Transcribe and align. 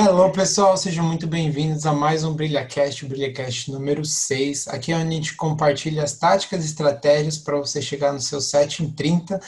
Hello, 0.00 0.30
pessoal, 0.30 0.76
sejam 0.76 1.04
muito 1.04 1.26
bem-vindos 1.26 1.84
a 1.84 1.92
mais 1.92 2.22
um 2.22 2.32
BrilhaCast, 2.32 3.04
o 3.04 3.08
BrilhaCast 3.08 3.72
número 3.72 4.04
6. 4.04 4.68
Aqui 4.68 4.92
é 4.92 4.96
onde 4.96 5.08
a 5.08 5.10
gente 5.10 5.34
compartilha 5.34 6.04
as 6.04 6.16
táticas 6.16 6.62
e 6.62 6.68
estratégias 6.68 7.36
para 7.36 7.58
você 7.58 7.82
chegar 7.82 8.12
no 8.12 8.20
seu 8.20 8.40
7 8.40 8.84
em 8.84 8.92
30, 8.92 9.40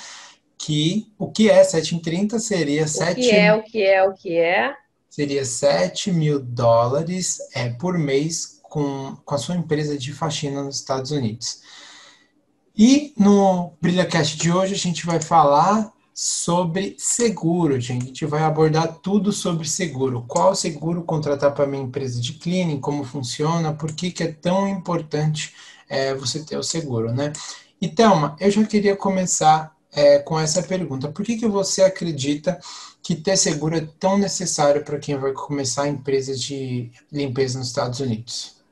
que 0.59 1.07
o 1.17 1.31
que 1.31 1.49
é 1.49 1.63
7 1.63 1.95
em 1.95 2.01
30 2.01 2.41
seria 2.41 2.83
O 2.83 2.89
7 2.89 3.21
que 3.21 3.31
é, 3.31 3.55
o 3.55 3.63
que 3.63 3.81
é, 3.81 4.03
o 4.03 4.13
que 4.13 4.39
é? 4.39 4.75
seria 5.09 5.45
7 5.45 6.11
mil 6.11 6.41
dólares 6.41 7.39
é, 7.55 7.69
por 7.69 7.97
mês 7.97 8.59
com, 8.65 9.17
com 9.25 9.35
a 9.37 9.39
sua 9.39 9.55
empresa 9.55 9.97
de 9.97 10.13
faxina 10.13 10.65
nos 10.65 10.81
Estados 10.81 11.13
Unidos. 11.13 11.61
E 12.77 13.15
no 13.17 13.75
BrilhaCast 13.81 14.37
de 14.37 14.51
hoje 14.51 14.75
a 14.75 14.79
gente 14.79 15.07
vai 15.07 15.21
falar 15.23 15.93
sobre 16.23 16.97
seguro, 16.99 17.81
gente. 17.81 18.03
A 18.03 18.07
gente 18.09 18.27
vai 18.27 18.43
abordar 18.43 18.99
tudo 18.99 19.33
sobre 19.33 19.67
seguro. 19.67 20.23
Qual 20.29 20.55
seguro 20.55 21.03
contratar 21.03 21.55
para 21.55 21.67
minha 21.67 21.83
empresa 21.83 22.21
de 22.21 22.35
cleaning, 22.35 22.79
como 22.79 23.05
funciona, 23.05 23.73
por 23.73 23.95
que, 23.95 24.11
que 24.11 24.25
é 24.25 24.31
tão 24.31 24.69
importante 24.69 25.55
é, 25.89 26.15
você 26.15 26.45
ter 26.45 26.59
o 26.59 26.63
seguro, 26.63 27.11
né? 27.11 27.33
E 27.81 27.89
Thelma, 27.89 28.37
eu 28.39 28.51
já 28.51 28.63
queria 28.67 28.95
começar 28.95 29.75
é, 29.91 30.19
com 30.19 30.39
essa 30.39 30.63
pergunta. 30.63 31.11
Por 31.11 31.25
que, 31.25 31.39
que 31.39 31.49
você 31.49 31.85
acredita 31.85 32.61
que 33.03 33.15
ter 33.15 33.39
seguro 33.39 33.77
é 33.77 33.89
tão 33.99 34.19
necessário 34.19 34.85
para 34.85 34.99
quem 34.99 35.17
vai 35.17 35.33
começar 35.33 35.85
a 35.85 35.89
empresa 35.89 36.35
de 36.35 36.91
limpeza 37.11 37.59
nos 37.59 37.69
Estados 37.69 37.99
Unidos? 37.99 38.63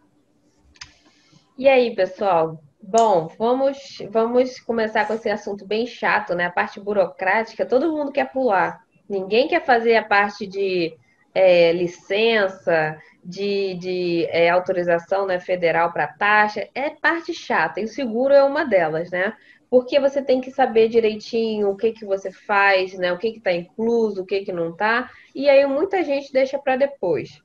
E 1.56 1.66
aí, 1.66 1.96
pessoal? 1.96 2.62
Bom, 2.90 3.28
vamos, 3.36 3.98
vamos 4.08 4.58
começar 4.60 5.06
com 5.06 5.12
esse 5.12 5.28
assunto 5.28 5.66
bem 5.66 5.86
chato, 5.86 6.34
né? 6.34 6.46
A 6.46 6.50
parte 6.50 6.80
burocrática, 6.80 7.66
todo 7.66 7.92
mundo 7.92 8.10
quer 8.10 8.32
pular. 8.32 8.82
Ninguém 9.06 9.46
quer 9.46 9.62
fazer 9.62 9.94
a 9.96 10.02
parte 10.02 10.46
de 10.46 10.96
é, 11.34 11.70
licença, 11.70 12.98
de, 13.22 13.74
de 13.74 14.26
é, 14.30 14.48
autorização 14.48 15.26
né, 15.26 15.38
federal 15.38 15.92
para 15.92 16.06
taxa. 16.06 16.66
É 16.74 16.88
parte 16.88 17.34
chata, 17.34 17.78
e 17.78 17.84
o 17.84 17.88
seguro 17.88 18.32
é 18.32 18.42
uma 18.42 18.64
delas, 18.64 19.10
né? 19.10 19.36
Porque 19.68 20.00
você 20.00 20.22
tem 20.22 20.40
que 20.40 20.50
saber 20.50 20.88
direitinho 20.88 21.68
o 21.68 21.76
que, 21.76 21.92
que 21.92 22.06
você 22.06 22.32
faz, 22.32 22.94
né? 22.94 23.12
O 23.12 23.18
que 23.18 23.28
está 23.28 23.52
incluso, 23.52 24.22
o 24.22 24.26
que, 24.26 24.46
que 24.46 24.52
não 24.52 24.70
está. 24.70 25.10
E 25.34 25.46
aí 25.50 25.66
muita 25.66 26.02
gente 26.02 26.32
deixa 26.32 26.58
para 26.58 26.76
depois. 26.76 27.42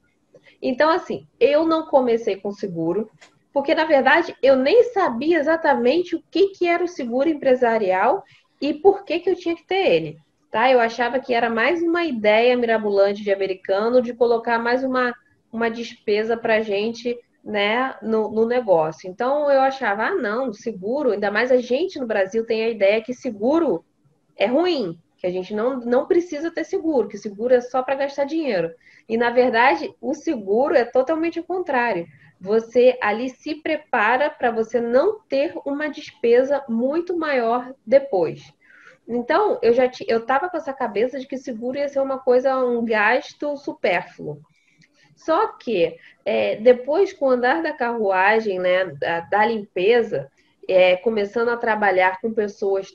Então, 0.62 0.90
assim, 0.90 1.28
eu 1.38 1.66
não 1.66 1.88
comecei 1.88 2.38
com 2.38 2.50
seguro, 2.54 3.12
porque 3.54 3.76
na 3.76 3.86
verdade 3.86 4.36
eu 4.42 4.56
nem 4.56 4.84
sabia 4.86 5.38
exatamente 5.38 6.16
o 6.16 6.24
que, 6.32 6.50
que 6.50 6.68
era 6.68 6.84
o 6.84 6.88
seguro 6.88 7.30
empresarial 7.30 8.24
e 8.60 8.74
por 8.74 9.06
que, 9.06 9.20
que 9.20 9.30
eu 9.30 9.36
tinha 9.36 9.56
que 9.56 9.66
ter 9.66 9.88
ele. 9.88 10.18
Tá? 10.50 10.72
Eu 10.72 10.80
achava 10.80 11.20
que 11.20 11.34
era 11.34 11.50
mais 11.50 11.82
uma 11.82 12.04
ideia 12.04 12.58
mirabolante 12.58 13.24
de 13.24 13.32
americano 13.32 14.02
de 14.02 14.14
colocar 14.14 14.58
mais 14.58 14.84
uma, 14.84 15.14
uma 15.52 15.70
despesa 15.70 16.36
para 16.36 16.62
gente 16.62 17.18
né, 17.44 17.96
no, 18.02 18.32
no, 18.32 18.46
negócio. 18.46 19.10
Então 19.10 19.52
eu 19.52 19.62
achava, 19.62 20.06
ah, 20.06 20.16
não, 20.16 20.52
seguro, 20.54 21.12
ainda 21.12 21.30
mais 21.30 21.52
a 21.52 21.58
gente 21.58 22.00
no 22.00 22.08
Brasil 22.08 22.46
tem 22.46 22.64
a 22.64 22.70
ideia 22.70 23.02
que 23.02 23.14
seguro 23.14 23.84
é 24.36 24.46
ruim, 24.46 24.98
que 25.18 25.28
a 25.28 25.32
gente 25.32 25.54
não, 25.54 25.80
não 25.80 26.08
precisa 26.08 26.50
ter 26.50 26.64
seguro, 26.64 27.08
que 27.08 27.18
seguro 27.18 27.54
é 27.54 27.62
só 27.62 27.84
para 27.84 27.96
gastar 27.96 28.24
dinheiro. 28.24 28.72
E 29.10 29.18
na 29.18 29.30
verdade, 29.30 29.94
o 30.00 30.14
seguro 30.14 30.76
é 30.76 30.86
totalmente 30.86 31.40
o 31.40 31.44
contrário 31.44 32.08
você 32.44 32.98
ali 33.02 33.30
se 33.30 33.56
prepara 33.56 34.30
para 34.30 34.52
você 34.52 34.82
não 34.82 35.18
ter 35.30 35.54
uma 35.66 35.88
despesa 35.88 36.62
muito 36.68 37.18
maior 37.18 37.74
depois. 37.88 38.54
Então, 39.08 39.58
eu 39.62 39.74
já 39.74 39.90
eu 40.06 40.20
estava 40.20 40.50
com 40.50 40.58
essa 40.58 40.74
cabeça 40.74 41.18
de 41.18 41.26
que 41.26 41.38
seguro 41.38 41.78
ia 41.78 41.88
ser 41.88 42.02
uma 42.02 42.20
coisa, 42.20 42.58
um 42.58 42.84
gasto 42.84 43.56
supérfluo. 43.56 44.42
Só 45.16 45.54
que 45.54 45.98
é, 46.26 46.58
depois, 46.58 47.14
com 47.14 47.28
o 47.28 47.30
andar 47.30 47.64
da 47.64 47.72
carruagem, 47.72 48.60
né, 48.60 48.88
da, 48.88 49.22
da 49.22 49.46
limpeza, 49.46 50.30
é, 50.68 50.98
começando 50.98 51.48
a 51.48 51.56
trabalhar 51.56 52.20
com 52.20 52.34
pessoas 52.34 52.94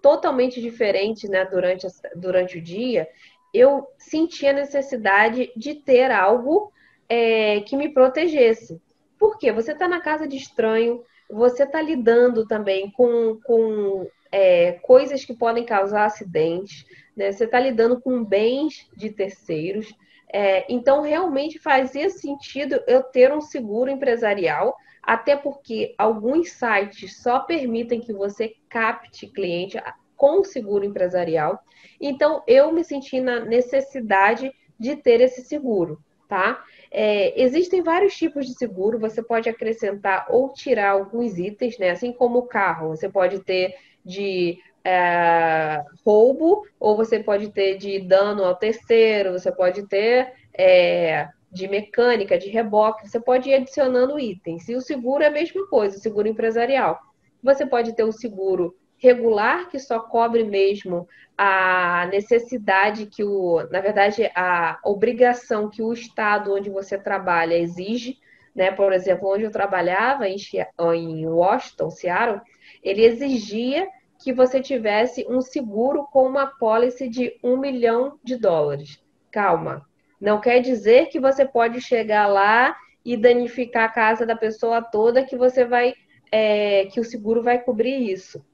totalmente 0.00 0.62
diferentes 0.62 1.28
né, 1.28 1.44
durante, 1.44 1.86
durante 2.16 2.56
o 2.56 2.62
dia, 2.62 3.06
eu 3.52 3.86
senti 3.98 4.46
a 4.46 4.52
necessidade 4.54 5.52
de 5.54 5.74
ter 5.74 6.10
algo 6.10 6.72
é, 7.08 7.60
que 7.60 7.76
me 7.76 7.88
protegesse. 7.88 8.80
Por 9.18 9.38
quê? 9.38 9.52
Você 9.52 9.72
está 9.72 9.88
na 9.88 10.00
casa 10.00 10.28
de 10.28 10.36
estranho, 10.36 11.02
você 11.30 11.64
está 11.64 11.80
lidando 11.82 12.46
também 12.46 12.90
com, 12.90 13.38
com 13.44 14.06
é, 14.30 14.72
coisas 14.82 15.24
que 15.24 15.34
podem 15.34 15.64
causar 15.64 16.04
acidentes, 16.04 16.84
né? 17.16 17.32
você 17.32 17.44
está 17.44 17.58
lidando 17.58 18.00
com 18.00 18.24
bens 18.24 18.88
de 18.96 19.10
terceiros. 19.10 19.92
É, 20.32 20.70
então, 20.72 21.02
realmente 21.02 21.58
fazia 21.58 22.10
sentido 22.10 22.82
eu 22.86 23.02
ter 23.02 23.32
um 23.32 23.40
seguro 23.40 23.90
empresarial, 23.90 24.76
até 25.02 25.34
porque 25.34 25.94
alguns 25.96 26.50
sites 26.50 27.22
só 27.22 27.40
permitem 27.40 28.00
que 28.00 28.12
você 28.12 28.54
capte 28.68 29.26
cliente 29.26 29.78
com 30.14 30.44
seguro 30.44 30.84
empresarial. 30.84 31.58
Então, 32.00 32.42
eu 32.46 32.70
me 32.72 32.84
senti 32.84 33.20
na 33.20 33.40
necessidade 33.40 34.52
de 34.78 34.96
ter 34.96 35.20
esse 35.20 35.42
seguro, 35.42 35.98
tá? 36.28 36.62
É, 36.90 37.40
existem 37.42 37.82
vários 37.82 38.14
tipos 38.14 38.46
de 38.46 38.54
seguro, 38.54 38.98
você 38.98 39.22
pode 39.22 39.48
acrescentar 39.48 40.26
ou 40.28 40.52
tirar 40.52 40.90
alguns 40.90 41.38
itens, 41.38 41.78
né? 41.78 41.90
Assim 41.90 42.12
como 42.12 42.40
o 42.40 42.46
carro, 42.46 42.88
você 42.88 43.08
pode 43.08 43.40
ter 43.40 43.74
de 44.04 44.58
é, 44.84 45.82
roubo, 46.04 46.66
ou 46.78 46.96
você 46.96 47.18
pode 47.20 47.50
ter 47.50 47.76
de 47.76 47.98
dano 48.00 48.44
ao 48.44 48.54
terceiro, 48.54 49.32
você 49.32 49.50
pode 49.50 49.86
ter 49.86 50.32
é, 50.56 51.28
de 51.50 51.66
mecânica, 51.66 52.38
de 52.38 52.48
reboque, 52.48 53.08
você 53.08 53.18
pode 53.18 53.48
ir 53.48 53.54
adicionando 53.54 54.18
itens. 54.18 54.68
E 54.68 54.74
o 54.74 54.80
seguro 54.80 55.22
é 55.22 55.26
a 55.26 55.30
mesma 55.30 55.66
coisa, 55.68 55.96
o 55.96 56.00
seguro 56.00 56.28
empresarial. 56.28 56.98
Você 57.42 57.66
pode 57.66 57.94
ter 57.94 58.04
o 58.04 58.12
seguro 58.12 58.76
regular, 58.98 59.68
que 59.68 59.78
só 59.78 60.00
cobre 60.00 60.44
mesmo 60.44 61.08
a 61.36 62.06
necessidade 62.10 63.06
que 63.06 63.22
o, 63.22 63.64
na 63.70 63.80
verdade, 63.80 64.30
a 64.34 64.78
obrigação 64.84 65.70
que 65.70 65.80
o 65.80 65.92
estado 65.92 66.52
onde 66.52 66.68
você 66.68 66.98
trabalha 66.98 67.54
exige, 67.54 68.18
né? 68.54 68.72
Por 68.72 68.92
exemplo, 68.92 69.32
onde 69.32 69.44
eu 69.44 69.52
trabalhava 69.52 70.26
em, 70.28 71.26
Washington, 71.26 71.90
Seattle, 71.90 72.40
ele 72.82 73.04
exigia 73.04 73.88
que 74.18 74.32
você 74.32 74.60
tivesse 74.60 75.24
um 75.28 75.40
seguro 75.40 76.08
com 76.12 76.26
uma 76.26 76.48
pólice 76.48 77.08
de 77.08 77.38
um 77.42 77.56
milhão 77.56 78.18
de 78.24 78.36
dólares. 78.36 79.00
Calma, 79.30 79.86
não 80.20 80.40
quer 80.40 80.58
dizer 80.60 81.06
que 81.06 81.20
você 81.20 81.46
pode 81.46 81.80
chegar 81.80 82.26
lá 82.26 82.76
e 83.04 83.16
danificar 83.16 83.84
a 83.84 83.92
casa 83.92 84.26
da 84.26 84.34
pessoa 84.34 84.82
toda 84.82 85.24
que 85.24 85.36
você 85.36 85.64
vai, 85.64 85.94
é, 86.32 86.86
que 86.86 86.98
o 86.98 87.04
seguro 87.04 87.44
vai 87.44 87.60
cobrir 87.60 88.10
isso 88.10 88.44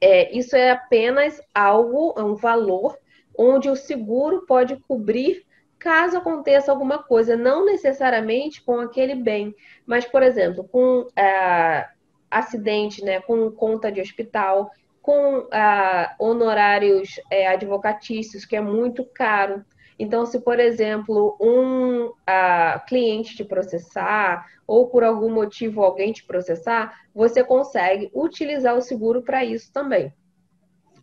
é, 0.00 0.36
isso 0.36 0.56
é 0.56 0.70
apenas 0.70 1.40
algo, 1.54 2.14
é 2.16 2.22
um 2.22 2.34
valor 2.34 2.98
onde 3.36 3.70
o 3.70 3.76
seguro 3.76 4.44
pode 4.46 4.76
cobrir 4.76 5.46
caso 5.78 6.18
aconteça 6.18 6.70
alguma 6.70 7.02
coisa, 7.02 7.36
não 7.36 7.64
necessariamente 7.64 8.62
com 8.62 8.78
aquele 8.78 9.14
bem, 9.14 9.54
mas, 9.86 10.04
por 10.04 10.22
exemplo, 10.22 10.68
com 10.68 11.08
é, 11.16 11.88
acidente, 12.30 13.02
né, 13.02 13.20
com 13.20 13.50
conta 13.50 13.90
de 13.90 14.00
hospital, 14.00 14.70
com 15.00 15.48
é, 15.50 16.14
honorários 16.18 17.18
é, 17.30 17.48
advocatícios, 17.48 18.44
que 18.44 18.54
é 18.54 18.60
muito 18.60 19.04
caro. 19.06 19.64
Então, 20.00 20.24
se, 20.24 20.40
por 20.40 20.58
exemplo, 20.58 21.36
um 21.38 22.06
uh, 22.06 22.86
cliente 22.88 23.36
te 23.36 23.44
processar 23.44 24.46
ou 24.66 24.88
por 24.88 25.04
algum 25.04 25.30
motivo 25.30 25.82
alguém 25.82 26.10
te 26.10 26.24
processar, 26.24 26.98
você 27.14 27.44
consegue 27.44 28.10
utilizar 28.14 28.74
o 28.74 28.80
seguro 28.80 29.20
para 29.20 29.44
isso 29.44 29.70
também. 29.70 30.10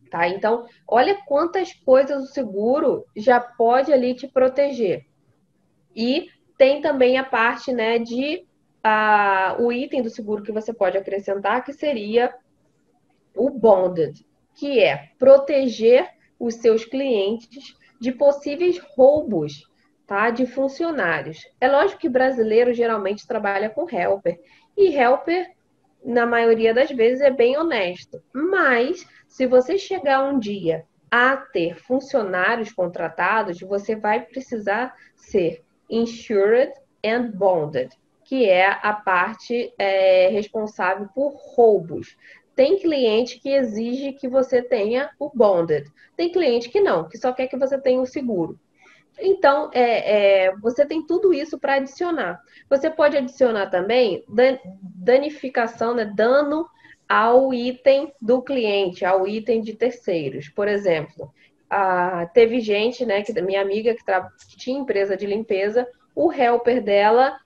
Tá? 0.10 0.28
Então, 0.28 0.66
olha 0.88 1.16
quantas 1.28 1.72
coisas 1.74 2.24
o 2.24 2.34
seguro 2.34 3.06
já 3.16 3.40
pode 3.40 3.94
ali 3.94 4.16
te 4.16 4.28
proteger. 4.28 5.06
E 5.96 6.30
tem 6.58 6.82
também 6.82 7.20
a 7.20 7.24
parte 7.24 7.72
né, 7.72 8.00
de 8.00 8.48
uh, 8.84 9.62
o 9.62 9.72
item 9.72 10.02
do 10.02 10.10
seguro 10.10 10.42
que 10.42 10.52
você 10.52 10.74
pode 10.74 10.98
acrescentar, 10.98 11.64
que 11.64 11.72
seria 11.72 12.34
o 13.36 13.52
bonded, 13.52 14.26
que 14.56 14.80
é 14.80 15.10
proteger 15.20 16.10
os 16.40 16.56
seus 16.56 16.84
clientes 16.84 17.77
de 18.00 18.12
possíveis 18.12 18.80
roubos 18.80 19.64
tá, 20.08 20.30
de 20.30 20.46
funcionários. 20.46 21.40
É 21.60 21.68
lógico 21.68 22.00
que 22.00 22.10
brasileiro 22.10 22.74
geralmente 22.74 23.28
trabalha 23.28 23.70
com 23.70 23.88
helper, 23.90 24.40
e 24.76 24.96
helper, 24.96 25.52
na 26.04 26.26
maioria 26.26 26.74
das 26.74 26.90
vezes, 26.90 27.22
é 27.22 27.30
bem 27.30 27.58
honesto. 27.58 28.24
Mas, 28.32 29.06
se 29.28 29.46
você 29.46 29.78
chegar 29.78 30.24
um 30.24 30.40
dia 30.40 30.86
a 31.12 31.36
ter 31.36 31.76
funcionários 31.76 32.72
contratados, 32.72 33.60
você 33.60 33.96
vai 33.96 34.22
precisar 34.22 34.96
ser 35.16 35.64
insured 35.90 36.72
and 37.04 37.32
bonded, 37.32 37.90
que 38.24 38.50
é 38.50 38.68
a 38.68 38.94
parte 38.94 39.74
é, 39.78 40.30
responsável 40.30 41.08
por 41.14 41.34
roubos. 41.56 42.16
Tem 42.58 42.80
cliente 42.80 43.40
que 43.40 43.50
exige 43.50 44.14
que 44.14 44.28
você 44.28 44.64
tenha 44.64 45.12
o 45.20 45.30
bonded. 45.30 45.88
Tem 46.16 46.32
cliente 46.32 46.70
que 46.70 46.82
não, 46.82 47.08
que 47.08 47.16
só 47.16 47.32
quer 47.32 47.46
que 47.46 47.56
você 47.56 47.80
tenha 47.80 48.02
o 48.02 48.06
seguro. 48.08 48.60
Então, 49.20 49.70
é, 49.72 50.46
é, 50.46 50.56
você 50.56 50.84
tem 50.84 51.06
tudo 51.06 51.32
isso 51.32 51.60
para 51.60 51.76
adicionar. 51.76 52.42
Você 52.68 52.90
pode 52.90 53.16
adicionar 53.16 53.68
também 53.68 54.24
danificação, 54.82 55.94
né, 55.94 56.06
dano 56.06 56.68
ao 57.08 57.54
item 57.54 58.12
do 58.20 58.42
cliente, 58.42 59.06
ao 59.06 59.28
item 59.28 59.62
de 59.62 59.76
terceiros. 59.76 60.50
Por 60.50 60.68
exemplo, 60.68 61.32
ah, 61.70 62.28
teve 62.34 62.60
gente, 62.60 63.06
né, 63.06 63.22
que 63.22 63.40
minha 63.40 63.62
amiga 63.62 63.94
que, 63.94 64.04
que, 64.50 64.58
tinha 64.58 64.80
empresa 64.80 65.16
de 65.16 65.28
limpeza, 65.28 65.88
o 66.16 66.34
helper 66.34 66.84
dela 66.84 67.38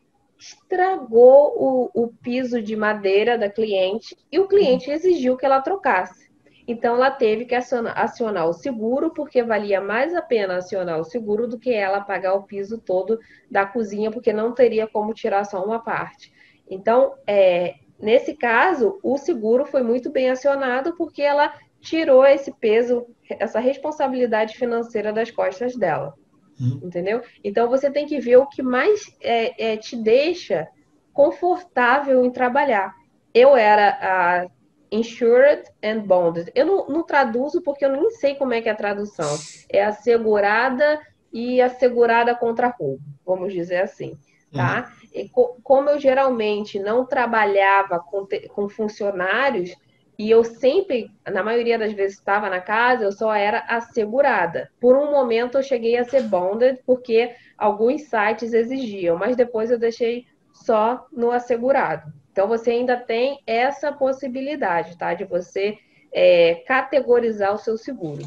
estragou 0.42 1.54
o, 1.56 2.04
o 2.04 2.08
piso 2.08 2.60
de 2.60 2.76
madeira 2.76 3.38
da 3.38 3.48
cliente 3.48 4.18
e 4.32 4.40
o 4.40 4.48
cliente 4.48 4.90
exigiu 4.90 5.38
que 5.38 5.46
ela 5.46 5.62
trocasse. 5.62 6.32
Então, 6.68 6.96
ela 6.96 7.12
teve 7.12 7.46
que 7.46 7.54
acionar, 7.54 7.98
acionar, 7.98 8.48
o 8.48 8.54
seguro, 8.54 9.12
porque 9.12 9.44
valia 9.44 9.80
mais 9.80 10.16
a 10.16 10.22
pena 10.22 10.58
acionar 10.58 11.00
o 11.00 11.04
seguro 11.04 11.48
do 11.48 11.60
que 11.60 11.72
ela 11.72 12.02
pagar 12.02 12.34
o 12.34 12.44
piso 12.44 12.80
todo 12.80 13.20
da 13.50 13.66
cozinha, 13.66 14.10
porque 14.10 14.34
não 14.34 14.52
teria 14.54 14.88
como 14.88 15.14
tirar 15.14 15.44
só 15.44 15.64
uma 15.64 15.80
parte. 15.80 16.34
Então, 16.68 17.14
é, 17.28 17.76
nesse 18.00 18.34
caso, 18.34 19.00
o 19.04 19.18
seguro 19.18 19.66
foi 19.66 19.84
muito 19.84 20.10
bem 20.10 20.30
acionado, 20.30 20.96
porque 20.96 21.22
ela 21.22 21.54
tirou 21.80 22.26
esse 22.26 22.52
peso, 22.54 23.06
essa 23.30 23.60
responsabilidade 23.60 24.56
financeira 24.56 25.12
das 25.14 25.30
costas 25.30 25.76
dela. 25.76 26.16
Uhum. 26.62 26.80
Entendeu? 26.84 27.22
Então, 27.44 27.68
você 27.68 27.90
tem 27.90 28.06
que 28.06 28.20
ver 28.20 28.38
o 28.38 28.48
que 28.48 28.62
mais 28.62 29.02
é, 29.20 29.74
é, 29.74 29.78
te 29.78 29.96
deixa 29.96 30.68
confortável 31.12 32.24
em 32.24 32.32
trabalhar. 32.32 32.94
Eu 33.34 33.56
era 33.56 33.98
a 34.02 34.48
insured 34.92 35.64
and 35.84 36.00
bonded. 36.02 36.52
Eu 36.54 36.66
não, 36.66 36.88
não, 36.88 37.04
traduzo 37.04 37.62
porque 37.62 37.86
eu 37.86 37.92
nem 37.92 38.10
sei 38.12 38.36
como 38.36 38.54
é 38.54 38.62
que 38.62 38.70
é 38.70 38.72
a 38.72 38.76
tradução. 38.76 39.38
É 39.70 39.84
assegurada 39.84 41.00
e 41.32 41.62
assegurada 41.62 42.36
contra 42.36 42.68
roubo, 42.68 43.02
vamos 43.26 43.54
dizer 43.54 43.82
assim, 43.82 44.18
tá? 44.52 44.92
Uhum. 45.02 45.10
E 45.14 45.30
co 45.30 45.58
como 45.64 45.90
eu 45.90 46.00
geralmente 46.00 46.78
não 46.78 47.06
trabalhava 47.06 48.00
com, 48.00 48.28
com 48.54 48.68
funcionários 48.68 49.74
e 50.22 50.30
eu 50.30 50.44
sempre, 50.44 51.10
na 51.26 51.42
maioria 51.42 51.80
das 51.80 51.94
vezes 51.94 52.20
estava 52.20 52.48
na 52.48 52.62
casa, 52.62 53.06
eu 53.06 53.12
só 53.12 53.34
era 53.34 53.66
assegurada. 53.68 54.70
Por 54.80 54.96
um 54.96 55.10
momento 55.10 55.58
eu 55.58 55.64
cheguei 55.64 55.98
a 55.98 56.04
ser 56.04 56.22
bonded 56.22 56.80
porque 56.86 57.32
alguns 57.58 58.04
sites 58.04 58.54
exigiam, 58.54 59.18
mas 59.18 59.36
depois 59.36 59.72
eu 59.72 59.80
deixei 59.80 60.28
só 60.54 61.08
no 61.12 61.32
assegurado. 61.32 62.14
Então, 62.32 62.48
você 62.48 62.70
ainda 62.70 62.98
tem 62.98 63.40
essa 63.48 63.92
possibilidade, 63.92 64.96
tá? 64.96 65.16
De 65.16 65.26
você 65.26 65.80
é, 66.14 66.62
categorizar 66.68 67.56
o 67.56 67.58
seu 67.58 67.76
seguro. 67.76 68.22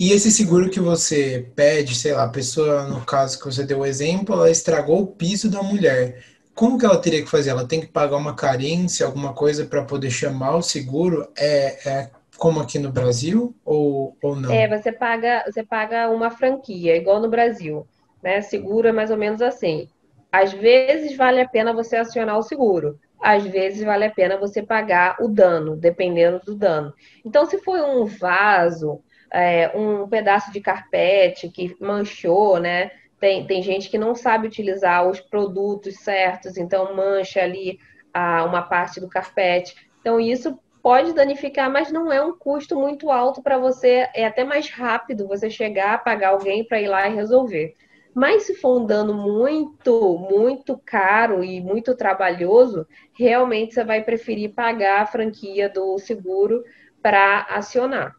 E 0.00 0.12
esse 0.12 0.32
seguro 0.32 0.70
que 0.70 0.80
você 0.80 1.46
pede, 1.54 1.94
sei 1.94 2.14
lá, 2.14 2.24
a 2.24 2.30
pessoa, 2.30 2.84
no 2.84 3.04
caso 3.04 3.38
que 3.38 3.44
você 3.44 3.66
deu 3.66 3.80
o 3.80 3.86
exemplo, 3.86 4.34
ela 4.34 4.50
estragou 4.50 5.02
o 5.02 5.06
piso 5.08 5.50
da 5.50 5.62
mulher. 5.62 6.24
Como 6.54 6.78
que 6.78 6.86
ela 6.86 7.00
teria 7.00 7.22
que 7.22 7.30
fazer? 7.30 7.50
Ela 7.50 7.66
tem 7.66 7.80
que 7.80 7.86
pagar 7.86 8.16
uma 8.16 8.34
carência, 8.34 9.06
alguma 9.06 9.32
coisa 9.32 9.66
para 9.66 9.84
poder 9.84 10.10
chamar 10.10 10.56
o 10.56 10.62
seguro? 10.62 11.28
É, 11.36 11.88
é 11.88 12.10
como 12.36 12.60
aqui 12.60 12.78
no 12.78 12.92
Brasil 12.92 13.54
ou, 13.64 14.16
ou 14.22 14.36
não? 14.36 14.52
É, 14.52 14.68
você 14.68 14.92
paga, 14.92 15.44
você 15.46 15.62
paga 15.62 16.08
uma 16.10 16.30
franquia, 16.30 16.96
igual 16.96 17.20
no 17.20 17.28
Brasil. 17.28 17.86
Né? 18.22 18.40
Seguro 18.40 18.88
é 18.88 18.92
mais 18.92 19.10
ou 19.10 19.16
menos 19.16 19.42
assim. 19.42 19.88
Às 20.30 20.52
vezes 20.52 21.16
vale 21.16 21.40
a 21.40 21.48
pena 21.48 21.72
você 21.72 21.96
acionar 21.96 22.38
o 22.38 22.42
seguro 22.42 22.98
às 23.24 23.42
vezes 23.46 23.82
vale 23.82 24.04
a 24.04 24.10
pena 24.10 24.36
você 24.36 24.62
pagar 24.62 25.16
o 25.18 25.28
dano, 25.28 25.74
dependendo 25.74 26.40
do 26.44 26.54
dano. 26.54 26.92
Então, 27.24 27.46
se 27.46 27.56
foi 27.56 27.80
um 27.80 28.04
vaso, 28.04 29.00
é, 29.32 29.72
um 29.74 30.06
pedaço 30.06 30.52
de 30.52 30.60
carpete 30.60 31.48
que 31.48 31.74
manchou, 31.80 32.60
né? 32.60 32.90
Tem, 33.24 33.46
tem 33.46 33.62
gente 33.62 33.88
que 33.88 33.96
não 33.96 34.14
sabe 34.14 34.48
utilizar 34.48 35.08
os 35.08 35.18
produtos 35.18 35.94
certos, 35.96 36.58
então 36.58 36.94
mancha 36.94 37.40
ali 37.40 37.78
a, 38.12 38.44
uma 38.44 38.60
parte 38.60 39.00
do 39.00 39.08
carpete. 39.08 39.74
Então, 39.98 40.20
isso 40.20 40.60
pode 40.82 41.14
danificar, 41.14 41.70
mas 41.70 41.90
não 41.90 42.12
é 42.12 42.22
um 42.22 42.36
custo 42.36 42.78
muito 42.78 43.10
alto 43.10 43.42
para 43.42 43.56
você, 43.56 44.10
é 44.14 44.26
até 44.26 44.44
mais 44.44 44.68
rápido 44.68 45.26
você 45.26 45.48
chegar, 45.48 46.04
pagar 46.04 46.32
alguém 46.32 46.68
para 46.68 46.82
ir 46.82 46.86
lá 46.86 47.08
e 47.08 47.14
resolver. 47.14 47.72
Mas 48.14 48.42
se 48.42 48.56
for 48.56 48.82
um 48.82 48.84
dano 48.84 49.14
muito, 49.14 50.18
muito 50.30 50.78
caro 50.84 51.42
e 51.42 51.62
muito 51.62 51.96
trabalhoso, 51.96 52.86
realmente 53.18 53.72
você 53.72 53.84
vai 53.84 54.04
preferir 54.04 54.52
pagar 54.52 55.00
a 55.00 55.06
franquia 55.06 55.66
do 55.66 55.98
seguro 55.98 56.62
para 57.02 57.46
acionar. 57.48 58.14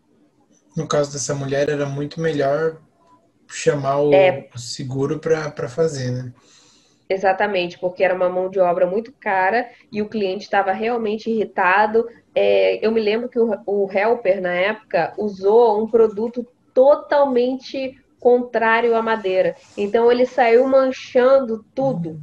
No 0.75 0.87
caso 0.87 1.13
dessa 1.13 1.35
mulher, 1.35 1.69
era 1.69 1.85
muito 1.85 2.19
melhor 2.19 2.81
chamar 3.47 3.99
o 3.99 4.13
é, 4.13 4.47
seguro 4.55 5.19
para 5.19 5.67
fazer, 5.67 6.11
né? 6.11 6.33
Exatamente, 7.07 7.77
porque 7.77 8.03
era 8.03 8.15
uma 8.15 8.29
mão 8.29 8.49
de 8.49 8.59
obra 8.59 8.87
muito 8.87 9.13
cara 9.13 9.69
e 9.91 10.01
o 10.01 10.09
cliente 10.09 10.45
estava 10.45 10.71
realmente 10.71 11.29
irritado. 11.29 12.07
É, 12.33 12.85
eu 12.85 12.91
me 12.91 12.99
lembro 12.99 13.29
que 13.29 13.39
o, 13.39 13.51
o 13.65 13.91
Helper, 13.91 14.41
na 14.41 14.53
época, 14.53 15.13
usou 15.17 15.81
um 15.81 15.87
produto 15.87 16.45
totalmente 16.73 17.95
contrário 18.19 18.95
à 18.95 19.03
madeira. 19.03 19.55
Então 19.77 20.11
ele 20.11 20.25
saiu 20.25 20.67
manchando 20.67 21.63
tudo, 21.75 22.19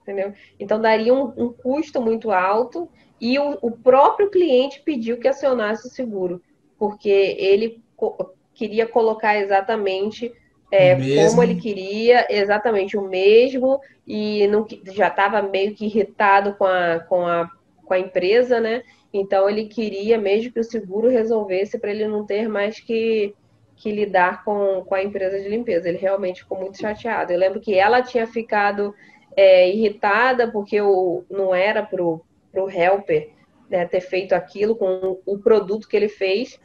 entendeu? 0.00 0.32
Então 0.58 0.80
daria 0.80 1.12
um, 1.12 1.30
um 1.36 1.52
custo 1.52 2.00
muito 2.00 2.30
alto 2.30 2.88
e 3.20 3.38
o, 3.38 3.58
o, 3.60 3.70
próprio 3.70 4.30
cliente 4.30 4.80
pediu 4.80 5.18
que 5.18 5.28
acionasse 5.28 5.86
o 5.86 5.90
seguro, 5.90 6.40
porque 6.78 7.36
ele 7.38 7.82
co 7.94 8.34
queria 8.54 8.86
colocar 8.86 9.36
exatamente 9.36 10.32
é, 10.72 10.96
como 11.28 11.42
ele 11.42 11.56
queria, 11.56 12.26
exatamente 12.30 12.96
o 12.96 13.02
mesmo, 13.02 13.78
e 14.06 14.46
não, 14.48 14.66
já 14.92 15.08
estava 15.08 15.42
meio 15.42 15.74
que 15.74 15.84
irritado 15.84 16.54
com 16.54 16.64
a, 16.64 17.00
com, 17.00 17.26
a, 17.26 17.50
com 17.84 17.92
a 17.92 17.98
empresa, 17.98 18.58
né? 18.58 18.82
Então 19.12 19.48
ele 19.50 19.66
queria 19.66 20.16
mesmo 20.16 20.50
que 20.50 20.60
o 20.60 20.64
seguro 20.64 21.08
resolvesse 21.08 21.78
para 21.78 21.90
ele 21.90 22.08
não 22.08 22.24
ter 22.24 22.48
mais 22.48 22.80
que 22.80 23.34
que 23.74 23.90
lidar 23.90 24.44
com, 24.44 24.84
com 24.86 24.94
a 24.94 25.02
empresa 25.02 25.40
de 25.40 25.48
limpeza. 25.48 25.88
Ele 25.88 25.98
realmente 25.98 26.42
ficou 26.42 26.56
muito 26.56 26.78
chateado. 26.78 27.32
Eu 27.32 27.38
lembro 27.38 27.60
que 27.60 27.74
ela 27.74 28.00
tinha 28.00 28.28
ficado 28.28 28.94
é, 29.36 29.68
irritada 29.68 30.52
porque 30.52 30.80
o, 30.80 31.24
não 31.28 31.52
era 31.52 31.82
para 31.82 32.00
o 32.00 32.22
helper 32.54 33.30
né, 33.68 33.84
ter 33.84 34.00
feito 34.00 34.34
aquilo 34.34 34.76
com 34.76 35.18
o 35.26 35.38
produto 35.38 35.88
que 35.88 35.96
ele 35.96 36.08
fez, 36.08 36.60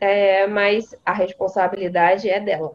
é, 0.00 0.46
mas 0.46 0.96
a 1.04 1.12
responsabilidade 1.12 2.30
é 2.30 2.40
dela. 2.40 2.74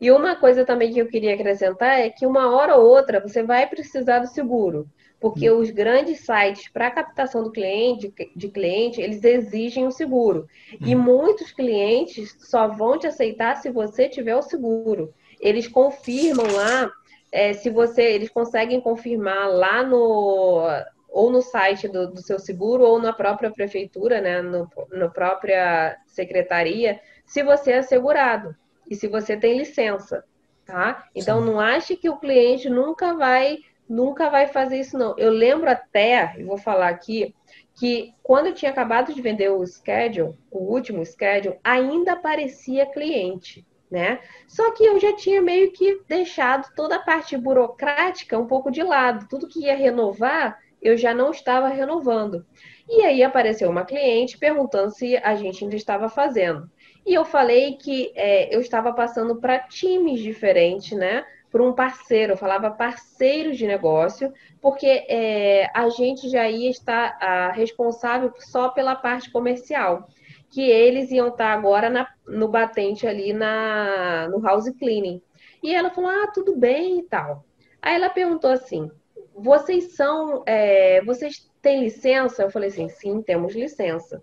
E 0.00 0.10
uma 0.10 0.34
coisa 0.34 0.64
também 0.64 0.92
que 0.92 1.00
eu 1.00 1.08
queria 1.08 1.34
acrescentar 1.34 2.00
é 2.00 2.08
que 2.08 2.26
uma 2.26 2.50
hora 2.54 2.76
ou 2.76 2.86
outra 2.86 3.20
você 3.20 3.42
vai 3.42 3.66
precisar 3.66 4.20
do 4.20 4.26
seguro 4.26 4.88
porque 5.20 5.50
os 5.50 5.70
grandes 5.70 6.20
sites 6.20 6.68
para 6.72 6.90
captação 6.90 7.42
do 7.44 7.52
cliente, 7.52 8.12
de 8.34 8.48
cliente, 8.48 9.02
eles 9.02 9.22
exigem 9.22 9.86
o 9.86 9.90
seguro. 9.90 10.48
E 10.80 10.94
uhum. 10.94 11.02
muitos 11.02 11.52
clientes 11.52 12.34
só 12.40 12.66
vão 12.66 12.98
te 12.98 13.06
aceitar 13.06 13.56
se 13.56 13.70
você 13.70 14.08
tiver 14.08 14.34
o 14.34 14.42
seguro. 14.42 15.12
Eles 15.38 15.68
confirmam 15.68 16.46
lá, 16.50 16.90
é, 17.30 17.52
se 17.52 17.68
você, 17.68 18.02
eles 18.02 18.30
conseguem 18.30 18.80
confirmar 18.80 19.50
lá 19.50 19.82
no 19.82 20.66
ou 21.12 21.28
no 21.28 21.42
site 21.42 21.88
do, 21.88 22.08
do 22.12 22.22
seu 22.22 22.38
seguro 22.38 22.84
ou 22.84 23.00
na 23.00 23.12
própria 23.12 23.50
prefeitura, 23.50 24.20
né, 24.20 24.40
no, 24.40 24.70
na 24.92 25.08
própria 25.08 25.98
secretaria, 26.06 27.00
se 27.26 27.42
você 27.42 27.72
é 27.72 27.82
segurado 27.82 28.54
e 28.90 28.96
se 28.96 29.06
você 29.06 29.36
tem 29.36 29.56
licença, 29.56 30.24
tá? 30.66 31.06
Então 31.14 31.40
Sim. 31.40 31.46
não 31.46 31.60
ache 31.60 31.96
que 31.96 32.10
o 32.10 32.18
cliente 32.18 32.68
nunca 32.68 33.14
vai 33.14 33.58
nunca 33.90 34.30
vai 34.30 34.46
fazer 34.46 34.78
isso, 34.78 34.96
não. 34.96 35.18
Eu 35.18 35.32
lembro 35.32 35.68
até, 35.68 36.36
e 36.38 36.44
vou 36.44 36.56
falar 36.56 36.88
aqui, 36.88 37.34
que 37.74 38.14
quando 38.22 38.46
eu 38.46 38.54
tinha 38.54 38.70
acabado 38.70 39.12
de 39.12 39.20
vender 39.20 39.50
o 39.50 39.66
schedule, 39.66 40.36
o 40.48 40.58
último 40.58 41.04
schedule, 41.04 41.58
ainda 41.64 42.12
aparecia 42.12 42.86
cliente, 42.86 43.66
né? 43.90 44.20
Só 44.46 44.70
que 44.72 44.84
eu 44.84 45.00
já 45.00 45.16
tinha 45.16 45.42
meio 45.42 45.72
que 45.72 46.00
deixado 46.06 46.72
toda 46.76 46.96
a 46.96 47.02
parte 47.02 47.36
burocrática 47.36 48.38
um 48.38 48.46
pouco 48.46 48.70
de 48.70 48.82
lado. 48.84 49.26
Tudo 49.28 49.48
que 49.48 49.64
ia 49.64 49.74
renovar, 49.74 50.60
eu 50.80 50.96
já 50.96 51.12
não 51.12 51.32
estava 51.32 51.66
renovando. 51.66 52.46
E 52.88 53.04
aí 53.04 53.24
apareceu 53.24 53.68
uma 53.68 53.84
cliente 53.84 54.38
perguntando 54.38 54.92
se 54.92 55.16
a 55.16 55.34
gente 55.34 55.64
ainda 55.64 55.74
estava 55.74 56.08
fazendo. 56.08 56.70
E 57.06 57.14
eu 57.14 57.24
falei 57.24 57.76
que 57.76 58.12
é, 58.14 58.54
eu 58.54 58.60
estava 58.60 58.92
passando 58.92 59.36
para 59.36 59.58
times 59.58 60.20
diferentes, 60.20 60.96
né? 60.96 61.24
por 61.50 61.60
um 61.60 61.72
parceiro, 61.72 62.34
eu 62.34 62.36
falava 62.36 62.70
parceiros 62.70 63.58
de 63.58 63.66
negócio, 63.66 64.32
porque 64.60 64.86
é, 64.86 65.68
a 65.74 65.88
gente 65.88 66.28
já 66.28 66.48
ia 66.48 66.70
estar 66.70 67.18
a, 67.20 67.50
responsável 67.50 68.32
só 68.38 68.68
pela 68.68 68.94
parte 68.94 69.30
comercial, 69.30 70.08
que 70.48 70.62
eles 70.62 71.10
iam 71.10 71.28
estar 71.28 71.52
agora 71.52 71.90
na, 71.90 72.08
no 72.26 72.48
batente 72.48 73.06
ali 73.06 73.32
na, 73.32 74.28
no 74.28 74.40
house 74.40 74.70
cleaning. 74.78 75.20
E 75.62 75.74
ela 75.74 75.90
falou, 75.90 76.10
ah, 76.10 76.28
tudo 76.32 76.56
bem 76.56 77.00
e 77.00 77.02
tal. 77.02 77.44
Aí 77.82 77.94
ela 77.94 78.08
perguntou 78.08 78.50
assim, 78.50 78.90
vocês 79.34 79.96
são, 79.96 80.42
é, 80.46 81.02
vocês 81.02 81.50
têm 81.60 81.82
licença? 81.82 82.44
Eu 82.44 82.50
falei 82.50 82.68
assim, 82.68 82.88
sim, 82.88 83.22
temos 83.22 83.54
licença. 83.54 84.22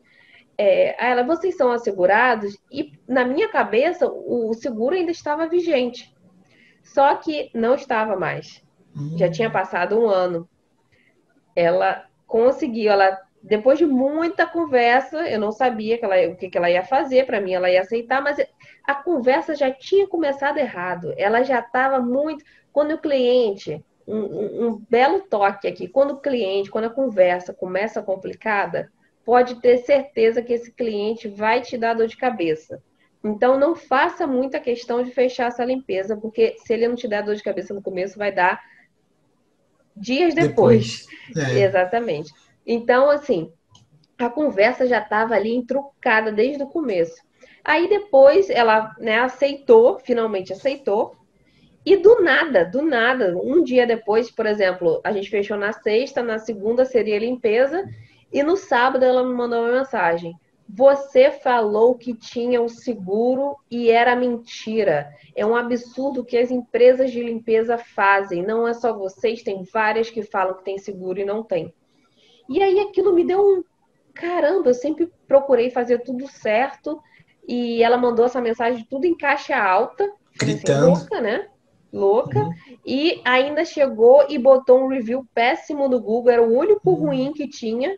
É, 0.58 1.06
ela, 1.06 1.24
vocês 1.24 1.56
são 1.56 1.72
assegurados? 1.72 2.58
E 2.72 2.92
na 3.08 3.24
minha 3.24 3.48
cabeça, 3.50 4.08
o 4.08 4.54
seguro 4.54 4.96
ainda 4.96 5.12
estava 5.12 5.48
vigente. 5.48 6.16
Só 6.84 7.16
que 7.16 7.52
não 7.54 7.76
estava 7.76 8.16
mais. 8.16 8.64
Já 9.16 9.30
tinha 9.30 9.52
passado 9.52 10.00
um 10.00 10.08
ano. 10.08 10.50
Ela 11.56 12.06
conseguiu, 12.26 12.92
ela 12.92 13.20
depois 13.42 13.78
de 13.78 13.86
muita 13.86 14.46
conversa, 14.46 15.30
eu 15.30 15.40
não 15.40 15.52
sabia 15.52 15.98
que 15.98 16.04
ela, 16.04 16.16
o 16.28 16.36
que, 16.36 16.50
que 16.50 16.58
ela 16.58 16.70
ia 16.70 16.84
fazer, 16.84 17.26
para 17.26 17.40
mim 17.40 17.54
ela 17.54 17.70
ia 17.70 17.82
aceitar, 17.82 18.22
mas 18.22 18.38
a 18.86 18.96
conversa 18.96 19.56
já 19.56 19.72
tinha 19.72 20.08
começado 20.08 20.58
errado. 20.58 21.14
Ela 21.18 21.44
já 21.44 21.60
estava 21.60 22.00
muito. 22.00 22.44
Quando 22.74 22.92
o 22.92 22.98
cliente, 22.98 23.84
um, 24.06 24.18
um, 24.18 24.68
um, 24.68 24.86
belo 24.90 25.22
toque 25.22 25.68
aqui, 25.68 25.88
quando 25.88 26.12
o 26.12 26.20
cliente, 26.20 26.70
quando 26.70 26.86
a 26.86 26.90
conversa 26.90 27.54
começa 27.54 28.04
complicada, 28.04 28.92
pode 29.28 29.56
ter 29.56 29.80
certeza 29.80 30.42
que 30.42 30.54
esse 30.54 30.72
cliente 30.72 31.28
vai 31.28 31.60
te 31.60 31.78
dar 31.78 31.94
dor 31.94 32.08
de 32.08 32.16
cabeça. 32.16 32.82
Então, 33.22 33.60
não 33.60 33.76
faça 33.76 34.26
muita 34.26 34.58
questão 34.58 35.04
de 35.04 35.12
fechar 35.12 35.48
essa 35.48 35.66
limpeza, 35.66 36.16
porque 36.16 36.56
se 36.60 36.74
ele 36.74 36.88
não 36.88 36.96
te 36.96 37.10
der 37.10 37.24
dor 37.24 37.36
de 37.36 37.44
cabeça 37.44 37.74
no 37.74 37.82
começo, 37.82 38.18
vai 38.18 38.32
dar 38.32 38.64
dias 39.94 40.34
depois. 40.34 41.06
depois. 41.28 41.56
É. 41.56 41.60
Exatamente. 41.68 42.32
Então, 42.66 43.10
assim, 43.10 43.52
a 44.18 44.30
conversa 44.30 44.88
já 44.88 45.00
estava 45.00 45.36
ali 45.36 45.54
entrucada 45.54 46.32
desde 46.32 46.64
o 46.64 46.68
começo. 46.68 47.22
Aí 47.66 47.90
depois 47.90 48.50
ela 48.50 48.96
né, 48.98 49.20
aceitou, 49.20 50.00
finalmente 50.00 50.54
aceitou. 50.54 51.18
E 51.86 51.98
do 51.98 52.22
nada, 52.22 52.64
do 52.64 52.82
nada, 52.82 53.36
um 53.36 53.62
dia 53.62 53.86
depois, 53.86 54.32
por 54.32 54.46
exemplo, 54.46 55.02
a 55.04 55.12
gente 55.12 55.30
fechou 55.30 55.58
na 55.58 55.74
sexta, 55.74 56.24
na 56.24 56.40
segunda 56.40 56.86
seria 56.86 57.20
limpeza, 57.20 57.84
e 58.32 58.44
no 58.44 58.58
sábado 58.58 59.04
ela 59.04 59.24
me 59.24 59.34
mandou 59.34 59.64
uma 59.64 59.80
mensagem. 59.80 60.36
Você 60.70 61.32
falou 61.32 61.96
que 61.96 62.14
tinha 62.14 62.62
um 62.62 62.68
seguro 62.68 63.56
e 63.72 63.90
era 63.90 64.16
mentira. 64.16 65.10
É 65.34 65.46
um 65.46 65.56
absurdo 65.56 66.26
que 66.26 66.38
as 66.38 66.52
empresas 66.52 67.12
de 67.12 67.24
limpeza 67.24 67.78
fazem. 67.78 68.44
Não 68.44 68.68
é 68.68 68.74
só 68.74 68.92
vocês, 68.92 69.44
tem 69.44 69.64
várias 69.64 70.10
que 70.10 70.22
falam 70.24 70.56
que 70.56 70.66
tem 70.66 70.78
seguro 70.78 71.20
e 71.20 71.26
não 71.26 71.42
tem. 71.42 71.74
E 72.50 72.62
aí 72.62 72.80
aquilo 72.82 73.14
me 73.14 73.24
deu 73.24 73.40
um 73.42 73.64
caramba, 74.14 74.70
eu 74.70 74.74
sempre 74.74 75.12
procurei 75.28 75.70
fazer 75.70 76.00
tudo 76.00 76.28
certo. 76.28 77.02
E 77.48 77.82
ela 77.82 77.98
mandou 77.98 78.26
essa 78.26 78.42
mensagem 78.42 78.86
tudo 78.90 79.06
em 79.06 79.16
caixa 79.16 79.56
alta. 79.56 80.04
Assim, 80.04 80.14
Gritando. 80.38 80.92
Assim, 80.92 81.02
louca, 81.02 81.22
né? 81.22 81.48
Louca. 81.94 82.40
Uhum. 82.40 82.54
E 82.86 83.22
ainda 83.24 83.64
chegou 83.64 84.26
e 84.28 84.38
botou 84.38 84.84
um 84.84 84.90
review 84.90 85.26
péssimo 85.34 85.88
no 85.88 86.02
Google. 86.02 86.32
Era 86.32 86.44
o 86.44 86.54
único 86.54 86.90
uhum. 86.90 87.06
ruim 87.06 87.32
que 87.32 87.48
tinha. 87.48 87.96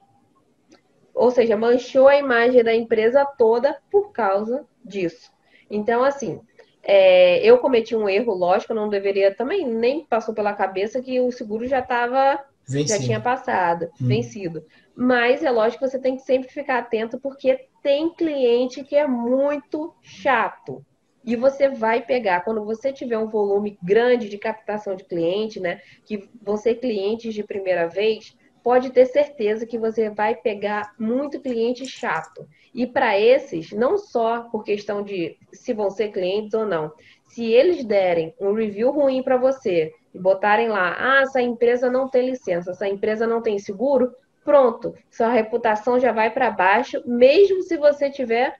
Ou 1.19 1.29
seja, 1.31 1.57
manchou 1.57 2.07
a 2.07 2.15
imagem 2.15 2.63
da 2.63 2.73
empresa 2.73 3.25
toda 3.25 3.77
por 3.91 4.13
causa 4.13 4.65
disso. 4.85 5.29
Então, 5.69 6.01
assim, 6.01 6.39
é, 6.81 7.45
eu 7.45 7.57
cometi 7.57 7.93
um 7.93 8.07
erro, 8.07 8.33
lógico, 8.33 8.73
não 8.73 8.87
deveria 8.87 9.35
também, 9.35 9.67
nem 9.67 10.05
passou 10.05 10.33
pela 10.33 10.53
cabeça 10.53 11.01
que 11.01 11.19
o 11.19 11.29
seguro 11.29 11.67
já 11.67 11.79
estava. 11.79 12.41
Já 12.65 12.99
tinha 12.99 13.19
passado, 13.19 13.89
hum. 13.99 14.07
vencido. 14.07 14.63
Mas 14.95 15.43
é 15.43 15.51
lógico 15.51 15.83
que 15.83 15.91
você 15.91 15.99
tem 15.99 16.15
que 16.15 16.21
sempre 16.21 16.47
ficar 16.47 16.77
atento, 16.77 17.19
porque 17.19 17.65
tem 17.83 18.13
cliente 18.13 18.83
que 18.83 18.95
é 18.95 19.05
muito 19.05 19.93
chato. 20.01 20.85
E 21.25 21.35
você 21.35 21.67
vai 21.67 22.01
pegar, 22.01 22.45
quando 22.45 22.63
você 22.63 22.93
tiver 22.93 23.17
um 23.17 23.27
volume 23.27 23.77
grande 23.83 24.29
de 24.29 24.37
captação 24.37 24.95
de 24.95 25.03
cliente, 25.03 25.59
né? 25.59 25.81
Que 26.05 26.29
vão 26.41 26.55
ser 26.55 26.75
clientes 26.75 27.33
de 27.33 27.43
primeira 27.43 27.87
vez, 27.87 28.37
pode 28.69 28.91
ter 28.91 29.07
certeza 29.07 29.65
que 29.65 29.79
você 29.79 30.11
vai 30.11 30.35
pegar 30.35 30.93
muito 30.99 31.41
cliente 31.41 31.87
chato. 31.87 32.47
E 32.71 32.85
para 32.85 33.19
esses, 33.19 33.71
não 33.71 33.97
só 33.97 34.41
por 34.41 34.63
questão 34.63 35.01
de 35.01 35.35
se 35.51 35.73
vão 35.73 35.89
ser 35.89 36.11
clientes 36.11 36.53
ou 36.53 36.67
não, 36.67 36.93
se 37.25 37.51
eles 37.51 37.83
derem 37.83 38.31
um 38.39 38.53
review 38.53 38.91
ruim 38.91 39.23
para 39.23 39.37
você 39.37 39.91
e 40.13 40.19
botarem 40.19 40.67
lá, 40.67 40.95
ah, 40.99 41.21
essa 41.23 41.41
empresa 41.41 41.89
não 41.89 42.07
tem 42.07 42.29
licença, 42.29 42.69
essa 42.69 42.87
empresa 42.87 43.25
não 43.25 43.41
tem 43.41 43.57
seguro, 43.57 44.13
pronto, 44.45 44.93
sua 45.09 45.29
reputação 45.29 45.99
já 45.99 46.11
vai 46.11 46.29
para 46.29 46.51
baixo, 46.51 47.01
mesmo 47.07 47.63
se 47.63 47.75
você 47.75 48.09
estiver 48.09 48.55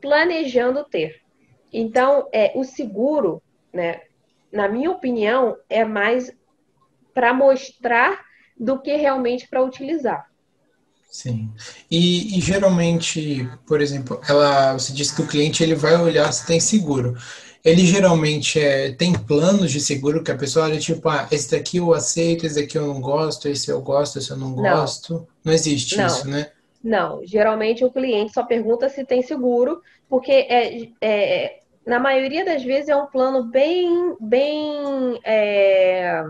planejando 0.00 0.82
ter. 0.82 1.20
Então, 1.70 2.26
é, 2.32 2.52
o 2.54 2.64
seguro, 2.64 3.42
né, 3.70 4.00
na 4.50 4.66
minha 4.66 4.90
opinião, 4.90 5.58
é 5.68 5.84
mais 5.84 6.34
para 7.12 7.34
mostrar 7.34 8.24
do 8.58 8.80
que 8.80 8.96
realmente 8.96 9.48
para 9.48 9.62
utilizar. 9.62 10.26
Sim. 11.10 11.50
E, 11.90 12.36
e, 12.36 12.40
geralmente, 12.40 13.48
por 13.66 13.80
exemplo, 13.80 14.20
ela, 14.28 14.74
você 14.74 14.92
disse 14.92 15.14
que 15.14 15.22
o 15.22 15.26
cliente 15.26 15.62
ele 15.62 15.74
vai 15.74 15.96
olhar 15.96 16.30
se 16.32 16.46
tem 16.46 16.60
seguro 16.60 17.16
ele 17.66 17.84
geralmente 17.84 18.60
é, 18.60 18.92
tem 18.92 19.12
planos 19.12 19.72
de 19.72 19.80
seguro 19.80 20.22
que 20.22 20.30
a 20.30 20.36
pessoa 20.36 20.66
olha 20.66 20.78
tipo, 20.78 21.08
ah, 21.08 21.26
esse 21.32 21.50
daqui 21.50 21.78
eu 21.78 21.92
aceito, 21.92 22.46
esse 22.46 22.60
daqui 22.60 22.78
eu 22.78 22.86
não 22.86 23.00
gosto, 23.00 23.48
esse 23.48 23.68
eu 23.68 23.82
gosto, 23.82 24.20
esse 24.20 24.30
eu 24.30 24.36
não, 24.36 24.50
não. 24.50 24.62
gosto. 24.62 25.26
Não 25.44 25.52
existe 25.52 25.96
não. 25.96 26.06
isso, 26.06 26.30
né? 26.30 26.52
Não, 26.82 27.26
geralmente 27.26 27.84
o 27.84 27.90
cliente 27.90 28.32
só 28.32 28.44
pergunta 28.44 28.88
se 28.88 29.04
tem 29.04 29.20
seguro, 29.20 29.82
porque 30.08 30.30
é, 30.30 30.88
é 31.00 31.58
na 31.84 31.98
maioria 31.98 32.44
das 32.44 32.62
vezes 32.62 32.88
é 32.88 32.94
um 32.94 33.06
plano 33.06 33.42
bem, 33.42 34.16
bem 34.20 35.18
é, 35.24 36.22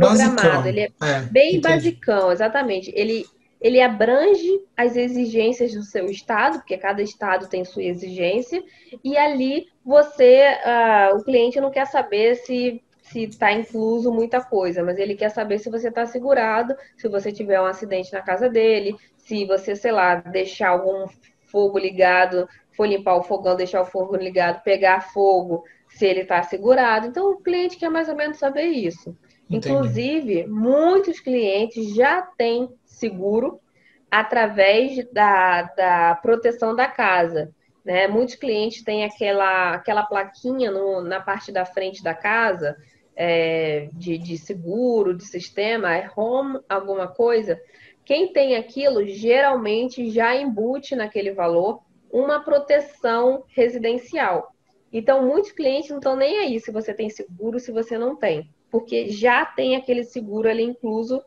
programado. 0.00 0.42
Basicão. 0.42 0.66
Ele 0.66 0.80
é, 0.80 0.90
é 1.02 1.20
bem 1.20 1.56
entendi. 1.56 1.68
basicão, 1.68 2.32
exatamente. 2.32 2.92
Ele 2.94 3.24
ele 3.60 3.78
abrange 3.78 4.48
as 4.74 4.96
exigências 4.96 5.74
do 5.74 5.82
seu 5.82 6.06
estado, 6.06 6.60
porque 6.60 6.78
cada 6.78 7.02
estado 7.02 7.46
tem 7.46 7.62
sua 7.62 7.82
exigência, 7.82 8.62
e 9.04 9.18
ali 9.18 9.66
você, 9.84 10.46
uh, 10.64 11.16
o 11.18 11.22
cliente 11.22 11.60
não 11.60 11.70
quer 11.70 11.86
saber 11.86 12.36
se 12.36 12.82
se 13.02 13.24
está 13.24 13.52
incluso 13.52 14.12
muita 14.12 14.40
coisa, 14.40 14.84
mas 14.84 14.96
ele 14.96 15.16
quer 15.16 15.30
saber 15.30 15.58
se 15.58 15.68
você 15.68 15.88
está 15.88 16.06
segurado, 16.06 16.76
se 16.96 17.08
você 17.08 17.32
tiver 17.32 17.60
um 17.60 17.66
acidente 17.66 18.12
na 18.12 18.22
casa 18.22 18.48
dele, 18.48 18.94
se 19.16 19.44
você, 19.46 19.74
sei 19.74 19.90
lá, 19.90 20.14
deixar 20.14 20.68
algum 20.68 21.06
fogo 21.50 21.76
ligado, 21.76 22.48
for 22.70 22.86
limpar 22.86 23.16
o 23.16 23.24
fogão, 23.24 23.56
deixar 23.56 23.82
o 23.82 23.86
fogo 23.86 24.16
ligado, 24.16 24.62
pegar 24.62 25.00
fogo, 25.12 25.64
se 25.88 26.06
ele 26.06 26.20
está 26.20 26.40
segurado. 26.44 27.08
Então, 27.08 27.32
o 27.32 27.42
cliente 27.42 27.76
quer 27.76 27.90
mais 27.90 28.08
ou 28.08 28.14
menos 28.14 28.38
saber 28.38 28.66
isso. 28.66 29.16
Entendi. 29.50 29.74
Inclusive, 29.74 30.46
muitos 30.46 31.18
clientes 31.18 31.92
já 31.94 32.22
têm 32.22 32.68
seguro 32.84 33.60
através 34.08 35.04
da, 35.12 35.62
da 35.62 36.14
proteção 36.22 36.74
da 36.74 36.86
casa. 36.86 37.52
Né? 37.84 38.06
Muitos 38.06 38.36
clientes 38.36 38.84
têm 38.84 39.04
aquela, 39.04 39.74
aquela 39.74 40.04
plaquinha 40.04 40.70
no, 40.70 41.00
na 41.00 41.20
parte 41.20 41.50
da 41.50 41.64
frente 41.64 42.02
da 42.02 42.14
casa 42.14 42.76
é, 43.16 43.88
de, 43.92 44.16
de 44.18 44.38
seguro, 44.38 45.16
de 45.16 45.24
sistema, 45.24 45.96
é 45.96 46.08
home, 46.16 46.60
alguma 46.68 47.08
coisa. 47.08 47.60
Quem 48.04 48.32
tem 48.32 48.56
aquilo 48.56 49.04
geralmente 49.06 50.10
já 50.10 50.34
embute 50.34 50.94
naquele 50.94 51.32
valor 51.32 51.80
uma 52.10 52.40
proteção 52.40 53.44
residencial. 53.48 54.54
Então, 54.92 55.24
muitos 55.26 55.52
clientes 55.52 55.90
não 55.90 55.98
estão 55.98 56.16
nem 56.16 56.38
aí 56.38 56.58
se 56.60 56.72
você 56.72 56.92
tem 56.92 57.08
seguro, 57.08 57.60
se 57.60 57.70
você 57.70 57.96
não 57.96 58.16
tem, 58.16 58.50
porque 58.70 59.10
já 59.10 59.44
tem 59.44 59.76
aquele 59.76 60.04
seguro 60.04 60.48
ali 60.48 60.62
incluso 60.62 61.22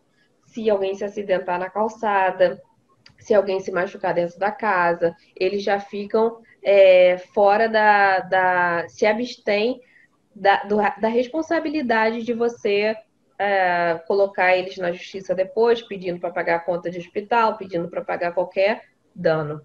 se 0.46 0.70
alguém 0.70 0.94
se 0.94 1.04
acidentar 1.04 1.60
na 1.60 1.70
calçada, 1.70 2.62
se 3.20 3.34
alguém 3.34 3.60
se 3.60 3.72
machucar 3.72 4.14
dentro 4.14 4.38
da 4.38 4.52
casa, 4.52 5.16
eles 5.36 5.64
já 5.64 5.80
ficam 5.80 6.42
é, 6.64 7.18
fora 7.34 7.68
da, 7.68 8.20
da. 8.20 8.86
se 8.88 9.06
abstém 9.06 9.82
da, 10.36 10.64
do, 10.64 10.78
da 10.78 11.08
responsabilidade 11.08 12.24
de 12.24 12.34
você 12.34 12.96
é, 13.40 14.00
colocar 14.08 14.56
eles 14.56 14.78
na 14.78 14.92
justiça 14.92 15.34
depois, 15.34 15.82
pedindo 15.82 16.20
para 16.20 16.32
pagar 16.32 16.56
a 16.58 16.60
conta 16.60 16.90
de 16.90 17.00
hospital, 17.00 17.58
pedindo 17.58 17.90
para 17.90 18.04
pagar 18.04 18.34
qualquer 18.34 18.84
dano. 19.16 19.62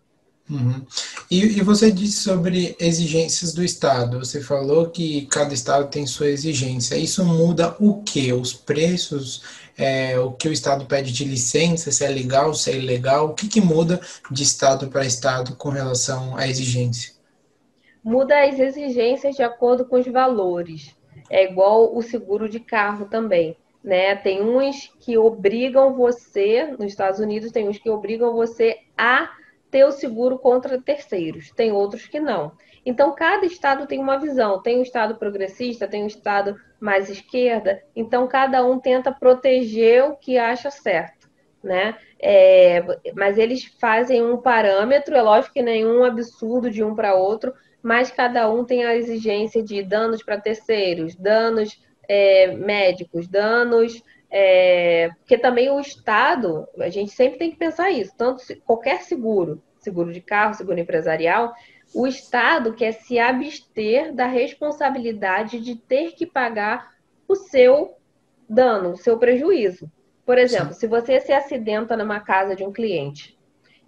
Uhum. 0.51 0.83
E, 1.31 1.59
e, 1.59 1.61
você 1.61 1.93
disse 1.93 2.23
sobre 2.23 2.75
exigências 2.81 3.53
do 3.53 3.63
Estado. 3.63 4.19
Você 4.19 4.41
falou 4.41 4.89
que 4.89 5.27
cada 5.27 5.53
Estado 5.53 5.91
tem 5.91 6.07
sua 6.07 6.29
exigência. 6.29 6.97
Isso 6.97 7.23
muda 7.25 7.77
o 7.79 8.03
que? 8.03 8.33
Os 8.33 8.55
preços, 8.55 9.43
é, 9.77 10.19
o 10.19 10.33
que 10.33 10.49
o 10.49 10.53
Estado 10.53 10.87
pede 10.87 11.13
de 11.13 11.25
licença, 11.25 11.93
se 11.93 12.03
é 12.03 12.09
legal, 12.09 12.55
se 12.55 12.71
é 12.71 12.77
ilegal? 12.77 13.27
O 13.27 13.35
que, 13.35 13.47
que 13.47 13.61
muda 13.61 14.01
de 14.31 14.43
Estado 14.43 14.89
para 14.89 15.05
Estado 15.05 15.55
com 15.55 15.69
relação 15.69 16.35
à 16.35 16.49
exigência? 16.49 17.13
Muda 18.03 18.43
as 18.43 18.59
exigências 18.59 19.37
de 19.37 19.43
acordo 19.43 19.85
com 19.85 19.97
os 19.97 20.07
valores. 20.07 20.97
É 21.29 21.45
igual 21.45 21.95
o 21.95 22.01
seguro 22.01 22.49
de 22.49 22.59
carro 22.59 23.05
também. 23.05 23.55
Né? 23.85 24.17
Tem 24.17 24.43
uns 24.43 24.91
que 24.99 25.19
obrigam 25.19 25.95
você, 25.95 26.75
nos 26.79 26.87
Estados 26.87 27.21
Unidos, 27.21 27.53
tem 27.53 27.69
uns 27.69 27.79
que 27.79 27.91
obrigam 27.91 28.33
você 28.33 28.79
a 28.97 29.31
ter 29.71 29.85
o 29.85 29.93
seguro 29.93 30.39
contra 30.39 30.81
terceiros, 30.81 31.51
tem 31.51 31.73
outros 31.73 32.07
que 32.07 32.19
não. 32.19 32.53
Então, 32.89 33.15
cada 33.15 33.45
estado 33.45 33.87
tem 33.87 33.99
uma 33.99 34.19
visão. 34.19 34.63
Tem 34.63 34.79
um 34.79 34.83
estado 34.83 35.17
progressista, 35.17 35.87
tem 35.87 36.05
um 36.05 36.07
estado 36.07 36.57
mais 36.81 37.11
esquerda. 37.11 37.83
Então, 37.95 38.27
cada 38.27 38.65
um 38.65 38.79
tenta 38.79 39.13
proteger 39.13 40.05
o 40.05 40.17
que 40.17 40.39
acha 40.39 40.71
certo, 40.71 41.29
né? 41.63 41.97
É, 42.19 42.83
mas 43.15 43.37
eles 43.37 43.65
fazem 43.79 44.25
um 44.25 44.39
parâmetro. 44.39 45.15
É 45.15 45.21
lógico 45.21 45.53
que 45.53 45.63
nenhum 45.63 46.03
absurdo 46.03 46.71
de 46.71 46.83
um 46.83 46.95
para 46.95 47.15
outro, 47.15 47.53
mas 47.83 48.11
cada 48.11 48.51
um 48.51 48.65
tem 48.65 48.85
a 48.85 48.97
exigência 48.97 49.63
de 49.63 49.83
danos 49.83 50.23
para 50.23 50.41
terceiros, 50.41 51.15
danos 51.15 51.79
é, 52.09 52.47
médicos, 52.49 53.29
danos. 53.29 54.03
É, 54.31 55.11
porque 55.21 55.39
também 55.39 55.71
o 55.71 55.81
Estado, 55.81 56.69
a 56.79 56.89
gente 56.89 57.13
sempre 57.13 57.39
tem 57.39 57.51
que 57.51 57.57
pensar 57.57 57.91
isso, 57.91 58.13
tanto 58.17 58.43
qualquer 58.65 59.03
seguro, 59.03 59.63
seguro 59.79 60.13
de 60.13 60.21
carro, 60.21 60.55
seguro 60.55 60.79
empresarial, 60.79 61.55
o 61.95 62.07
Estado 62.07 62.75
quer 62.75 62.93
se 62.93 63.19
abster 63.19 64.13
da 64.15 64.27
responsabilidade 64.27 65.61
de 65.61 65.77
ter 65.77 66.13
que 66.13 66.27
pagar 66.27 66.93
o 67.27 67.35
seu 67.35 67.97
dano, 68.49 68.93
o 68.93 68.97
seu 68.97 69.19
prejuízo. 69.19 69.91
Por 70.27 70.37
exemplo, 70.37 70.75
Sim. 70.75 70.81
se 70.81 70.87
você 70.87 71.21
se 71.21 71.33
acidenta 71.33 71.97
numa 71.97 72.21
casa 72.21 72.55
de 72.55 72.65
um 72.65 72.73
cliente 72.73 73.39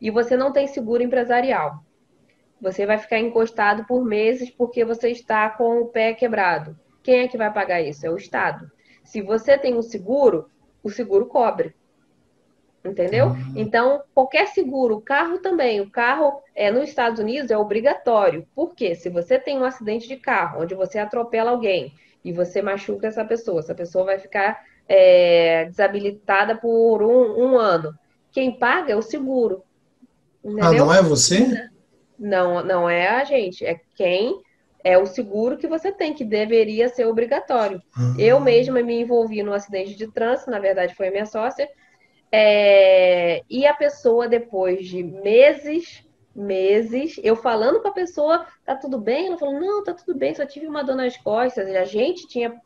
e 0.01 0.11
você 0.11 0.37
não 0.37 0.53
tem 0.53 0.67
seguro 0.67 1.03
empresarial, 1.03 1.85
você 2.61 2.87
vai 2.87 2.99
ficar 2.99 3.19
encostado 3.19 3.85
por 3.85 4.05
meses 4.05 4.51
porque 4.51 4.85
você 4.85 5.11
está 5.11 5.51
com 5.51 5.81
o 5.81 5.89
pé 5.89 6.15
quebrado. 6.15 6.79
Quem 7.03 7.21
é 7.21 7.29
que 7.29 7.37
vai 7.37 7.53
pagar 7.53 7.81
isso? 7.83 8.07
É 8.07 8.11
o 8.11 8.17
Estado. 8.17 8.71
Se 9.11 9.21
você 9.21 9.59
tem 9.59 9.77
um 9.77 9.83
seguro, 9.83 10.49
o 10.85 10.89
seguro 10.89 11.27
cobre. 11.27 11.75
Entendeu? 12.85 13.27
Uhum. 13.27 13.55
Então, 13.57 14.05
qualquer 14.15 14.47
seguro, 14.47 14.99
o 14.99 15.01
carro 15.01 15.39
também, 15.39 15.81
o 15.81 15.91
carro 15.91 16.41
é 16.55 16.71
nos 16.71 16.89
Estados 16.89 17.19
Unidos 17.19 17.51
é 17.51 17.59
obrigatório. 17.59 18.47
Por 18.55 18.73
quê? 18.73 18.95
Se 18.95 19.11
você 19.11 19.37
tem 19.37 19.59
um 19.59 19.65
acidente 19.65 20.07
de 20.07 20.17
carro 20.17 20.63
onde 20.63 20.77
você 20.77 21.01
atropela 21.01 21.51
alguém 21.51 21.93
e 22.25 22.33
você 22.33 22.63
machuca 22.63 23.09
essa 23.09 23.25
pessoa, 23.25 23.59
essa 23.59 23.75
pessoa 23.75 24.05
vai 24.05 24.19
ficar 24.21 24.65
é, 24.89 25.65
desabilitada 25.65 26.57
por 26.57 27.03
um, 27.03 27.49
um, 27.49 27.59
ano. 27.59 27.93
Quem 28.31 28.57
paga 28.57 28.93
é 28.93 28.97
o 28.97 29.03
seguro. 29.03 29.65
Entendeu? 30.43 30.65
Ah, 30.65 30.73
não 30.73 30.95
é 30.95 31.03
você? 31.03 31.69
Não, 32.17 32.65
não 32.65 32.89
é 32.89 33.09
a 33.09 33.25
gente, 33.25 33.67
é 33.67 33.81
quem 33.97 34.41
é 34.83 34.99
o 34.99 35.07
seguro 35.07 35.57
que 35.57 35.67
você 35.67 35.93
tem, 35.93 36.15
que 36.15 36.25
deveria 36.25 36.89
ser 36.89 37.07
obrigatório. 37.07 37.83
Uhum. 37.97 38.15
Eu 38.19 38.41
mesma 38.41 38.83
me 38.83 39.01
envolvi 39.01 39.43
no 39.43 39.53
acidente 39.53 39.95
de 39.95 40.11
trânsito, 40.11 40.51
na 40.51 40.59
verdade 40.59 40.95
foi 40.95 41.09
a 41.09 41.11
minha 41.11 41.27
sócia, 41.27 41.69
é, 42.33 43.43
e 43.51 43.67
a 43.67 43.75
pessoa, 43.75 44.29
depois 44.29 44.87
de 44.87 45.03
meses, 45.03 46.05
meses, 46.35 47.19
eu 47.23 47.35
falando 47.35 47.81
com 47.83 47.89
a 47.89 47.93
pessoa, 47.93 48.47
tá 48.65 48.77
tudo 48.77 48.99
bem? 48.99 49.27
Ela 49.27 49.39
falou, 49.39 49.59
não, 49.61 49.83
tá 49.83 49.93
tudo 49.93 50.17
bem, 50.17 50.35
só 50.35 50.47
tive 50.47 50.67
uma 50.67 50.85
dor 50.85 50.97
nas 50.97 51.17
costas. 51.17 51.69
E 51.69 51.77
a 51.77 51.85
gente 51.85 52.29
tinha 52.29 52.61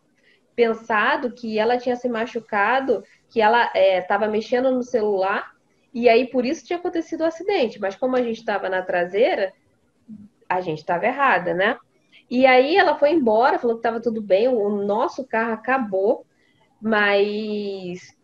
pensado 0.54 1.32
que 1.32 1.58
ela 1.58 1.78
tinha 1.78 1.96
se 1.96 2.08
machucado, 2.08 3.02
que 3.30 3.40
ela 3.40 3.72
estava 3.74 4.26
é, 4.26 4.28
mexendo 4.28 4.70
no 4.70 4.82
celular, 4.82 5.52
e 5.92 6.08
aí 6.08 6.26
por 6.26 6.44
isso 6.44 6.66
tinha 6.66 6.78
acontecido 6.78 7.22
o 7.22 7.26
acidente. 7.26 7.80
Mas 7.80 7.96
como 7.96 8.16
a 8.16 8.22
gente 8.22 8.38
estava 8.38 8.68
na 8.68 8.82
traseira, 8.82 9.52
a 10.48 10.60
gente 10.60 10.78
estava 10.78 11.06
errada, 11.06 11.54
né? 11.54 11.78
E 12.30 12.46
aí 12.46 12.76
ela 12.76 12.96
foi 12.96 13.12
embora, 13.12 13.58
falou 13.58 13.76
que 13.76 13.80
estava 13.80 14.00
tudo 14.00 14.22
bem, 14.22 14.48
o 14.48 14.68
nosso 14.84 15.24
carro 15.24 15.52
acabou, 15.52 16.26
mas 16.80 18.14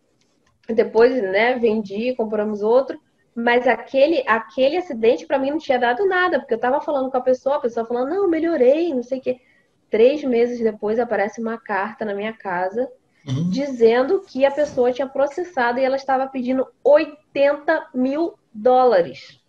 depois, 0.68 1.14
né, 1.22 1.58
vendi, 1.58 2.14
compramos 2.14 2.62
outro, 2.62 2.98
mas 3.34 3.66
aquele 3.66 4.22
aquele 4.26 4.76
acidente 4.76 5.26
para 5.26 5.38
mim 5.38 5.50
não 5.50 5.58
tinha 5.58 5.78
dado 5.78 6.06
nada, 6.06 6.38
porque 6.38 6.54
eu 6.54 6.56
estava 6.56 6.80
falando 6.80 7.10
com 7.10 7.16
a 7.16 7.22
pessoa, 7.22 7.56
a 7.56 7.60
pessoa 7.60 7.86
falando, 7.86 8.10
não, 8.10 8.28
melhorei, 8.28 8.92
não 8.94 9.02
sei 9.02 9.18
o 9.18 9.22
quê. 9.22 9.40
Três 9.88 10.22
meses 10.22 10.60
depois 10.60 10.98
aparece 10.98 11.40
uma 11.40 11.58
carta 11.58 12.04
na 12.04 12.14
minha 12.14 12.32
casa 12.32 12.88
uhum. 13.26 13.50
dizendo 13.50 14.20
que 14.20 14.44
a 14.44 14.50
pessoa 14.50 14.92
tinha 14.92 15.08
processado 15.08 15.78
e 15.78 15.84
ela 15.84 15.96
estava 15.96 16.26
pedindo 16.26 16.66
80 16.84 17.90
mil 17.94 18.34
dólares. 18.52 19.40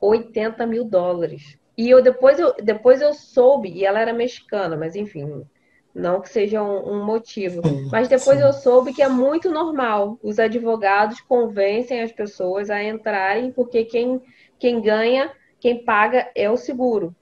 80 0.00 0.66
mil 0.66 0.84
dólares. 0.84 1.58
E 1.78 1.88
eu 1.88 2.02
depois 2.02 2.40
eu, 2.40 2.52
depois 2.54 3.00
eu 3.00 3.14
soube, 3.14 3.70
e 3.70 3.84
ela 3.84 4.00
era 4.00 4.12
mexicana, 4.12 4.76
mas 4.76 4.96
enfim, 4.96 5.46
não 5.94 6.20
que 6.20 6.28
seja 6.28 6.60
um, 6.60 6.94
um 6.94 7.04
motivo. 7.04 7.64
Sim, 7.64 7.88
mas 7.92 8.08
depois 8.08 8.36
sim. 8.36 8.44
eu 8.44 8.52
soube 8.52 8.92
que 8.92 9.00
é 9.00 9.08
muito 9.08 9.48
normal. 9.48 10.18
Os 10.20 10.40
advogados 10.40 11.20
convencem 11.20 12.02
as 12.02 12.10
pessoas 12.10 12.68
a 12.68 12.82
entrarem, 12.82 13.52
porque 13.52 13.84
quem, 13.84 14.20
quem 14.58 14.82
ganha, 14.82 15.30
quem 15.60 15.84
paga 15.84 16.28
é 16.34 16.50
o 16.50 16.56
seguro. 16.56 17.14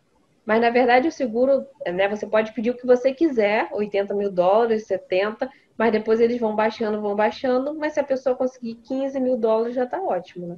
Mas 0.46 0.62
na 0.62 0.70
verdade 0.70 1.06
o 1.06 1.12
seguro, 1.12 1.66
né, 1.86 2.08
você 2.08 2.26
pode 2.26 2.54
pedir 2.54 2.70
o 2.70 2.76
que 2.76 2.86
você 2.86 3.12
quiser, 3.12 3.68
80 3.72 4.14
mil 4.14 4.32
dólares, 4.32 4.86
70, 4.86 5.50
mas 5.76 5.92
depois 5.92 6.18
eles 6.18 6.40
vão 6.40 6.56
baixando, 6.56 7.02
vão 7.02 7.14
baixando, 7.14 7.74
mas 7.74 7.92
se 7.92 8.00
a 8.00 8.04
pessoa 8.04 8.34
conseguir 8.34 8.76
15 8.76 9.20
mil 9.20 9.36
dólares 9.36 9.74
já 9.74 9.84
está 9.84 10.00
ótimo, 10.00 10.46
né? 10.46 10.56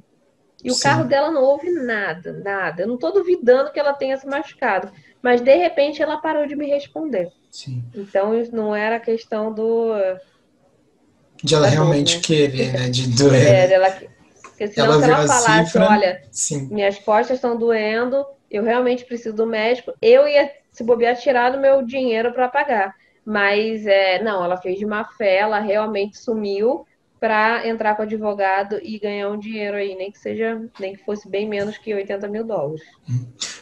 E 0.63 0.69
o 0.69 0.73
Sim. 0.73 0.83
carro 0.83 1.03
dela 1.05 1.31
não 1.31 1.41
houve 1.41 1.69
nada, 1.71 2.33
nada. 2.33 2.83
Eu 2.83 2.87
não 2.87 2.95
estou 2.95 3.13
duvidando 3.13 3.71
que 3.71 3.79
ela 3.79 3.93
tenha 3.93 4.17
se 4.17 4.27
machucado. 4.27 4.91
Mas 5.21 5.41
de 5.41 5.55
repente 5.55 6.01
ela 6.01 6.17
parou 6.17 6.45
de 6.45 6.55
me 6.55 6.67
responder. 6.67 7.31
Sim. 7.49 7.83
Então 7.95 8.31
não 8.51 8.75
era 8.75 8.99
questão 8.99 9.53
do. 9.53 9.93
De 11.41 11.55
ela 11.55 11.67
realmente 11.67 12.15
dor, 12.15 12.21
né? 12.21 12.27
querer, 12.27 12.73
né? 12.73 12.89
De 12.89 13.07
doer. 13.09 13.47
É, 13.47 13.67
dela... 13.67 13.97
Porque 14.41 14.67
senão 14.67 14.93
ela 14.93 15.01
se 15.01 15.09
ela 15.09 15.27
falasse, 15.27 15.65
cifra, 15.65 15.89
olha, 15.89 16.21
sim. 16.31 16.67
minhas 16.69 16.99
costas 16.99 17.37
estão 17.37 17.57
doendo, 17.57 18.25
eu 18.51 18.61
realmente 18.61 19.05
preciso 19.05 19.33
do 19.33 19.45
médico, 19.45 19.93
eu 20.01 20.27
ia, 20.27 20.51
se 20.69 20.83
bobear, 20.83 21.15
tirar 21.15 21.51
do 21.51 21.59
meu 21.59 21.81
dinheiro 21.81 22.33
para 22.33 22.49
pagar. 22.49 22.93
Mas 23.23 23.85
é, 23.85 24.21
não, 24.21 24.43
ela 24.43 24.57
fez 24.57 24.77
de 24.77 24.85
má 24.85 25.05
fé, 25.05 25.37
ela 25.37 25.59
realmente 25.59 26.17
sumiu 26.17 26.85
para 27.19 27.67
entrar 27.67 27.95
com 27.95 28.03
advogado 28.03 28.79
e 28.81 28.97
ganhar 28.97 29.29
um 29.29 29.37
dinheiro 29.37 29.75
aí, 29.75 29.95
nem 29.95 30.11
que 30.11 30.17
seja, 30.17 30.61
nem 30.79 30.95
que 30.95 31.03
fosse 31.03 31.27
bem 31.27 31.47
menos 31.47 31.77
que 31.77 31.93
80 31.93 32.27
mil 32.27 32.45
dólares. 32.45 32.81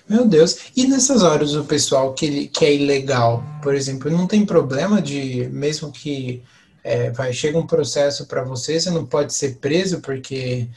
Meu 0.07 0.27
Deus, 0.27 0.71
e 0.75 0.87
nessas 0.87 1.23
horas 1.23 1.55
o 1.55 1.65
pessoal 1.65 2.13
que, 2.13 2.47
que 2.47 2.65
é 2.65 2.73
ilegal, 2.73 3.43
por 3.61 3.73
exemplo, 3.73 4.11
não 4.11 4.27
tem 4.27 4.45
problema 4.45 5.01
de, 5.01 5.49
mesmo 5.51 5.91
que 5.91 6.43
é, 6.83 7.09
vai, 7.11 7.33
chega 7.33 7.57
um 7.57 7.67
processo 7.67 8.27
para 8.27 8.43
você, 8.43 8.79
você 8.79 8.89
não 8.91 9.05
pode 9.05 9.33
ser 9.33 9.55
preso 9.55 10.01
porque 10.01 10.67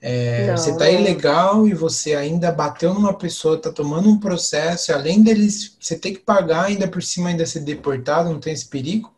é, 0.00 0.46
não, 0.46 0.56
você 0.56 0.70
está 0.70 0.90
ilegal 0.90 1.68
e 1.68 1.74
você 1.74 2.14
ainda 2.14 2.50
bateu 2.50 2.94
numa 2.94 3.12
pessoa, 3.12 3.56
está 3.56 3.70
tomando 3.70 4.08
um 4.08 4.18
processo, 4.18 4.92
além 4.92 5.22
deles, 5.22 5.76
você 5.78 5.96
tem 5.96 6.14
que 6.14 6.20
pagar 6.20 6.64
ainda 6.64 6.88
por 6.88 7.02
cima, 7.02 7.28
ainda 7.28 7.44
ser 7.44 7.60
deportado, 7.60 8.30
não 8.30 8.40
tem 8.40 8.54
esse 8.54 8.66
perigo? 8.66 9.12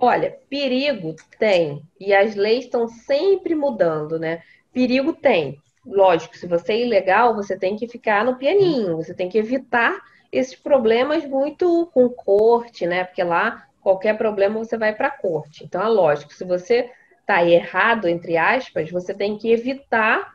Olha, 0.00 0.38
perigo 0.48 1.16
tem, 1.40 1.82
e 1.98 2.14
as 2.14 2.36
leis 2.36 2.64
estão 2.64 2.86
sempre 2.86 3.54
mudando, 3.54 4.16
né? 4.18 4.42
Perigo 4.72 5.12
tem. 5.12 5.60
Lógico, 5.84 6.36
se 6.36 6.46
você 6.46 6.74
é 6.74 6.82
ilegal, 6.82 7.34
você 7.34 7.58
tem 7.58 7.74
que 7.74 7.88
ficar 7.88 8.24
no 8.24 8.36
pianinho, 8.36 8.96
você 8.96 9.12
tem 9.12 9.28
que 9.28 9.38
evitar 9.38 9.98
esses 10.30 10.54
problemas 10.54 11.24
muito 11.24 11.90
com 11.92 12.08
corte, 12.08 12.86
né? 12.86 13.04
Porque 13.04 13.24
lá 13.24 13.66
qualquer 13.82 14.16
problema 14.16 14.58
você 14.58 14.76
vai 14.78 14.94
para 14.94 15.08
a 15.08 15.16
corte. 15.18 15.64
Então 15.64 15.82
é 15.82 15.88
lógico, 15.88 16.32
se 16.32 16.44
você 16.44 16.90
está 17.20 17.44
errado, 17.44 18.06
entre 18.06 18.36
aspas, 18.36 18.90
você 18.90 19.12
tem 19.12 19.36
que 19.36 19.50
evitar 19.50 20.34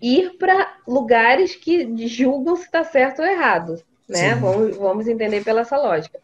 ir 0.00 0.36
para 0.36 0.76
lugares 0.86 1.56
que 1.56 2.06
julgam 2.06 2.56
se 2.56 2.64
está 2.64 2.84
certo 2.84 3.22
ou 3.22 3.28
errado, 3.28 3.82
né? 4.08 4.34
Vamos, 4.34 4.76
vamos 4.76 5.08
entender 5.08 5.42
pela 5.42 5.62
essa 5.62 5.78
lógica. 5.78 6.20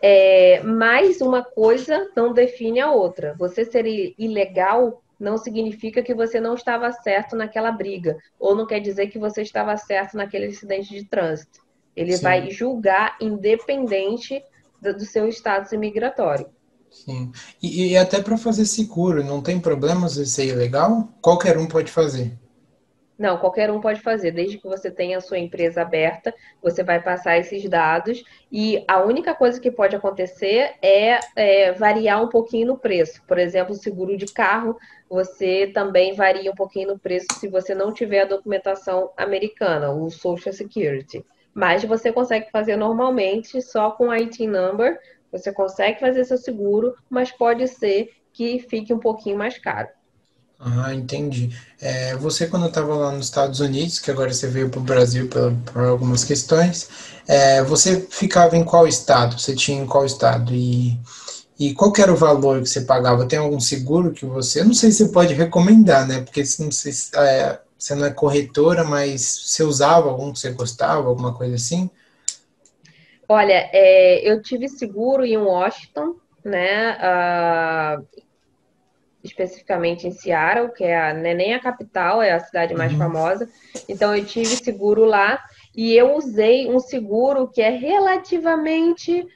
É, 0.00 0.62
mas 0.62 1.20
uma 1.20 1.42
coisa 1.42 2.10
não 2.16 2.32
define 2.32 2.80
a 2.80 2.92
outra. 2.92 3.34
Você 3.38 3.64
ser 3.64 3.84
ilegal 4.18 5.02
não 5.18 5.36
significa 5.36 6.02
que 6.02 6.14
você 6.14 6.40
não 6.40 6.54
estava 6.54 6.92
certo 6.92 7.34
naquela 7.34 7.72
briga, 7.72 8.16
ou 8.38 8.54
não 8.54 8.66
quer 8.66 8.80
dizer 8.80 9.08
que 9.08 9.18
você 9.18 9.42
estava 9.42 9.76
certo 9.76 10.16
naquele 10.16 10.46
acidente 10.46 10.90
de 10.90 11.04
trânsito. 11.04 11.60
Ele 11.96 12.16
Sim. 12.16 12.22
vai 12.22 12.50
julgar 12.50 13.16
independente 13.20 14.40
do, 14.80 14.94
do 14.94 15.04
seu 15.04 15.28
status 15.28 15.72
imigratório. 15.72 16.46
Sim. 16.90 17.32
E, 17.60 17.88
e 17.88 17.96
até 17.96 18.22
para 18.22 18.38
fazer 18.38 18.64
seguro, 18.64 19.24
não 19.24 19.42
tem 19.42 19.60
problema 19.60 20.08
se 20.08 20.24
ser 20.26 20.46
ilegal? 20.46 21.08
Qualquer 21.20 21.58
um 21.58 21.66
pode 21.66 21.90
fazer. 21.90 22.38
Não, 23.18 23.36
qualquer 23.36 23.68
um 23.68 23.80
pode 23.80 24.00
fazer, 24.00 24.30
desde 24.30 24.58
que 24.58 24.68
você 24.68 24.92
tenha 24.92 25.18
a 25.18 25.20
sua 25.20 25.40
empresa 25.40 25.82
aberta, 25.82 26.32
você 26.62 26.84
vai 26.84 27.02
passar 27.02 27.36
esses 27.36 27.68
dados 27.68 28.22
e 28.50 28.84
a 28.86 29.02
única 29.02 29.34
coisa 29.34 29.60
que 29.60 29.72
pode 29.72 29.96
acontecer 29.96 30.76
é, 30.80 31.18
é, 31.34 31.72
variar 31.72 32.22
um 32.22 32.28
pouquinho 32.28 32.68
no 32.68 32.78
preço. 32.78 33.20
Por 33.26 33.36
exemplo, 33.36 33.72
o 33.72 33.76
seguro 33.76 34.16
de 34.16 34.26
carro, 34.26 34.78
você 35.10 35.66
também 35.66 36.14
varia 36.14 36.52
um 36.52 36.54
pouquinho 36.54 36.90
no 36.90 36.98
preço 36.98 37.26
se 37.40 37.48
você 37.48 37.74
não 37.74 37.92
tiver 37.92 38.20
a 38.20 38.26
documentação 38.26 39.10
americana, 39.16 39.90
o 39.90 40.08
Social 40.10 40.52
Security. 40.52 41.26
Mas 41.52 41.82
você 41.82 42.12
consegue 42.12 42.48
fazer 42.52 42.76
normalmente 42.76 43.60
só 43.60 43.90
com 43.90 44.12
a 44.12 44.14
IT 44.14 44.46
number, 44.46 44.96
você 45.32 45.52
consegue 45.52 45.98
fazer 45.98 46.24
seu 46.24 46.38
seguro, 46.38 46.94
mas 47.10 47.32
pode 47.32 47.66
ser 47.66 48.10
que 48.32 48.60
fique 48.60 48.94
um 48.94 49.00
pouquinho 49.00 49.36
mais 49.36 49.58
caro. 49.58 49.88
Ah, 50.60 50.92
entendi. 50.92 51.50
É, 51.80 52.16
você, 52.16 52.48
quando 52.48 52.66
estava 52.66 52.92
lá 52.94 53.12
nos 53.12 53.26
Estados 53.26 53.60
Unidos, 53.60 54.00
que 54.00 54.10
agora 54.10 54.32
você 54.32 54.48
veio 54.48 54.68
para 54.68 54.80
o 54.80 54.82
Brasil 54.82 55.28
por, 55.28 55.52
por, 55.72 55.84
algumas 55.84 56.24
questões, 56.24 56.88
é, 57.28 57.62
você 57.62 58.00
ficava 58.10 58.56
em 58.56 58.64
qual 58.64 58.86
estado? 58.86 59.38
Você 59.38 59.54
tinha 59.54 59.80
em 59.80 59.86
qual 59.86 60.04
estado? 60.04 60.52
E, 60.52 60.98
e 61.58 61.74
qual 61.74 61.92
era 61.96 62.12
o 62.12 62.16
valor 62.16 62.60
que 62.60 62.68
você 62.68 62.80
pagava? 62.80 63.26
Tem 63.26 63.38
algum 63.38 63.60
seguro 63.60 64.12
que 64.12 64.26
você. 64.26 64.64
Não 64.64 64.74
sei 64.74 64.90
se 64.90 65.06
você 65.06 65.12
pode 65.12 65.32
recomendar, 65.32 66.06
né? 66.08 66.22
Porque 66.22 66.42
não 66.58 66.72
sei 66.72 66.92
se, 66.92 67.16
é, 67.16 67.60
você 67.78 67.94
não 67.94 68.06
é 68.06 68.10
corretora, 68.10 68.82
mas 68.82 69.22
você 69.22 69.62
usava 69.62 70.08
algum 70.08 70.32
que 70.32 70.40
você 70.40 70.50
gostava, 70.50 71.08
alguma 71.08 71.32
coisa 71.32 71.54
assim? 71.54 71.88
Olha, 73.28 73.70
é, 73.72 74.28
eu 74.28 74.42
tive 74.42 74.68
seguro 74.68 75.24
em 75.24 75.36
Washington, 75.36 76.16
né? 76.44 76.96
Uh, 76.96 78.06
especificamente 79.22 80.06
em 80.06 80.12
Seattle, 80.12 80.72
que 80.72 80.84
é 80.84 80.96
a, 80.96 81.12
né, 81.12 81.34
nem 81.34 81.54
a 81.54 81.60
capital, 81.60 82.22
é 82.22 82.32
a 82.32 82.40
cidade 82.40 82.74
mais 82.74 82.92
uhum. 82.92 82.98
famosa. 82.98 83.48
Então 83.88 84.14
eu 84.14 84.24
tive 84.24 84.46
seguro 84.46 85.04
lá 85.04 85.42
e 85.76 85.94
eu 85.94 86.14
usei 86.16 86.70
um 86.70 86.78
seguro 86.78 87.48
que 87.48 87.60
é 87.60 87.70
relativamente 87.70 89.26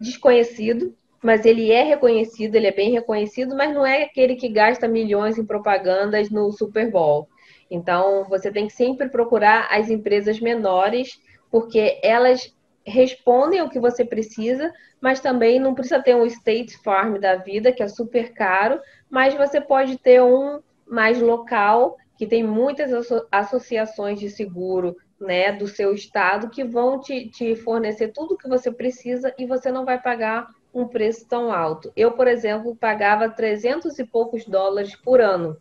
desconhecido, 0.00 0.94
mas 1.22 1.44
ele 1.44 1.72
é 1.72 1.82
reconhecido, 1.82 2.54
ele 2.54 2.68
é 2.68 2.72
bem 2.72 2.92
reconhecido, 2.92 3.56
mas 3.56 3.74
não 3.74 3.84
é 3.84 4.04
aquele 4.04 4.36
que 4.36 4.48
gasta 4.48 4.86
milhões 4.86 5.38
em 5.38 5.44
propagandas 5.44 6.30
no 6.30 6.52
Super 6.52 6.90
Bowl. 6.90 7.28
Então, 7.70 8.24
você 8.28 8.50
tem 8.50 8.68
que 8.68 8.72
sempre 8.72 9.08
procurar 9.08 9.68
as 9.70 9.90
empresas 9.90 10.38
menores, 10.38 11.18
porque 11.50 11.98
elas 12.02 12.54
respondem 12.86 13.60
o 13.60 13.68
que 13.68 13.80
você 13.80 14.04
precisa, 14.04 14.72
mas 15.00 15.20
também 15.20 15.58
não 15.58 15.74
precisa 15.74 16.02
ter 16.02 16.14
um 16.14 16.24
State 16.26 16.78
Farm 16.82 17.18
da 17.18 17.36
vida, 17.36 17.72
que 17.72 17.82
é 17.82 17.88
super 17.88 18.32
caro, 18.32 18.80
mas 19.10 19.34
você 19.34 19.60
pode 19.60 19.98
ter 19.98 20.22
um 20.22 20.60
mais 20.86 21.20
local, 21.20 21.96
que 22.16 22.26
tem 22.26 22.44
muitas 22.44 22.90
associações 23.30 24.20
de 24.20 24.30
seguro 24.30 24.96
né, 25.20 25.52
do 25.52 25.66
seu 25.66 25.94
estado 25.94 26.50
que 26.50 26.62
vão 26.62 27.00
te, 27.00 27.28
te 27.28 27.56
fornecer 27.56 28.08
tudo 28.08 28.34
o 28.34 28.38
que 28.38 28.48
você 28.48 28.70
precisa 28.70 29.34
e 29.38 29.46
você 29.46 29.72
não 29.72 29.84
vai 29.84 30.00
pagar 30.00 30.48
um 30.72 30.86
preço 30.86 31.26
tão 31.26 31.50
alto. 31.50 31.90
Eu, 31.96 32.12
por 32.12 32.28
exemplo, 32.28 32.76
pagava 32.76 33.30
300 33.30 33.98
e 33.98 34.04
poucos 34.04 34.44
dólares 34.44 34.94
por 34.94 35.20
ano. 35.20 35.56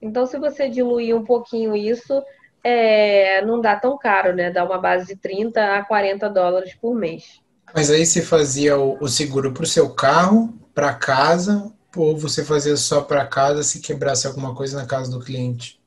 Então, 0.00 0.26
se 0.26 0.38
você 0.38 0.68
diluir 0.68 1.14
um 1.14 1.24
pouquinho 1.24 1.76
isso, 1.76 2.22
é, 2.68 3.42
não 3.42 3.60
dá 3.60 3.76
tão 3.76 3.96
caro, 3.96 4.34
né? 4.34 4.50
Dá 4.50 4.64
uma 4.64 4.78
base 4.78 5.06
de 5.06 5.14
30 5.14 5.76
a 5.76 5.84
40 5.84 6.28
dólares 6.28 6.74
por 6.74 6.96
mês. 6.96 7.40
Mas 7.72 7.92
aí 7.92 8.04
você 8.04 8.20
fazia 8.20 8.76
o, 8.76 8.98
o 9.00 9.06
seguro 9.06 9.52
para 9.52 9.62
o 9.62 9.66
seu 9.66 9.94
carro, 9.94 10.52
para 10.74 10.92
casa, 10.92 11.72
ou 11.96 12.18
você 12.18 12.44
fazia 12.44 12.76
só 12.76 13.02
para 13.02 13.24
casa 13.24 13.62
se 13.62 13.80
quebrasse 13.80 14.26
alguma 14.26 14.52
coisa 14.52 14.76
na 14.76 14.84
casa 14.84 15.08
do 15.08 15.24
cliente? 15.24 15.80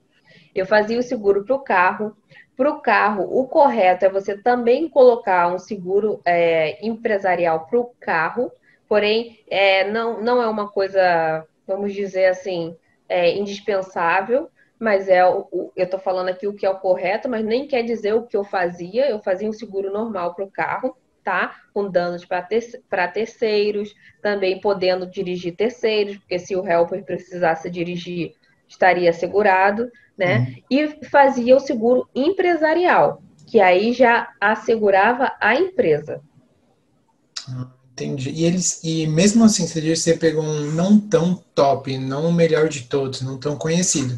Eu 0.56 0.66
fazia 0.66 0.98
o 0.98 1.04
seguro 1.04 1.44
para 1.44 1.56
o 1.56 1.60
carro. 1.60 2.16
Para 2.56 2.70
o 2.70 2.80
carro, 2.80 3.24
o 3.30 3.46
correto 3.46 4.06
é 4.06 4.10
você 4.10 4.38
também 4.38 4.88
colocar 4.88 5.54
um 5.54 5.60
seguro 5.60 6.22
é, 6.24 6.86
empresarial 6.86 7.66
para 7.66 7.80
o 7.80 7.92
carro, 8.00 8.52
porém, 8.88 9.40
é, 9.50 9.90
não, 9.92 10.22
não 10.22 10.42
é 10.42 10.48
uma 10.48 10.70
coisa, 10.70 11.46
vamos 11.68 11.94
dizer 11.94 12.28
assim, 12.28 12.76
é, 13.08 13.38
indispensável, 13.38 14.50
mas 14.80 15.10
é 15.10 15.26
o, 15.26 15.48
o 15.52 15.72
eu 15.76 15.84
estou 15.84 16.00
falando 16.00 16.30
aqui 16.30 16.48
o 16.48 16.54
que 16.54 16.66
é 16.66 16.70
o 16.70 16.80
correto, 16.80 17.28
mas 17.28 17.44
nem 17.44 17.68
quer 17.68 17.84
dizer 17.84 18.14
o 18.14 18.26
que 18.26 18.38
eu 18.38 18.44
fazia. 18.44 19.10
Eu 19.10 19.20
fazia 19.20 19.50
um 19.50 19.54
seguro 19.54 19.92
normal 19.92 20.34
para 20.34 20.46
o 20.46 20.52
carro, 20.52 20.96
tá? 21.24 21.56
Com 21.74 21.90
danos 21.90 22.26
para 22.26 22.42
ter, 22.42 22.82
terceiros, 23.14 23.94
também 24.22 24.60
podendo 24.62 25.06
dirigir 25.06 25.56
terceiros, 25.56 26.18
porque 26.18 26.40
se 26.40 26.56
o 26.56 26.66
helper 26.66 27.04
precisasse 27.04 27.70
dirigir, 27.70 28.34
estaria 28.68 29.12
segurado, 29.12 29.92
né? 30.18 30.40
Uhum. 30.40 30.64
E 30.72 31.06
fazia 31.08 31.56
o 31.56 31.60
seguro 31.60 32.08
empresarial, 32.16 33.22
que 33.48 33.60
aí 33.60 33.92
já 33.92 34.30
assegurava 34.40 35.36
a 35.42 35.56
empresa. 35.56 36.22
Ah, 37.50 37.68
entendi. 37.92 38.30
E 38.30 38.46
eles, 38.46 38.80
e 38.84 39.08
mesmo 39.08 39.44
assim, 39.44 39.68
você 39.68 40.18
pegou 40.18 40.44
um 40.44 40.72
não 40.72 41.00
tão 41.00 41.36
top, 41.54 41.98
não 41.98 42.28
o 42.28 42.34
melhor 42.34 42.70
de 42.70 42.84
todos, 42.84 43.22
não 43.22 43.38
tão 43.38 43.58
conhecido. 43.58 44.18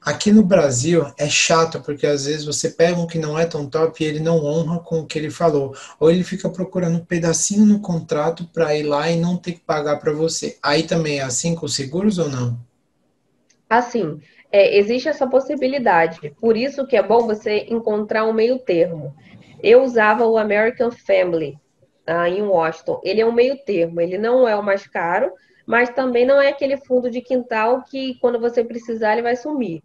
Aqui 0.00 0.32
no 0.32 0.42
Brasil 0.42 1.04
é 1.18 1.28
chato 1.28 1.80
porque 1.82 2.06
às 2.06 2.24
vezes 2.24 2.44
você 2.44 2.70
pega 2.70 2.98
um 2.98 3.06
que 3.06 3.18
não 3.18 3.38
é 3.38 3.44
tão 3.44 3.68
top 3.68 4.02
e 4.02 4.06
ele 4.06 4.20
não 4.20 4.44
honra 4.44 4.78
com 4.78 5.00
o 5.00 5.06
que 5.06 5.18
ele 5.18 5.30
falou, 5.30 5.74
ou 5.98 6.10
ele 6.10 6.22
fica 6.22 6.48
procurando 6.48 6.96
um 6.96 7.04
pedacinho 7.04 7.66
no 7.66 7.80
contrato 7.80 8.48
para 8.52 8.74
ir 8.76 8.84
lá 8.84 9.10
e 9.10 9.16
não 9.16 9.36
ter 9.36 9.52
que 9.52 9.60
pagar 9.60 9.98
para 9.98 10.12
você. 10.12 10.56
Aí 10.62 10.84
também 10.84 11.18
é 11.18 11.22
assim 11.22 11.54
com 11.54 11.66
seguros 11.66 12.18
ou 12.18 12.28
não? 12.28 12.58
Assim, 13.68 14.20
é, 14.50 14.78
existe 14.78 15.08
essa 15.08 15.26
possibilidade. 15.26 16.34
Por 16.40 16.56
isso 16.56 16.86
que 16.86 16.96
é 16.96 17.02
bom 17.02 17.26
você 17.26 17.66
encontrar 17.68 18.24
um 18.24 18.32
meio 18.32 18.58
termo. 18.58 19.14
Eu 19.62 19.82
usava 19.82 20.24
o 20.26 20.38
American 20.38 20.90
Family 20.90 21.58
ah, 22.06 22.28
em 22.28 22.42
Washington. 22.42 23.00
Ele 23.04 23.20
é 23.20 23.26
um 23.26 23.32
meio 23.32 23.58
termo. 23.58 24.00
Ele 24.00 24.16
não 24.16 24.48
é 24.48 24.56
o 24.56 24.62
mais 24.62 24.86
caro, 24.86 25.32
mas 25.66 25.90
também 25.90 26.24
não 26.24 26.40
é 26.40 26.48
aquele 26.48 26.78
fundo 26.78 27.10
de 27.10 27.20
quintal 27.20 27.82
que 27.82 28.14
quando 28.20 28.40
você 28.40 28.64
precisar 28.64 29.12
ele 29.12 29.22
vai 29.22 29.36
sumir. 29.36 29.82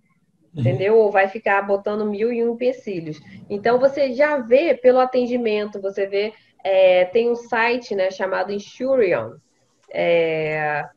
Entendeu? 0.56 0.98
Ou 0.98 1.12
vai 1.12 1.28
ficar 1.28 1.64
botando 1.64 2.06
mil 2.06 2.32
e 2.32 2.44
um 2.44 2.54
empecilhos. 2.54 3.20
Então 3.50 3.80
você 3.80 4.14
já 4.14 4.38
vê 4.38 4.76
pelo 4.76 5.00
atendimento, 5.00 5.82
você 5.82 6.06
vê, 6.06 6.32
é, 6.64 7.06
tem 7.06 7.32
um 7.32 7.36
site 7.36 7.96
né, 7.96 8.12
chamado 8.12 8.52
Insurion, 8.52 9.38
é, 9.90 10.88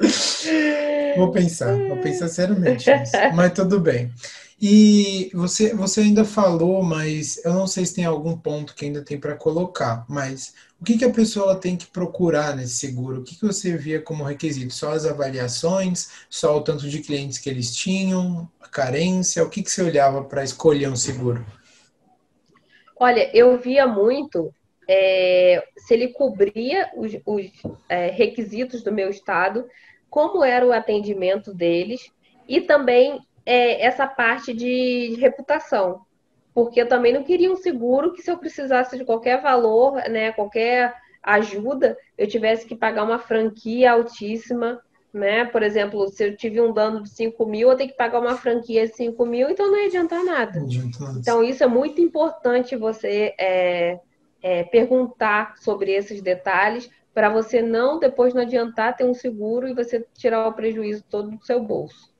vou 1.16 1.30
pensar, 1.30 1.76
vou 1.76 1.98
pensar 1.98 2.28
seriamente 2.28 2.90
nisso. 2.90 3.12
Mas 3.34 3.52
tudo 3.52 3.80
bem. 3.80 4.12
E 4.62 5.30
você, 5.32 5.74
você 5.74 6.02
ainda 6.02 6.22
falou, 6.22 6.82
mas 6.82 7.42
eu 7.46 7.54
não 7.54 7.66
sei 7.66 7.86
se 7.86 7.94
tem 7.94 8.04
algum 8.04 8.36
ponto 8.36 8.74
que 8.74 8.84
ainda 8.84 9.02
tem 9.02 9.18
para 9.18 9.34
colocar, 9.34 10.04
mas 10.06 10.52
o 10.78 10.84
que, 10.84 10.98
que 10.98 11.04
a 11.06 11.10
pessoa 11.10 11.56
tem 11.56 11.78
que 11.78 11.86
procurar 11.86 12.54
nesse 12.54 12.74
seguro? 12.74 13.20
O 13.20 13.24
que, 13.24 13.36
que 13.36 13.46
você 13.46 13.74
via 13.74 14.02
como 14.02 14.22
requisito? 14.22 14.74
Só 14.74 14.92
as 14.92 15.06
avaliações? 15.06 16.10
Só 16.28 16.58
o 16.58 16.60
tanto 16.60 16.86
de 16.90 17.00
clientes 17.00 17.38
que 17.38 17.48
eles 17.48 17.74
tinham? 17.74 18.46
A 18.60 18.68
carência? 18.68 19.42
O 19.42 19.48
que, 19.48 19.62
que 19.62 19.70
você 19.70 19.82
olhava 19.82 20.24
para 20.24 20.44
escolher 20.44 20.90
um 20.90 20.96
seguro? 20.96 21.42
Olha, 22.98 23.34
eu 23.34 23.58
via 23.58 23.86
muito 23.86 24.52
é, 24.86 25.64
se 25.76 25.94
ele 25.94 26.08
cobria 26.08 26.90
os, 26.96 27.12
os 27.24 27.46
é, 27.88 28.10
requisitos 28.10 28.82
do 28.82 28.92
meu 28.92 29.08
estado, 29.08 29.64
como 30.10 30.44
era 30.44 30.66
o 30.66 30.72
atendimento 30.72 31.54
deles 31.54 32.10
e 32.48 32.60
também 32.60 33.20
é, 33.46 33.86
essa 33.86 34.06
parte 34.06 34.52
de 34.52 35.16
reputação. 35.18 36.02
Porque 36.52 36.80
eu 36.80 36.88
também 36.88 37.12
não 37.12 37.22
queria 37.22 37.50
um 37.50 37.56
seguro 37.56 38.12
que 38.12 38.22
se 38.22 38.30
eu 38.30 38.36
precisasse 38.36 38.98
de 38.98 39.04
qualquer 39.04 39.40
valor, 39.40 39.94
né, 40.10 40.32
qualquer 40.32 40.94
ajuda, 41.22 41.96
eu 42.18 42.26
tivesse 42.26 42.66
que 42.66 42.74
pagar 42.74 43.04
uma 43.04 43.18
franquia 43.18 43.92
altíssima, 43.92 44.80
né? 45.12 45.44
Por 45.44 45.62
exemplo, 45.62 46.08
se 46.08 46.24
eu 46.24 46.36
tive 46.36 46.60
um 46.60 46.72
dano 46.72 47.02
de 47.02 47.10
5 47.10 47.44
mil, 47.46 47.70
eu 47.70 47.76
tenho 47.76 47.90
que 47.90 47.96
pagar 47.96 48.20
uma 48.20 48.36
franquia 48.36 48.86
de 48.86 48.94
5 48.94 49.26
mil, 49.26 49.50
então 49.50 49.70
não 49.70 49.78
ia 49.78 49.86
adiantar 49.86 50.24
nada. 50.24 50.60
Então, 51.18 51.42
isso 51.42 51.62
é 51.62 51.66
muito 51.66 52.00
importante 52.00 52.76
você 52.76 53.34
é, 53.38 54.00
é, 54.42 54.64
perguntar 54.64 55.56
sobre 55.58 55.92
esses 55.92 56.22
detalhes 56.22 56.90
para 57.14 57.28
você 57.28 57.60
não, 57.60 57.98
depois 57.98 58.34
não 58.34 58.42
adiantar 58.42 58.96
ter 58.96 59.04
um 59.04 59.14
seguro 59.14 59.68
e 59.68 59.74
você 59.74 60.04
tirar 60.14 60.46
o 60.46 60.52
prejuízo 60.52 61.04
todo 61.08 61.30
do 61.30 61.44
seu 61.44 61.62
bolso. 61.62 62.10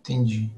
Entendi. 0.00 0.50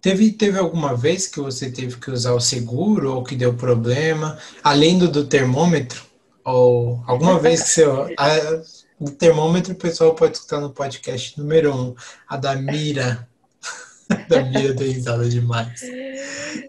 Teve, 0.00 0.32
teve 0.32 0.58
alguma 0.58 0.96
vez 0.96 1.26
que 1.26 1.40
você 1.40 1.70
teve 1.70 1.96
que 1.96 2.10
usar 2.10 2.32
o 2.32 2.40
seguro 2.40 3.14
ou 3.14 3.22
que 3.22 3.36
deu 3.36 3.54
problema, 3.54 4.36
além 4.62 4.98
do, 4.98 5.08
do 5.08 5.26
termômetro? 5.26 6.02
Ou 6.44 7.02
alguma 7.06 7.38
vez 7.38 7.62
que 7.62 7.68
você. 7.68 7.84
A, 8.18 8.62
o 8.98 9.10
termômetro 9.10 9.72
o 9.72 9.76
pessoal 9.76 10.14
pode 10.14 10.36
escutar 10.36 10.60
no 10.60 10.70
podcast 10.70 11.36
número 11.38 11.74
um, 11.74 11.94
a 12.28 12.36
da 12.36 12.54
Mira. 12.54 13.28
da 14.28 14.42
Mia 14.44 14.74
tem 14.76 14.90
risada 14.90 15.28
demais. 15.28 15.80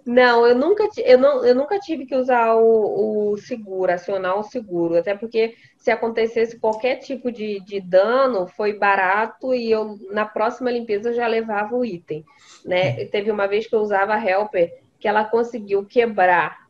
Não, 0.06 0.46
eu 0.46 0.56
nunca, 0.56 0.88
eu 0.98 1.18
não, 1.18 1.46
eu 1.46 1.56
nunca 1.56 1.80
tive 1.80 2.06
que 2.06 2.16
usar 2.16 2.56
o, 2.56 3.32
o 3.32 3.38
seguro, 3.38 3.92
acionar 3.92 4.38
o 4.38 4.44
seguro, 4.44 4.98
até 4.98 5.16
porque 5.16 5.56
se 5.78 5.92
acontecesse 5.92 6.60
qualquer 6.60 6.98
tipo 6.98 7.32
de, 7.32 7.60
de 7.62 7.80
dano, 7.80 8.48
foi 8.48 8.74
barato 8.74 9.54
e 9.54 9.72
eu 9.72 9.98
na 10.12 10.26
próxima 10.26 10.72
limpeza 10.72 11.14
já 11.14 11.28
levava 11.28 11.76
o 11.76 11.84
item, 11.84 12.24
né? 12.66 13.06
Teve 13.06 13.32
uma 13.32 13.48
vez 13.48 13.68
que 13.68 13.76
eu 13.76 13.80
usava 13.80 14.14
a 14.14 14.24
Helper 14.24 14.84
que 15.00 15.08
ela 15.08 15.26
conseguiu 15.26 15.86
quebrar 15.86 16.64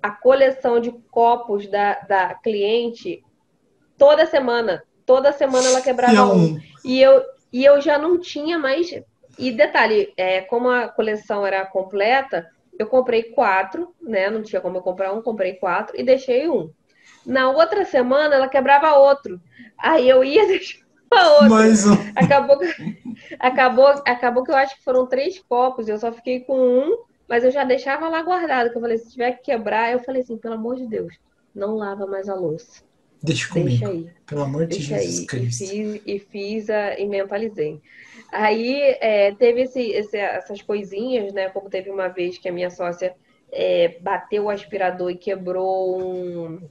a 0.00 0.10
coleção 0.10 0.80
de 0.80 0.92
copos 1.10 1.68
da, 1.68 1.94
da 2.00 2.34
cliente 2.34 3.24
toda 3.96 4.24
semana. 4.26 4.84
Toda 5.04 5.32
semana 5.32 5.66
ela 5.66 5.80
quebrava 5.80 6.32
um. 6.32 6.60
E 6.84 7.00
eu, 7.00 7.22
e 7.52 7.64
eu 7.64 7.80
já 7.80 7.98
não 7.98 8.18
tinha 8.18 8.58
mais. 8.58 8.88
E 9.38 9.52
detalhe, 9.52 10.12
é, 10.16 10.40
como 10.40 10.68
a 10.68 10.88
coleção 10.88 11.46
era 11.46 11.64
completa, 11.64 12.50
eu 12.78 12.86
comprei 12.86 13.24
quatro, 13.24 13.94
né? 14.00 14.28
Não 14.30 14.42
tinha 14.42 14.60
como 14.60 14.78
eu 14.78 14.82
comprar 14.82 15.12
um, 15.12 15.22
comprei 15.22 15.54
quatro 15.54 15.98
e 15.98 16.02
deixei 16.02 16.48
um. 16.48 16.70
Na 17.24 17.50
outra 17.50 17.84
semana 17.84 18.34
ela 18.34 18.48
quebrava 18.48 18.94
outro. 18.94 19.40
Aí 19.78 20.08
eu 20.08 20.24
ia 20.24 20.46
deixar 20.48 20.80
outro. 21.10 21.50
Mais 21.50 21.86
um. 21.86 21.94
Acabou, 22.14 22.58
acabou, 23.38 23.86
acabou 24.04 24.44
que 24.44 24.50
eu 24.50 24.56
acho 24.56 24.76
que 24.76 24.84
foram 24.84 25.06
três 25.06 25.38
copos, 25.38 25.88
eu 25.88 25.98
só 25.98 26.12
fiquei 26.12 26.40
com 26.40 26.58
um, 26.58 27.04
mas 27.28 27.44
eu 27.44 27.50
já 27.50 27.64
deixava 27.64 28.08
lá 28.08 28.22
guardado, 28.22 28.70
que 28.70 28.76
eu 28.76 28.80
falei, 28.80 28.98
se 28.98 29.12
tiver 29.12 29.32
que 29.32 29.44
quebrar, 29.44 29.92
eu 29.92 30.00
falei 30.00 30.22
assim, 30.22 30.36
pelo 30.36 30.54
amor 30.54 30.76
de 30.76 30.86
Deus, 30.86 31.14
não 31.54 31.76
lava 31.76 32.06
mais 32.06 32.28
a 32.28 32.34
louça. 32.34 32.82
Deixa 33.22 33.48
comigo. 33.48 33.68
Deixa 33.68 33.88
aí. 33.88 34.10
Pelo 34.26 34.42
amor 34.42 34.66
de 34.66 34.76
Deixa 34.76 34.96
Jesus 34.96 35.20
aí. 35.20 35.26
Cristo. 35.26 35.64
E 35.64 35.66
fiz, 35.66 36.02
e, 36.06 36.18
fiz 36.18 36.70
a, 36.70 36.98
e 36.98 37.06
mentalizei. 37.06 37.80
Aí 38.30 38.96
é, 39.00 39.32
teve 39.32 39.62
esse, 39.62 39.80
esse, 39.90 40.16
essas 40.16 40.60
coisinhas, 40.60 41.32
né? 41.32 41.48
Como 41.48 41.70
teve 41.70 41.90
uma 41.90 42.08
vez 42.08 42.38
que 42.38 42.48
a 42.48 42.52
minha 42.52 42.70
sócia 42.70 43.14
é, 43.50 43.96
bateu 44.00 44.44
o 44.44 44.50
aspirador 44.50 45.10
e 45.10 45.16
quebrou 45.16 46.00
um, 46.00 46.68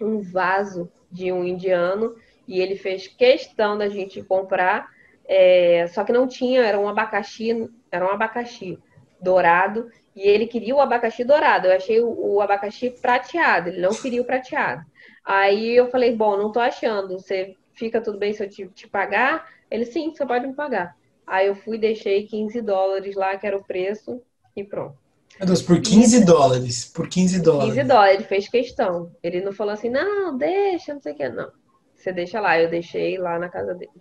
um 0.00 0.20
vaso 0.20 0.90
de 1.10 1.32
um 1.32 1.44
indiano. 1.44 2.14
E 2.46 2.60
ele 2.60 2.76
fez 2.76 3.06
questão 3.06 3.78
da 3.78 3.88
gente 3.88 4.22
comprar. 4.22 4.88
É, 5.26 5.86
só 5.88 6.04
que 6.04 6.12
não 6.12 6.26
tinha, 6.26 6.62
era 6.62 6.78
um 6.78 6.88
abacaxi, 6.88 7.70
era 7.90 8.04
um 8.04 8.10
abacaxi 8.10 8.78
dourado. 9.20 9.90
E 10.14 10.22
ele 10.22 10.46
queria 10.46 10.74
o 10.74 10.80
abacaxi 10.80 11.24
dourado. 11.24 11.68
Eu 11.68 11.76
achei 11.76 12.00
o, 12.00 12.34
o 12.34 12.40
abacaxi 12.40 12.90
prateado, 12.90 13.70
ele 13.70 13.80
não 13.80 13.94
queria 13.94 14.20
o 14.20 14.24
prateado. 14.24 14.84
Aí 15.24 15.76
eu 15.76 15.88
falei, 15.90 16.14
bom, 16.14 16.36
não 16.36 16.52
tô 16.52 16.60
achando. 16.60 17.18
Você 17.18 17.56
fica 17.72 18.00
tudo 18.00 18.18
bem 18.18 18.32
se 18.32 18.42
eu 18.42 18.48
te, 18.48 18.66
te 18.68 18.88
pagar? 18.88 19.48
Ele, 19.70 19.84
sim, 19.84 20.10
você 20.10 20.26
pode 20.26 20.46
me 20.46 20.54
pagar. 20.54 20.96
Aí 21.26 21.46
eu 21.46 21.54
fui, 21.54 21.78
deixei 21.78 22.26
15 22.26 22.60
dólares 22.60 23.14
lá, 23.14 23.36
que 23.36 23.46
era 23.46 23.56
o 23.56 23.64
preço, 23.64 24.20
e 24.56 24.64
pronto. 24.64 24.98
Meu 25.38 25.46
Deus, 25.46 25.62
por 25.62 25.80
15 25.80 26.16
e... 26.16 26.24
dólares. 26.24 26.84
Por 26.84 27.08
15 27.08 27.40
dólares. 27.40 27.74
15 27.74 27.86
dólares, 27.86 28.14
ele 28.16 28.24
fez 28.24 28.48
questão. 28.48 29.10
Ele 29.22 29.40
não 29.40 29.52
falou 29.52 29.72
assim, 29.72 29.88
não, 29.88 30.36
deixa, 30.36 30.92
não 30.92 31.00
sei 31.00 31.12
o 31.12 31.16
que, 31.16 31.28
não. 31.28 31.50
Você 31.94 32.12
deixa 32.12 32.40
lá, 32.40 32.58
eu 32.60 32.68
deixei 32.68 33.16
lá 33.18 33.38
na 33.38 33.48
casa 33.48 33.74
dele. 33.74 33.92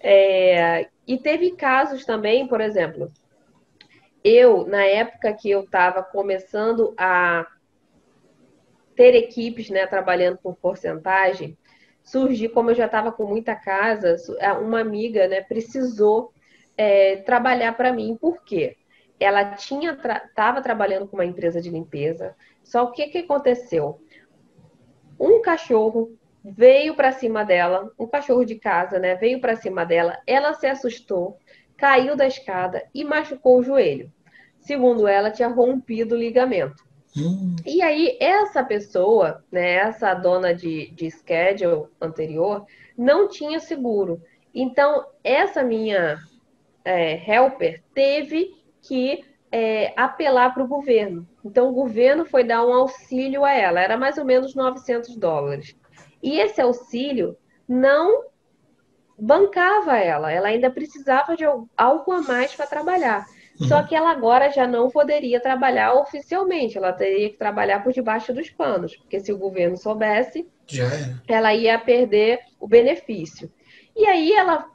É... 0.00 0.88
E 1.06 1.18
teve 1.18 1.52
casos 1.52 2.04
também, 2.04 2.46
por 2.46 2.60
exemplo, 2.60 3.12
eu, 4.24 4.66
na 4.66 4.84
época 4.84 5.32
que 5.34 5.50
eu 5.50 5.62
estava 5.62 6.02
começando 6.02 6.94
a 6.96 7.46
ter 8.94 9.14
equipes, 9.14 9.68
né, 9.70 9.86
trabalhando 9.86 10.38
por 10.38 10.54
porcentagem, 10.56 11.56
surgiu, 12.02 12.50
como 12.50 12.70
eu 12.70 12.74
já 12.74 12.86
estava 12.86 13.12
com 13.12 13.26
muita 13.26 13.54
casa, 13.54 14.16
uma 14.60 14.80
amiga, 14.80 15.28
né, 15.28 15.40
precisou 15.40 16.32
é, 16.76 17.16
trabalhar 17.16 17.76
para 17.76 17.92
mim. 17.92 18.16
Por 18.20 18.42
quê? 18.44 18.76
Ela 19.20 19.54
tinha 19.54 19.92
estava 19.92 20.30
tra 20.34 20.62
trabalhando 20.62 21.06
com 21.06 21.16
uma 21.16 21.24
empresa 21.24 21.60
de 21.60 21.70
limpeza, 21.70 22.34
só 22.62 22.84
o 22.84 22.92
que, 22.92 23.06
que 23.06 23.18
aconteceu? 23.18 24.00
Um 25.18 25.40
cachorro 25.40 26.16
veio 26.44 26.96
para 26.96 27.12
cima 27.12 27.44
dela, 27.44 27.90
um 27.96 28.06
cachorro 28.06 28.44
de 28.44 28.56
casa, 28.56 28.98
né, 28.98 29.14
veio 29.14 29.40
para 29.40 29.54
cima 29.54 29.84
dela, 29.84 30.18
ela 30.26 30.54
se 30.54 30.66
assustou, 30.66 31.38
caiu 31.76 32.16
da 32.16 32.26
escada 32.26 32.82
e 32.92 33.04
machucou 33.04 33.58
o 33.58 33.62
joelho. 33.62 34.12
Segundo 34.58 35.06
ela, 35.08 35.30
tinha 35.30 35.48
rompido 35.48 36.14
o 36.14 36.18
ligamento. 36.18 36.84
Hum. 37.16 37.56
E 37.66 37.82
aí, 37.82 38.16
essa 38.20 38.64
pessoa, 38.64 39.44
né, 39.50 39.74
essa 39.74 40.14
dona 40.14 40.54
de, 40.54 40.90
de 40.92 41.10
schedule 41.10 41.88
anterior, 42.00 42.64
não 42.96 43.28
tinha 43.28 43.60
seguro. 43.60 44.22
Então, 44.54 45.06
essa 45.22 45.62
minha 45.62 46.18
é, 46.84 47.14
helper 47.30 47.82
teve 47.94 48.54
que 48.80 49.24
é, 49.50 49.92
apelar 49.96 50.54
para 50.54 50.64
o 50.64 50.68
governo. 50.68 51.28
Então, 51.44 51.68
o 51.68 51.74
governo 51.74 52.24
foi 52.24 52.44
dar 52.44 52.64
um 52.64 52.72
auxílio 52.72 53.44
a 53.44 53.52
ela, 53.52 53.80
era 53.80 53.96
mais 53.96 54.16
ou 54.16 54.24
menos 54.24 54.54
900 54.54 55.16
dólares. 55.16 55.76
E 56.22 56.38
esse 56.40 56.60
auxílio 56.60 57.36
não 57.68 58.24
bancava 59.18 59.98
ela, 59.98 60.32
ela 60.32 60.48
ainda 60.48 60.70
precisava 60.70 61.36
de 61.36 61.44
algo 61.76 62.12
a 62.12 62.22
mais 62.22 62.54
para 62.54 62.66
trabalhar. 62.66 63.26
Uhum. 63.62 63.68
Só 63.68 63.82
que 63.82 63.94
ela 63.94 64.10
agora 64.10 64.50
já 64.50 64.66
não 64.66 64.90
poderia 64.90 65.40
trabalhar 65.40 65.94
oficialmente, 65.94 66.76
ela 66.76 66.92
teria 66.92 67.30
que 67.30 67.36
trabalhar 67.36 67.82
por 67.82 67.92
debaixo 67.92 68.32
dos 68.32 68.50
panos, 68.50 68.96
porque 68.96 69.20
se 69.20 69.32
o 69.32 69.38
governo 69.38 69.76
soubesse, 69.76 70.48
ela 71.28 71.54
ia 71.54 71.78
perder 71.78 72.40
o 72.58 72.66
benefício. 72.66 73.50
E 73.94 74.04
aí 74.06 74.32
ela 74.32 74.68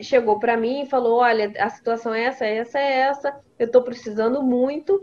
chegou 0.00 0.38
para 0.38 0.56
mim 0.56 0.82
e 0.82 0.86
falou: 0.86 1.18
Olha, 1.18 1.52
a 1.58 1.68
situação 1.68 2.14
é 2.14 2.24
essa, 2.24 2.46
essa, 2.46 2.78
é 2.78 2.92
essa, 3.00 3.40
eu 3.58 3.66
estou 3.66 3.82
precisando 3.82 4.42
muito. 4.42 5.02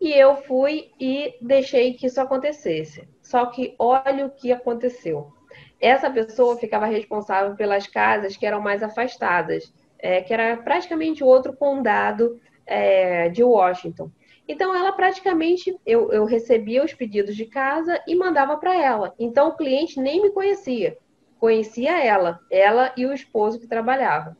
E 0.00 0.12
eu 0.12 0.34
fui 0.34 0.90
e 0.98 1.36
deixei 1.40 1.94
que 1.94 2.06
isso 2.06 2.20
acontecesse. 2.20 3.08
Só 3.22 3.46
que 3.46 3.76
olha 3.78 4.26
o 4.26 4.30
que 4.30 4.50
aconteceu. 4.50 5.32
Essa 5.80 6.10
pessoa 6.10 6.56
ficava 6.56 6.86
responsável 6.86 7.54
pelas 7.54 7.86
casas 7.86 8.36
que 8.36 8.44
eram 8.44 8.60
mais 8.60 8.82
afastadas, 8.82 9.72
é, 9.96 10.20
que 10.20 10.34
era 10.34 10.56
praticamente 10.56 11.22
outro 11.22 11.52
condado 11.52 12.40
é, 12.66 13.28
de 13.28 13.42
Washington. 13.42 14.10
Então, 14.46 14.74
ela 14.74 14.92
praticamente, 14.92 15.76
eu, 15.86 16.12
eu 16.12 16.24
recebia 16.24 16.84
os 16.84 16.92
pedidos 16.92 17.36
de 17.36 17.46
casa 17.46 18.00
e 18.06 18.14
mandava 18.14 18.56
para 18.56 18.74
ela. 18.74 19.14
Então, 19.18 19.48
o 19.48 19.56
cliente 19.56 20.00
nem 20.00 20.20
me 20.20 20.30
conhecia, 20.30 20.98
conhecia 21.38 22.02
ela, 22.04 22.40
ela 22.50 22.92
e 22.96 23.06
o 23.06 23.12
esposo 23.12 23.60
que 23.60 23.66
trabalhava. 23.66 24.36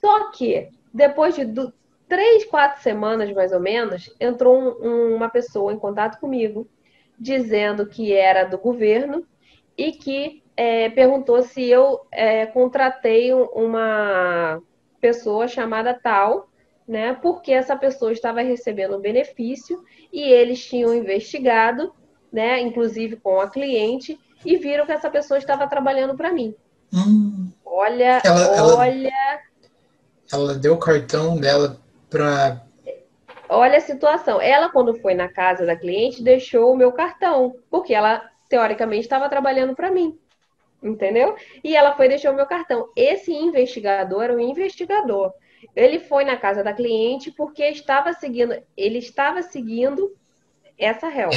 Só 0.00 0.30
que, 0.30 0.70
depois 0.92 1.34
de 1.34 1.44
do, 1.44 1.72
três, 2.08 2.44
quatro 2.44 2.82
semanas 2.82 3.30
mais 3.32 3.52
ou 3.52 3.60
menos, 3.60 4.12
entrou 4.18 4.58
um, 4.58 4.88
um, 4.88 5.14
uma 5.14 5.28
pessoa 5.28 5.72
em 5.72 5.78
contato 5.78 6.18
comigo, 6.18 6.66
dizendo 7.18 7.86
que 7.86 8.12
era 8.12 8.44
do 8.44 8.58
governo 8.58 9.24
e 9.76 9.92
que 9.92 10.42
é, 10.56 10.90
perguntou 10.90 11.42
se 11.42 11.68
eu 11.68 12.00
é, 12.10 12.46
contratei 12.46 13.32
uma 13.32 14.60
pessoa 15.00 15.48
chamada 15.48 15.94
tal, 15.94 16.48
né? 16.86 17.14
Porque 17.14 17.52
essa 17.52 17.76
pessoa 17.76 18.12
estava 18.12 18.40
recebendo 18.42 18.96
um 18.96 19.00
benefício 19.00 19.82
e 20.12 20.22
eles 20.22 20.64
tinham 20.64 20.94
investigado, 20.94 21.92
né? 22.32 22.60
Inclusive 22.60 23.16
com 23.16 23.40
a 23.40 23.48
cliente 23.48 24.18
e 24.44 24.56
viram 24.56 24.86
que 24.86 24.92
essa 24.92 25.10
pessoa 25.10 25.38
estava 25.38 25.66
trabalhando 25.66 26.16
para 26.16 26.32
mim. 26.32 26.54
Hum. 26.92 27.50
Olha, 27.64 28.20
ela, 28.24 28.76
olha. 28.76 29.10
Ela, 30.32 30.42
ela 30.44 30.54
deu 30.54 30.74
o 30.74 30.78
cartão 30.78 31.36
dela 31.38 31.80
para. 32.08 32.64
Olha 33.48 33.78
a 33.78 33.80
situação. 33.80 34.40
Ela, 34.40 34.70
quando 34.70 34.94
foi 35.00 35.14
na 35.14 35.28
casa 35.28 35.66
da 35.66 35.76
cliente, 35.76 36.22
deixou 36.22 36.72
o 36.72 36.76
meu 36.76 36.92
cartão, 36.92 37.56
porque 37.68 37.92
ela 37.94 38.22
teoricamente 38.48 39.02
estava 39.02 39.28
trabalhando 39.28 39.74
para 39.74 39.90
mim 39.90 40.18
entendeu? 40.82 41.34
E 41.62 41.76
ela 41.76 41.94
foi 41.94 42.06
e 42.06 42.10
deixou 42.10 42.32
o 42.32 42.36
meu 42.36 42.46
cartão. 42.46 42.88
Esse 42.96 43.32
investigador 43.32 44.22
era 44.24 44.34
um 44.34 44.40
investigador. 44.40 45.32
Ele 45.76 46.00
foi 46.00 46.24
na 46.24 46.36
casa 46.36 46.64
da 46.64 46.72
cliente 46.72 47.30
porque 47.30 47.64
estava 47.64 48.12
seguindo, 48.12 48.56
ele 48.76 48.98
estava 48.98 49.42
seguindo 49.42 50.14
essa 50.78 51.08
réu. 51.08 51.28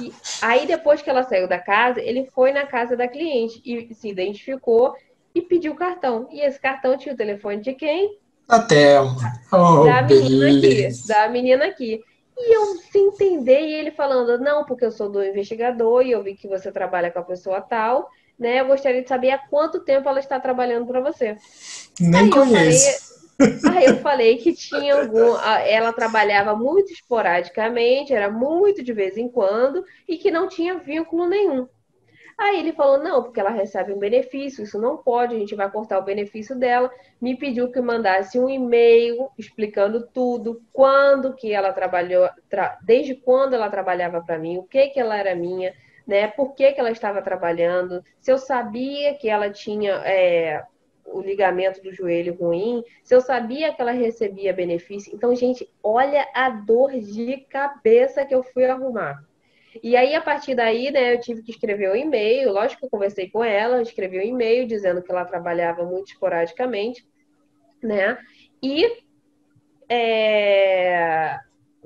E 0.00 0.12
aí 0.42 0.66
depois 0.66 1.00
que 1.00 1.08
ela 1.08 1.22
saiu 1.22 1.48
da 1.48 1.58
casa, 1.58 2.00
ele 2.00 2.28
foi 2.34 2.52
na 2.52 2.66
casa 2.66 2.96
da 2.96 3.08
cliente 3.08 3.62
e 3.64 3.94
se 3.94 4.08
identificou 4.08 4.94
e 5.34 5.40
pediu 5.40 5.72
o 5.72 5.76
cartão. 5.76 6.28
E 6.30 6.40
esse 6.40 6.60
cartão 6.60 6.96
tinha 6.96 7.14
o 7.14 7.16
telefone 7.16 7.60
de 7.60 7.72
quem? 7.74 8.18
Da 8.46 8.62
Thelma. 8.62 9.32
Oh, 9.52 9.84
da 9.84 10.02
menina 10.02 10.60
beleza. 10.60 11.00
aqui. 11.00 11.08
Da 11.08 11.28
menina 11.28 11.66
aqui. 11.66 12.02
E 12.36 12.54
eu 12.54 12.76
sem 12.92 13.08
entender, 13.08 13.60
e 13.62 13.74
ele 13.74 13.90
falando, 13.90 14.38
não, 14.38 14.64
porque 14.64 14.84
eu 14.84 14.92
sou 14.92 15.10
do 15.10 15.24
investigador 15.24 16.02
e 16.02 16.12
eu 16.12 16.22
vi 16.22 16.34
que 16.34 16.46
você 16.46 16.70
trabalha 16.70 17.10
com 17.10 17.18
a 17.18 17.24
pessoa 17.24 17.60
tal, 17.60 18.08
né? 18.38 18.60
Eu 18.60 18.66
gostaria 18.66 19.02
de 19.02 19.08
saber 19.08 19.30
há 19.30 19.38
quanto 19.38 19.80
tempo 19.80 20.08
ela 20.08 20.20
está 20.20 20.38
trabalhando 20.38 20.86
para 20.86 21.00
você. 21.00 21.36
Nem 22.00 22.24
aí 22.24 22.30
conheço. 22.30 23.18
Eu 23.38 23.58
falei, 23.58 23.78
aí 23.78 23.84
eu 23.86 23.96
falei 23.98 24.36
que 24.36 24.52
tinha 24.52 25.00
algum. 25.00 25.36
Ela 25.66 25.92
trabalhava 25.92 26.54
muito 26.54 26.92
esporadicamente, 26.92 28.12
era 28.12 28.30
muito 28.30 28.82
de 28.82 28.92
vez 28.92 29.16
em 29.16 29.28
quando, 29.28 29.84
e 30.06 30.16
que 30.16 30.30
não 30.30 30.48
tinha 30.48 30.78
vínculo 30.78 31.26
nenhum. 31.26 31.66
Aí 32.38 32.60
ele 32.60 32.72
falou: 32.72 33.02
não, 33.02 33.24
porque 33.24 33.40
ela 33.40 33.50
recebe 33.50 33.92
um 33.92 33.98
benefício, 33.98 34.62
isso 34.62 34.80
não 34.80 34.96
pode, 34.96 35.34
a 35.34 35.38
gente 35.38 35.56
vai 35.56 35.68
cortar 35.68 35.98
o 35.98 36.04
benefício 36.04 36.56
dela. 36.56 36.88
Me 37.20 37.36
pediu 37.36 37.72
que 37.72 37.80
mandasse 37.80 38.38
um 38.38 38.48
e-mail 38.48 39.28
explicando 39.36 40.06
tudo, 40.06 40.62
quando 40.72 41.34
que 41.34 41.52
ela 41.52 41.72
trabalhou, 41.72 42.28
tra... 42.48 42.78
desde 42.82 43.16
quando 43.16 43.54
ela 43.54 43.68
trabalhava 43.68 44.22
para 44.22 44.38
mim, 44.38 44.56
o 44.56 44.62
que 44.62 44.86
que 44.86 45.00
ela 45.00 45.16
era 45.16 45.34
minha, 45.34 45.74
né? 46.08 46.26
Por 46.26 46.54
que, 46.54 46.72
que 46.72 46.80
ela 46.80 46.90
estava 46.90 47.20
trabalhando, 47.20 48.02
se 48.18 48.32
eu 48.32 48.38
sabia 48.38 49.12
que 49.14 49.28
ela 49.28 49.50
tinha 49.50 49.92
é, 50.06 50.64
o 51.04 51.20
ligamento 51.20 51.82
do 51.82 51.92
joelho 51.92 52.34
ruim, 52.34 52.82
se 53.04 53.14
eu 53.14 53.20
sabia 53.20 53.74
que 53.74 53.82
ela 53.82 53.92
recebia 53.92 54.54
benefício. 54.54 55.14
Então, 55.14 55.36
gente, 55.36 55.70
olha 55.82 56.26
a 56.34 56.48
dor 56.48 56.92
de 56.92 57.36
cabeça 57.50 58.24
que 58.24 58.34
eu 58.34 58.42
fui 58.42 58.64
arrumar. 58.64 59.22
E 59.82 59.94
aí, 59.94 60.14
a 60.14 60.22
partir 60.22 60.54
daí, 60.54 60.90
né, 60.90 61.12
eu 61.12 61.20
tive 61.20 61.42
que 61.42 61.50
escrever 61.50 61.92
um 61.92 61.96
e-mail. 61.96 62.52
Lógico 62.52 62.80
que 62.80 62.86
eu 62.86 62.90
conversei 62.90 63.28
com 63.28 63.44
ela, 63.44 63.82
escrevi 63.82 64.18
um 64.18 64.22
e-mail 64.22 64.66
dizendo 64.66 65.02
que 65.02 65.12
ela 65.12 65.26
trabalhava 65.26 65.84
muito 65.84 66.08
esporadicamente, 66.12 67.06
né? 67.82 68.18
E 68.62 69.04
é, 69.90 71.38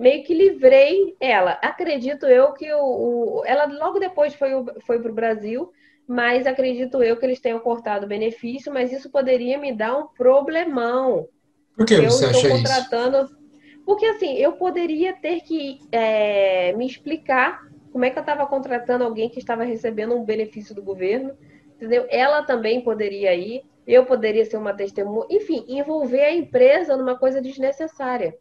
meio 0.02 0.24
que 0.24 0.34
livrei 0.34 1.16
ela. 1.20 1.52
Acredito 1.62 2.26
eu 2.26 2.52
que 2.54 2.70
o, 2.72 3.38
o 3.38 3.42
ela 3.46 3.66
logo 3.66 4.00
depois 4.00 4.34
foi, 4.34 4.50
foi 4.84 5.00
para 5.00 5.12
o 5.12 5.14
Brasil, 5.14 5.70
mas 6.08 6.44
acredito 6.44 7.00
eu 7.04 7.16
que 7.16 7.24
eles 7.24 7.38
tenham 7.38 7.60
cortado 7.60 8.04
o 8.04 8.08
benefício, 8.08 8.72
mas 8.72 8.92
isso 8.92 9.08
poderia 9.08 9.56
me 9.56 9.72
dar 9.72 9.96
um 9.96 10.08
problemão. 10.08 11.28
Por 11.76 11.86
que 11.86 12.00
você 12.00 12.26
acha 12.26 12.48
contratando... 12.48 13.26
isso? 13.26 13.42
Porque 13.86 14.04
assim, 14.06 14.34
eu 14.34 14.52
poderia 14.52 15.12
ter 15.12 15.40
que 15.42 15.78
é, 15.92 16.72
me 16.72 16.84
explicar 16.84 17.62
como 17.92 18.04
é 18.04 18.10
que 18.10 18.18
eu 18.18 18.22
estava 18.22 18.44
contratando 18.46 19.04
alguém 19.04 19.28
que 19.28 19.38
estava 19.38 19.62
recebendo 19.62 20.16
um 20.16 20.24
benefício 20.24 20.74
do 20.74 20.82
governo, 20.82 21.32
entendeu? 21.76 22.06
Ela 22.10 22.42
também 22.42 22.80
poderia 22.80 23.34
ir, 23.36 23.62
eu 23.86 24.04
poderia 24.04 24.44
ser 24.44 24.56
uma 24.56 24.74
testemunha, 24.74 25.26
enfim, 25.30 25.64
envolver 25.68 26.22
a 26.22 26.34
empresa 26.34 26.96
numa 26.96 27.16
coisa 27.16 27.40
desnecessária. 27.40 28.34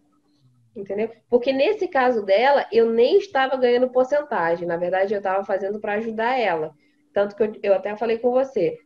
Entendeu? 0.76 1.12
Porque 1.30 1.52
nesse 1.52 1.88
caso 1.88 2.24
dela, 2.24 2.66
eu 2.72 2.90
nem 2.90 3.18
estava 3.18 3.58
ganhando 3.58 3.90
porcentagem. 3.90 4.68
Na 4.68 4.78
verdade, 4.78 5.14
eu 5.14 5.18
estava 5.18 5.44
fazendo 5.44 5.80
para 5.80 5.94
ajudar 5.94 6.40
ela. 6.40 6.74
Tanto 7.14 7.36
que 7.36 7.44
eu, 7.44 7.54
eu 7.62 7.74
até 7.74 7.96
falei 7.98 8.18
com 8.20 8.32
você, 8.32 8.78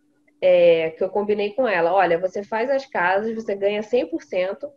é, 0.41 0.89
que 0.91 1.03
eu 1.03 1.09
combinei 1.09 1.53
com 1.53 1.67
ela: 1.67 1.93
olha, 1.93 2.17
você 2.17 2.43
faz 2.43 2.69
as 2.71 2.85
casas, 2.85 3.35
você 3.35 3.55
ganha 3.55 3.81
100%, 3.81 4.67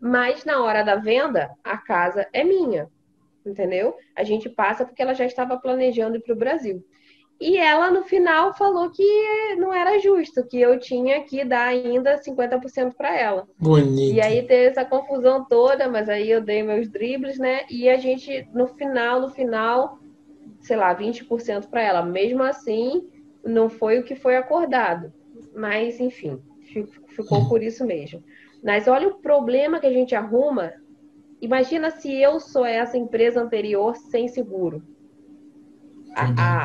mas 0.00 0.44
na 0.44 0.62
hora 0.64 0.82
da 0.82 0.96
venda, 0.96 1.50
a 1.62 1.78
casa 1.78 2.26
é 2.32 2.42
minha 2.42 2.90
entendeu? 3.50 3.96
A 4.16 4.24
gente 4.24 4.48
passa 4.48 4.84
porque 4.84 5.00
ela 5.00 5.14
já 5.14 5.24
estava 5.24 5.56
planejando 5.58 6.16
ir 6.16 6.20
para 6.20 6.34
o 6.34 6.38
Brasil. 6.38 6.84
E 7.40 7.58
ela, 7.58 7.90
no 7.90 8.02
final, 8.04 8.54
falou 8.54 8.90
que 8.90 9.56
não 9.56 9.72
era 9.72 9.98
justo, 9.98 10.46
que 10.46 10.58
eu 10.58 10.78
tinha 10.78 11.22
que 11.22 11.44
dar 11.44 11.66
ainda 11.68 12.16
50% 12.18 12.94
para 12.96 13.14
ela. 13.14 13.46
Bonito. 13.58 14.14
E 14.14 14.20
aí 14.20 14.42
teve 14.42 14.66
essa 14.66 14.84
confusão 14.84 15.44
toda, 15.44 15.88
mas 15.88 16.08
aí 16.08 16.30
eu 16.30 16.40
dei 16.40 16.62
meus 16.62 16.88
dribles, 16.88 17.38
né? 17.38 17.64
E 17.70 17.88
a 17.88 17.98
gente, 17.98 18.48
no 18.54 18.66
final, 18.68 19.20
no 19.20 19.30
final, 19.30 19.98
sei 20.62 20.76
lá, 20.76 20.94
20% 20.94 21.68
para 21.68 21.82
ela. 21.82 22.02
Mesmo 22.02 22.42
assim, 22.42 23.06
não 23.44 23.68
foi 23.68 23.98
o 23.98 24.04
que 24.04 24.16
foi 24.16 24.36
acordado. 24.36 25.12
Mas, 25.54 26.00
enfim, 26.00 26.40
ficou 27.08 27.48
por 27.48 27.62
isso 27.62 27.84
mesmo. 27.84 28.22
Mas 28.64 28.88
olha 28.88 29.08
o 29.08 29.20
problema 29.20 29.78
que 29.78 29.86
a 29.86 29.92
gente 29.92 30.14
arruma 30.14 30.72
Imagina 31.40 31.90
se 31.90 32.12
eu 32.12 32.40
sou 32.40 32.64
essa 32.64 32.96
empresa 32.96 33.40
anterior 33.40 33.94
sem 33.94 34.26
seguro. 34.28 34.82
A, 36.14 36.62
a, 36.62 36.64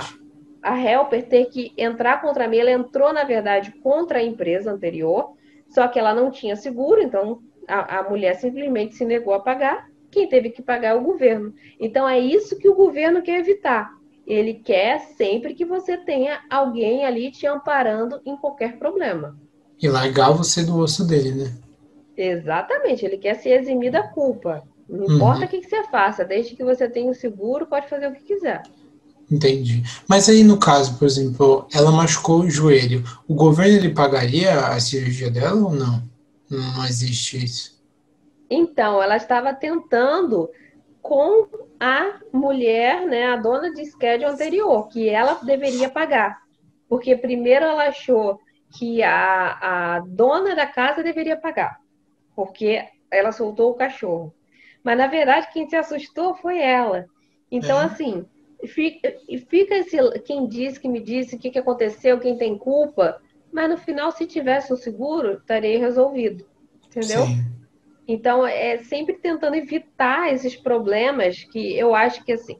a 0.61 0.79
Helper 0.79 1.27
ter 1.27 1.45
que 1.45 1.73
entrar 1.77 2.21
contra 2.21 2.47
mim, 2.47 2.57
ela 2.57 2.71
entrou, 2.71 3.11
na 3.11 3.23
verdade, 3.23 3.71
contra 3.81 4.19
a 4.19 4.23
empresa 4.23 4.71
anterior, 4.71 5.33
só 5.67 5.87
que 5.87 5.97
ela 5.97 6.13
não 6.13 6.29
tinha 6.29 6.55
seguro, 6.55 7.01
então 7.01 7.41
a, 7.67 7.99
a 7.99 8.09
mulher 8.09 8.35
simplesmente 8.35 8.95
se 8.95 9.05
negou 9.05 9.33
a 9.33 9.39
pagar. 9.39 9.89
Quem 10.11 10.27
teve 10.27 10.49
que 10.49 10.61
pagar 10.61 10.89
é 10.89 10.93
o 10.93 11.01
governo. 11.01 11.53
Então 11.79 12.07
é 12.07 12.19
isso 12.19 12.57
que 12.57 12.67
o 12.67 12.75
governo 12.75 13.21
quer 13.21 13.39
evitar. 13.39 13.91
Ele 14.27 14.55
quer 14.55 14.99
sempre 15.17 15.53
que 15.53 15.65
você 15.65 15.97
tenha 15.97 16.41
alguém 16.49 17.05
ali 17.05 17.31
te 17.31 17.47
amparando 17.47 18.21
em 18.25 18.35
qualquer 18.35 18.77
problema. 18.77 19.37
E 19.81 19.87
largar 19.87 20.31
você 20.31 20.63
do 20.63 20.77
osso 20.77 21.07
dele, 21.07 21.31
né? 21.31 21.51
Exatamente, 22.15 23.05
ele 23.05 23.17
quer 23.17 23.35
se 23.35 23.49
eximir 23.49 23.91
da 23.91 24.03
culpa. 24.03 24.63
Não 24.87 25.05
uhum. 25.05 25.15
importa 25.15 25.45
o 25.45 25.47
que, 25.47 25.59
que 25.59 25.69
você 25.69 25.83
faça, 25.85 26.25
desde 26.25 26.55
que 26.55 26.63
você 26.63 26.87
tenha 26.87 27.09
o 27.09 27.15
seguro, 27.15 27.65
pode 27.65 27.87
fazer 27.87 28.07
o 28.07 28.13
que 28.13 28.23
quiser. 28.23 28.61
Entendi. 29.31 29.81
Mas 30.07 30.27
aí 30.27 30.43
no 30.43 30.59
caso, 30.59 30.97
por 30.97 31.05
exemplo, 31.05 31.67
ela 31.73 31.91
machucou 31.91 32.41
o 32.41 32.49
joelho, 32.49 33.03
o 33.27 33.33
governo 33.33 33.77
ele 33.77 33.93
pagaria 33.93 34.59
a 34.67 34.79
cirurgia 34.79 35.31
dela 35.31 35.55
ou 35.55 35.71
não? 35.71 36.03
Não 36.49 36.85
existe 36.85 37.43
isso. 37.43 37.81
Então, 38.49 39.01
ela 39.01 39.15
estava 39.15 39.53
tentando 39.53 40.49
com 41.01 41.47
a 41.79 42.19
mulher, 42.33 43.07
né, 43.07 43.27
a 43.27 43.37
dona 43.37 43.73
de 43.73 43.85
schedule 43.85 44.25
anterior, 44.25 44.89
que 44.89 45.07
ela 45.07 45.35
deveria 45.35 45.89
pagar. 45.89 46.41
Porque 46.89 47.15
primeiro 47.15 47.63
ela 47.63 47.87
achou 47.87 48.37
que 48.77 49.01
a, 49.01 49.95
a 49.95 49.99
dona 50.01 50.53
da 50.53 50.67
casa 50.67 51.01
deveria 51.01 51.37
pagar 51.37 51.81
porque 52.35 52.83
ela 53.09 53.31
soltou 53.31 53.71
o 53.71 53.75
cachorro. 53.75 54.33
Mas 54.83 54.97
na 54.97 55.07
verdade 55.07 55.49
quem 55.53 55.69
se 55.69 55.75
assustou 55.75 56.35
foi 56.35 56.59
ela. 56.59 57.05
Então, 57.51 57.79
é. 57.79 57.85
assim, 57.85 58.25
fica, 58.67 59.13
fica 59.49 59.75
esse, 59.75 59.97
quem 60.21 60.47
disse 60.47 60.79
que 60.79 60.87
me 60.87 60.99
disse 60.99 61.35
o 61.35 61.39
que, 61.39 61.49
que 61.49 61.59
aconteceu, 61.59 62.19
quem 62.19 62.37
tem 62.37 62.57
culpa, 62.57 63.21
mas 63.51 63.69
no 63.69 63.77
final, 63.77 64.11
se 64.11 64.25
tivesse 64.25 64.71
um 64.71 64.77
seguro, 64.77 65.33
estaria 65.33 65.79
resolvido. 65.79 66.45
Entendeu? 66.87 67.25
Sim. 67.25 67.45
Então, 68.07 68.45
é 68.45 68.77
sempre 68.79 69.15
tentando 69.15 69.55
evitar 69.55 70.33
esses 70.33 70.55
problemas 70.55 71.43
que 71.43 71.77
eu 71.77 71.93
acho 71.93 72.23
que 72.25 72.33
assim, 72.33 72.57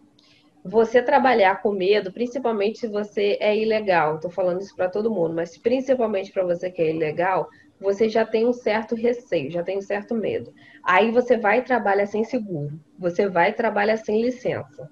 você 0.64 1.02
trabalhar 1.02 1.62
com 1.62 1.72
medo, 1.72 2.12
principalmente 2.12 2.80
se 2.80 2.88
você 2.88 3.38
é 3.40 3.58
ilegal, 3.58 4.16
estou 4.16 4.30
falando 4.30 4.62
isso 4.62 4.76
para 4.76 4.90
todo 4.90 5.12
mundo, 5.12 5.34
mas 5.34 5.58
principalmente 5.58 6.32
para 6.32 6.44
você 6.44 6.70
que 6.70 6.82
é 6.82 6.94
ilegal, 6.94 7.50
você 7.80 8.08
já 8.08 8.24
tem 8.24 8.48
um 8.48 8.54
certo 8.54 8.96
receio, 8.96 9.50
já 9.50 9.64
tem 9.64 9.78
um 9.78 9.82
certo 9.82 10.14
medo. 10.14 10.54
Aí 10.84 11.12
você 11.12 11.36
vai 11.36 11.60
e 11.60 11.64
trabalha 11.64 12.06
sem 12.06 12.24
seguro, 12.24 12.80
você 12.98 13.28
vai 13.28 13.50
e 13.50 13.54
trabalha 13.54 13.98
sem 13.98 14.22
licença. 14.22 14.90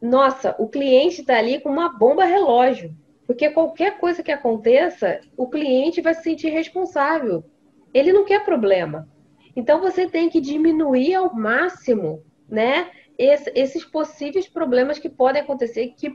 Nossa, 0.00 0.54
o 0.58 0.68
cliente 0.68 1.20
está 1.20 1.36
ali 1.36 1.60
com 1.60 1.68
uma 1.68 1.90
bomba 1.90 2.24
relógio, 2.24 2.94
porque 3.26 3.50
qualquer 3.50 3.98
coisa 3.98 4.22
que 4.22 4.32
aconteça, 4.32 5.20
o 5.36 5.48
cliente 5.48 6.00
vai 6.00 6.14
se 6.14 6.22
sentir 6.22 6.48
responsável. 6.48 7.44
Ele 7.92 8.12
não 8.12 8.24
quer 8.24 8.44
problema. 8.44 9.08
Então 9.54 9.80
você 9.80 10.08
tem 10.08 10.28
que 10.28 10.40
diminuir 10.40 11.14
ao 11.14 11.34
máximo, 11.34 12.24
né, 12.48 12.90
esses 13.18 13.84
possíveis 13.84 14.48
problemas 14.48 14.98
que 14.98 15.08
podem 15.08 15.42
acontecer, 15.42 15.94
que 15.96 16.10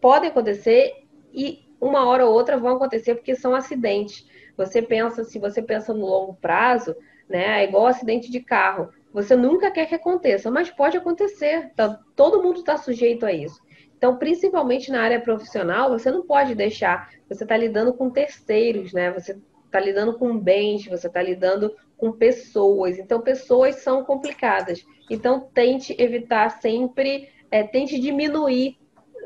podem 0.00 0.30
acontecer 0.30 1.04
e 1.32 1.66
uma 1.80 2.06
hora 2.06 2.26
ou 2.26 2.32
outra 2.32 2.56
vão 2.56 2.76
acontecer 2.76 3.16
porque 3.16 3.34
são 3.34 3.54
acidentes. 3.54 4.26
Você 4.56 4.80
pensa, 4.80 5.24
se 5.24 5.38
você 5.38 5.60
pensa 5.60 5.92
no 5.92 6.06
longo 6.06 6.34
prazo, 6.34 6.94
né, 7.28 7.60
é 7.62 7.64
igual 7.64 7.86
acidente 7.86 8.30
de 8.30 8.40
carro. 8.40 8.90
Você 9.18 9.34
nunca 9.34 9.68
quer 9.68 9.86
que 9.86 9.96
aconteça, 9.96 10.48
mas 10.48 10.70
pode 10.70 10.96
acontecer. 10.96 11.72
Tá, 11.74 11.98
todo 12.14 12.40
mundo 12.40 12.60
está 12.60 12.76
sujeito 12.76 13.26
a 13.26 13.32
isso. 13.32 13.60
Então, 13.96 14.16
principalmente 14.16 14.92
na 14.92 15.02
área 15.02 15.20
profissional, 15.20 15.90
você 15.90 16.08
não 16.08 16.24
pode 16.24 16.54
deixar. 16.54 17.10
Você 17.28 17.42
está 17.42 17.56
lidando 17.56 17.92
com 17.92 18.10
terceiros, 18.10 18.92
né? 18.92 19.10
Você 19.10 19.36
está 19.66 19.80
lidando 19.80 20.16
com 20.16 20.38
bens, 20.38 20.86
você 20.86 21.08
está 21.08 21.20
lidando 21.20 21.74
com 21.96 22.12
pessoas. 22.12 22.96
Então, 22.96 23.20
pessoas 23.20 23.82
são 23.82 24.04
complicadas. 24.04 24.86
Então, 25.10 25.50
tente 25.52 25.96
evitar 26.00 26.48
sempre, 26.60 27.28
é, 27.50 27.64
tente 27.64 27.98
diminuir 27.98 28.78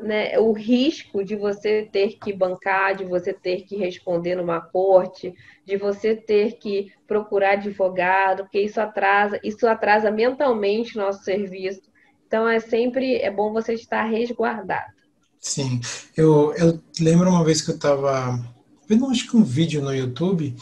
né, 0.03 0.37
o 0.39 0.51
risco 0.51 1.23
de 1.23 1.35
você 1.35 1.87
ter 1.91 2.17
que 2.19 2.33
bancar, 2.33 2.95
de 2.95 3.05
você 3.05 3.33
ter 3.33 3.61
que 3.61 3.75
responder 3.75 4.35
numa 4.35 4.61
corte, 4.61 5.33
de 5.65 5.77
você 5.77 6.15
ter 6.15 6.57
que 6.57 6.91
procurar 7.07 7.53
advogado, 7.53 8.43
porque 8.43 8.61
isso 8.61 8.79
atrasa, 8.79 9.39
isso 9.43 9.65
atrasa 9.67 10.11
mentalmente 10.11 10.97
nosso 10.97 11.23
serviço. 11.23 11.81
Então 12.27 12.47
é 12.47 12.59
sempre 12.59 13.15
é 13.17 13.31
bom 13.31 13.53
você 13.53 13.73
estar 13.73 14.03
resguardado. 14.03 14.93
Sim, 15.39 15.81
eu, 16.15 16.53
eu 16.55 16.79
lembro 16.99 17.29
uma 17.29 17.43
vez 17.43 17.61
que 17.61 17.71
eu 17.71 17.75
estava 17.75 18.39
vendo 18.87 19.05
acho 19.07 19.29
que 19.29 19.37
um 19.37 19.43
vídeo 19.43 19.81
no 19.81 19.93
YouTube 19.93 20.55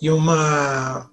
e 0.00 0.10
uma 0.10 1.10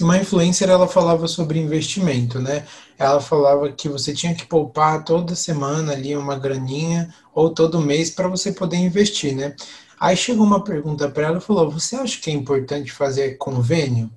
uma 0.00 0.16
influencer 0.16 0.68
ela 0.68 0.88
falava 0.88 1.28
sobre 1.28 1.58
investimento, 1.58 2.38
né? 2.38 2.66
Ela 3.00 3.20
falava 3.20 3.72
que 3.72 3.88
você 3.88 4.12
tinha 4.12 4.34
que 4.34 4.44
poupar 4.44 5.02
toda 5.04 5.34
semana 5.34 5.92
ali 5.92 6.14
uma 6.14 6.38
graninha 6.38 7.12
ou 7.34 7.48
todo 7.48 7.80
mês 7.80 8.10
para 8.10 8.28
você 8.28 8.52
poder 8.52 8.76
investir, 8.76 9.34
né? 9.34 9.56
Aí 9.98 10.16
chegou 10.16 10.44
uma 10.44 10.62
pergunta 10.62 11.08
para 11.10 11.26
ela 11.28 11.38
e 11.38 11.40
falou: 11.40 11.70
"Você 11.70 11.96
acha 11.96 12.20
que 12.20 12.30
é 12.30 12.34
importante 12.34 12.92
fazer 12.92 13.38
convênio?" 13.38 14.10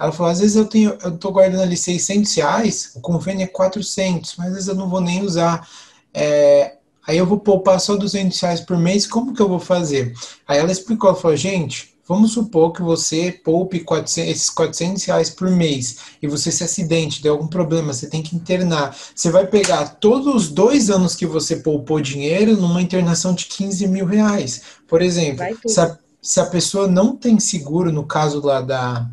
Ela 0.00 0.12
falou: 0.12 0.32
"Às 0.32 0.40
vezes 0.40 0.56
eu 0.56 0.64
tenho, 0.66 0.96
eu 1.02 1.18
tô 1.18 1.30
guardando 1.30 1.62
ali 1.62 1.76
600 1.76 2.34
reais, 2.34 2.92
o 2.96 3.00
convênio 3.00 3.44
é 3.44 3.46
400, 3.46 4.34
mas 4.36 4.48
às 4.48 4.54
vezes 4.54 4.68
eu 4.68 4.74
não 4.74 4.88
vou 4.88 5.00
nem 5.00 5.22
usar. 5.22 5.68
É, 6.14 6.76
Aí 7.06 7.18
eu 7.18 7.26
vou 7.26 7.40
poupar 7.40 7.80
só 7.80 7.96
200 7.96 8.38
reais 8.40 8.60
por 8.60 8.78
mês, 8.78 9.06
como 9.06 9.34
que 9.34 9.42
eu 9.42 9.48
vou 9.48 9.58
fazer? 9.58 10.14
Aí 10.46 10.58
ela 10.58 10.70
explicou, 10.70 11.10
ela 11.10 11.18
falou, 11.18 11.36
gente, 11.36 11.91
vamos 12.12 12.32
supor 12.32 12.72
que 12.72 12.82
você 12.82 13.32
poupe 13.32 13.80
400, 13.80 14.30
esses 14.30 14.50
400 14.50 15.02
reais 15.04 15.30
por 15.30 15.50
mês 15.50 15.96
e 16.20 16.28
você 16.28 16.52
se 16.52 16.62
acidente, 16.62 17.22
deu 17.22 17.32
algum 17.32 17.46
problema, 17.46 17.94
você 17.94 18.06
tem 18.06 18.22
que 18.22 18.36
internar. 18.36 18.94
Você 19.14 19.30
vai 19.30 19.46
pegar 19.46 19.96
todos 19.96 20.34
os 20.34 20.48
dois 20.50 20.90
anos 20.90 21.14
que 21.14 21.24
você 21.24 21.56
poupou 21.56 22.02
dinheiro 22.02 22.54
numa 22.54 22.82
internação 22.82 23.34
de 23.34 23.46
15 23.46 23.88
mil 23.88 24.04
reais. 24.04 24.60
Por 24.86 25.00
exemplo, 25.00 25.42
se 25.66 25.80
a, 25.80 25.98
se 26.20 26.38
a 26.38 26.44
pessoa 26.44 26.86
não 26.86 27.16
tem 27.16 27.40
seguro, 27.40 27.90
no 27.90 28.04
caso 28.04 28.44
lá 28.44 28.60
da 28.60 29.08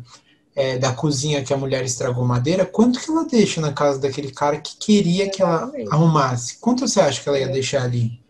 é, 0.54 0.76
da 0.76 0.92
cozinha 0.92 1.42
que 1.42 1.54
a 1.54 1.56
mulher 1.56 1.82
estragou 1.84 2.22
madeira, 2.22 2.66
quanto 2.66 3.00
que 3.00 3.10
ela 3.10 3.24
deixa 3.24 3.62
na 3.62 3.72
casa 3.72 3.98
daquele 3.98 4.30
cara 4.30 4.60
que 4.60 4.76
queria 4.76 5.30
que 5.30 5.40
ela 5.40 5.72
arrumasse? 5.90 6.58
Quanto 6.58 6.86
você 6.86 7.00
acha 7.00 7.22
que 7.22 7.28
ela 7.30 7.38
ia 7.38 7.48
deixar 7.48 7.84
ali? 7.84 8.20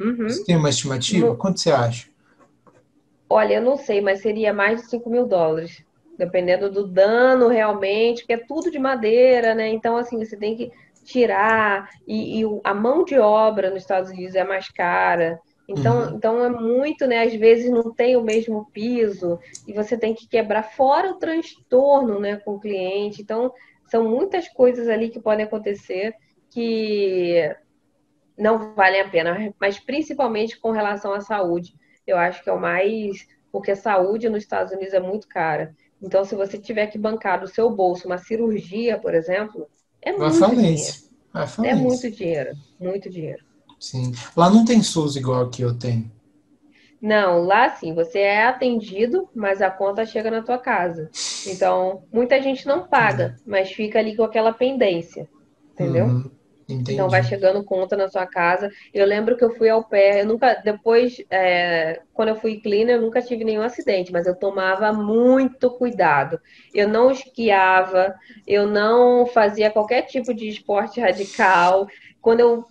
Uhum. 0.00 0.28
Você 0.28 0.44
tem 0.44 0.56
uma 0.56 0.70
estimativa? 0.70 1.34
Quanto 1.36 1.60
você 1.60 1.70
acha? 1.70 2.11
Olha, 3.32 3.54
eu 3.54 3.62
não 3.62 3.76
sei, 3.76 4.00
mas 4.00 4.20
seria 4.20 4.52
mais 4.52 4.82
de 4.82 4.88
5 4.88 5.08
mil 5.08 5.26
dólares. 5.26 5.84
Dependendo 6.18 6.70
do 6.70 6.86
dano 6.86 7.48
realmente, 7.48 8.20
porque 8.20 8.34
é 8.34 8.46
tudo 8.46 8.70
de 8.70 8.78
madeira, 8.78 9.54
né? 9.54 9.68
Então, 9.68 9.96
assim, 9.96 10.18
você 10.18 10.36
tem 10.36 10.56
que 10.56 10.70
tirar. 11.04 11.88
E, 12.06 12.40
e 12.40 12.60
a 12.62 12.74
mão 12.74 13.04
de 13.04 13.18
obra 13.18 13.70
nos 13.70 13.82
Estados 13.82 14.10
Unidos 14.10 14.34
é 14.34 14.44
mais 14.44 14.68
cara. 14.68 15.40
Então, 15.66 16.02
uhum. 16.02 16.16
então 16.16 16.44
é 16.44 16.50
muito, 16.50 17.06
né? 17.06 17.22
Às 17.22 17.34
vezes 17.34 17.70
não 17.70 17.92
tem 17.92 18.16
o 18.16 18.22
mesmo 18.22 18.66
piso 18.72 19.38
e 19.66 19.72
você 19.72 19.96
tem 19.96 20.14
que 20.14 20.28
quebrar 20.28 20.62
fora 20.62 21.10
o 21.10 21.18
transtorno, 21.18 22.20
né, 22.20 22.36
com 22.36 22.54
o 22.54 22.60
cliente. 22.60 23.22
Então, 23.22 23.52
são 23.86 24.08
muitas 24.08 24.48
coisas 24.48 24.88
ali 24.88 25.08
que 25.08 25.20
podem 25.20 25.44
acontecer 25.44 26.14
que 26.50 27.54
não 28.36 28.74
valem 28.74 29.00
a 29.00 29.08
pena, 29.08 29.54
mas 29.60 29.78
principalmente 29.78 30.58
com 30.58 30.70
relação 30.70 31.12
à 31.12 31.20
saúde. 31.20 31.74
Eu 32.06 32.18
acho 32.18 32.42
que 32.42 32.50
é 32.50 32.52
o 32.52 32.60
mais, 32.60 33.26
porque 33.50 33.70
a 33.70 33.76
saúde 33.76 34.28
nos 34.28 34.42
Estados 34.42 34.72
Unidos 34.72 34.94
é 34.94 35.00
muito 35.00 35.28
cara. 35.28 35.74
Então, 36.00 36.24
se 36.24 36.34
você 36.34 36.58
tiver 36.58 36.88
que 36.88 36.98
bancar 36.98 37.40
do 37.40 37.46
seu 37.46 37.70
bolso 37.70 38.06
uma 38.06 38.18
cirurgia, 38.18 38.98
por 38.98 39.14
exemplo, 39.14 39.68
é 40.00 40.12
muito 40.12 40.50
dinheiro. 40.50 40.92
É 41.64 41.74
muito 41.74 42.10
dinheiro, 42.10 42.52
muito 42.80 43.10
dinheiro. 43.10 43.44
Sim. 43.78 44.12
Lá 44.36 44.50
não 44.50 44.64
tem 44.64 44.82
SUS 44.82 45.16
igual 45.16 45.42
aqui 45.42 45.62
eu 45.62 45.78
tenho. 45.78 46.10
Não, 47.00 47.42
lá 47.42 47.68
sim, 47.70 47.94
você 47.94 48.20
é 48.20 48.46
atendido, 48.46 49.28
mas 49.34 49.60
a 49.60 49.68
conta 49.68 50.06
chega 50.06 50.30
na 50.30 50.42
tua 50.42 50.58
casa. 50.58 51.10
Então, 51.46 52.04
muita 52.12 52.40
gente 52.40 52.66
não 52.66 52.86
paga, 52.86 53.36
uhum. 53.38 53.44
mas 53.46 53.72
fica 53.72 53.98
ali 53.98 54.16
com 54.16 54.22
aquela 54.22 54.52
pendência. 54.52 55.28
Entendeu? 55.72 56.04
Uhum. 56.04 56.30
Então 56.68 57.08
vai 57.08 57.22
chegando 57.22 57.64
conta 57.64 57.96
na 57.96 58.08
sua 58.08 58.26
casa. 58.26 58.70
Eu 58.92 59.06
lembro 59.06 59.36
que 59.36 59.44
eu 59.44 59.54
fui 59.56 59.68
ao 59.68 59.84
pé, 59.84 60.22
eu 60.22 60.26
nunca, 60.26 60.54
depois, 60.54 61.22
é, 61.30 62.00
quando 62.12 62.28
eu 62.28 62.36
fui 62.36 62.60
cleaner, 62.60 62.96
eu 62.96 63.02
nunca 63.02 63.20
tive 63.22 63.44
nenhum 63.44 63.62
acidente, 63.62 64.12
mas 64.12 64.26
eu 64.26 64.34
tomava 64.34 64.92
muito 64.92 65.70
cuidado. 65.70 66.40
Eu 66.74 66.88
não 66.88 67.10
esquiava, 67.10 68.14
eu 68.46 68.66
não 68.66 69.26
fazia 69.26 69.70
qualquer 69.70 70.02
tipo 70.02 70.32
de 70.34 70.48
esporte 70.48 71.00
radical. 71.00 71.86
Quando 72.20 72.40
eu 72.40 72.64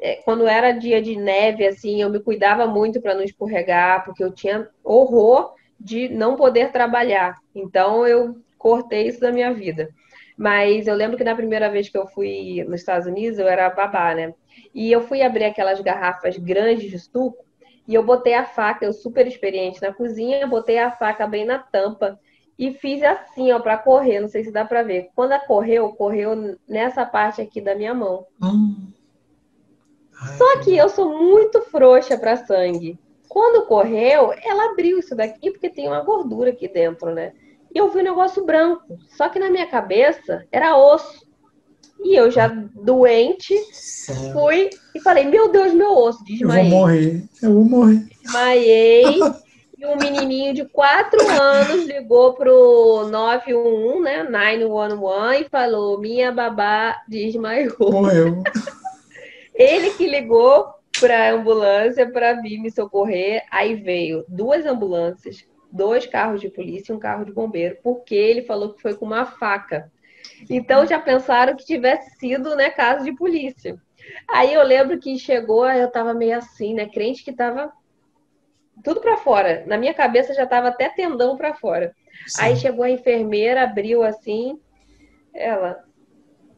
é, 0.00 0.16
quando 0.16 0.46
era 0.46 0.70
dia 0.72 1.02
de 1.02 1.16
neve, 1.16 1.66
assim, 1.66 2.00
eu 2.00 2.08
me 2.08 2.20
cuidava 2.20 2.66
muito 2.66 3.00
para 3.00 3.14
não 3.14 3.22
escorregar, 3.22 4.04
porque 4.04 4.22
eu 4.22 4.32
tinha 4.32 4.68
horror 4.84 5.54
de 5.78 6.08
não 6.08 6.36
poder 6.36 6.70
trabalhar. 6.70 7.34
Então 7.54 8.06
eu 8.06 8.36
cortei 8.56 9.08
isso 9.08 9.20
da 9.20 9.32
minha 9.32 9.52
vida. 9.52 9.88
Mas 10.38 10.86
eu 10.86 10.94
lembro 10.94 11.16
que 11.16 11.24
na 11.24 11.34
primeira 11.34 11.68
vez 11.68 11.88
que 11.88 11.98
eu 11.98 12.06
fui 12.06 12.64
nos 12.68 12.78
Estados 12.80 13.08
Unidos, 13.08 13.40
eu 13.40 13.48
era 13.48 13.68
babá, 13.70 14.14
né? 14.14 14.32
E 14.72 14.92
eu 14.92 15.00
fui 15.00 15.20
abrir 15.20 15.44
aquelas 15.44 15.80
garrafas 15.80 16.38
grandes 16.38 16.88
de 16.88 16.96
suco 16.96 17.44
e 17.88 17.94
eu 17.94 18.04
botei 18.04 18.34
a 18.34 18.44
faca, 18.44 18.84
eu 18.84 18.92
super 18.92 19.26
experiente 19.26 19.82
na 19.82 19.92
cozinha, 19.92 20.46
botei 20.46 20.78
a 20.78 20.92
faca 20.92 21.26
bem 21.26 21.44
na 21.44 21.58
tampa 21.58 22.20
e 22.56 22.72
fiz 22.72 23.02
assim, 23.02 23.50
ó, 23.50 23.58
para 23.58 23.78
correr. 23.78 24.20
Não 24.20 24.28
sei 24.28 24.44
se 24.44 24.52
dá 24.52 24.64
para 24.64 24.84
ver. 24.84 25.08
Quando 25.16 25.32
ela 25.32 25.44
correu, 25.44 25.88
correu 25.94 26.56
nessa 26.68 27.04
parte 27.04 27.40
aqui 27.40 27.60
da 27.60 27.74
minha 27.74 27.92
mão. 27.92 28.24
Hum. 28.40 28.92
Só 30.36 30.60
que 30.62 30.76
eu 30.76 30.88
sou 30.88 31.18
muito 31.18 31.62
frouxa 31.62 32.16
para 32.16 32.36
sangue. 32.36 32.96
Quando 33.28 33.66
correu, 33.66 34.32
ela 34.44 34.70
abriu 34.70 35.00
isso 35.00 35.16
daqui 35.16 35.50
porque 35.50 35.68
tem 35.68 35.88
uma 35.88 36.02
gordura 36.02 36.50
aqui 36.50 36.68
dentro, 36.68 37.12
né? 37.12 37.32
E 37.74 37.78
eu 37.78 37.90
vi 37.90 37.98
um 37.98 38.04
negócio 38.04 38.44
branco. 38.44 38.98
Só 39.16 39.28
que 39.28 39.38
na 39.38 39.50
minha 39.50 39.66
cabeça 39.66 40.46
era 40.50 40.76
osso. 40.76 41.26
E 42.00 42.14
eu 42.14 42.30
já 42.30 42.46
doente, 42.46 43.54
Céu. 43.72 44.32
fui 44.32 44.70
e 44.94 45.00
falei: 45.00 45.24
Meu 45.24 45.50
Deus, 45.50 45.74
meu 45.74 45.96
osso. 45.96 46.24
Desmaiei. 46.24 46.66
Eu 46.66 46.70
vou 46.70 46.78
morrer. 46.78 47.24
Eu 47.42 47.54
vou 47.54 47.64
morrer. 47.64 48.06
Desmaiei. 48.22 49.04
e 49.78 49.86
um 49.86 49.96
menininho 49.96 50.54
de 50.54 50.64
4 50.64 51.28
anos 51.28 51.86
ligou 51.86 52.34
pro 52.34 53.08
911, 53.10 54.00
né? 54.00 54.22
911 54.22 55.40
e 55.40 55.48
falou: 55.48 56.00
Minha 56.00 56.30
babá 56.30 56.96
desmaiou. 57.08 57.90
Morreu. 57.92 58.42
Ele 59.54 59.90
que 59.90 60.06
ligou 60.06 60.68
para 61.00 61.28
a 61.28 61.32
ambulância 61.32 62.08
para 62.10 62.34
vir 62.34 62.58
me 62.60 62.70
socorrer. 62.70 63.42
Aí 63.50 63.74
veio 63.74 64.24
duas 64.28 64.64
ambulâncias, 64.64 65.44
dois 65.70 66.06
carros 66.06 66.40
de 66.40 66.48
polícia 66.48 66.92
e 66.92 66.96
um 66.96 66.98
carro 66.98 67.24
de 67.24 67.32
bombeiro, 67.32 67.78
porque 67.82 68.14
ele 68.14 68.42
falou 68.42 68.74
que 68.74 68.82
foi 68.82 68.94
com 68.94 69.06
uma 69.06 69.26
faca. 69.26 69.90
Então 70.48 70.86
já 70.86 70.98
pensaram 70.98 71.56
que 71.56 71.64
tivesse 71.64 72.18
sido, 72.18 72.54
né, 72.56 72.70
caso 72.70 73.04
de 73.04 73.12
polícia. 73.12 73.80
Aí 74.28 74.52
eu 74.54 74.62
lembro 74.62 74.98
que 74.98 75.18
chegou, 75.18 75.68
eu 75.68 75.90
tava 75.90 76.14
meio 76.14 76.36
assim, 76.36 76.74
né, 76.74 76.86
crente 76.86 77.24
que 77.24 77.32
tava 77.32 77.72
tudo 78.82 79.00
para 79.00 79.16
fora. 79.16 79.64
Na 79.66 79.76
minha 79.76 79.94
cabeça 79.94 80.34
já 80.34 80.46
tava 80.46 80.68
até 80.68 80.88
tendão 80.88 81.36
para 81.36 81.54
fora. 81.54 81.94
Sim. 82.26 82.42
Aí 82.42 82.56
chegou 82.56 82.84
a 82.84 82.90
enfermeira, 82.90 83.62
abriu 83.62 84.02
assim, 84.02 84.58
ela, 85.34 85.84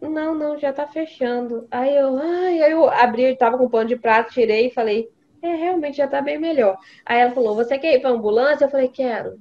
não, 0.01 0.35
não, 0.35 0.59
já 0.59 0.73
tá 0.73 0.87
fechando. 0.87 1.67
Aí 1.71 1.97
eu, 1.97 2.19
ai, 2.19 2.63
aí 2.63 2.73
eu 2.73 2.89
abri, 2.89 3.37
tava 3.37 3.59
com 3.59 3.69
pano 3.69 3.89
de 3.89 3.97
prato, 3.97 4.33
tirei 4.33 4.69
e 4.69 4.75
falei, 4.75 5.09
é, 5.43 5.55
realmente 5.55 5.97
já 5.97 6.07
tá 6.07 6.21
bem 6.21 6.39
melhor. 6.39 6.77
Aí 7.05 7.21
ela 7.21 7.33
falou, 7.33 7.55
você 7.55 7.79
quer 7.79 7.95
ir 7.95 8.01
pra 8.01 8.11
ambulância? 8.11 8.65
Eu 8.65 8.71
falei, 8.71 8.89
quero. 8.89 9.39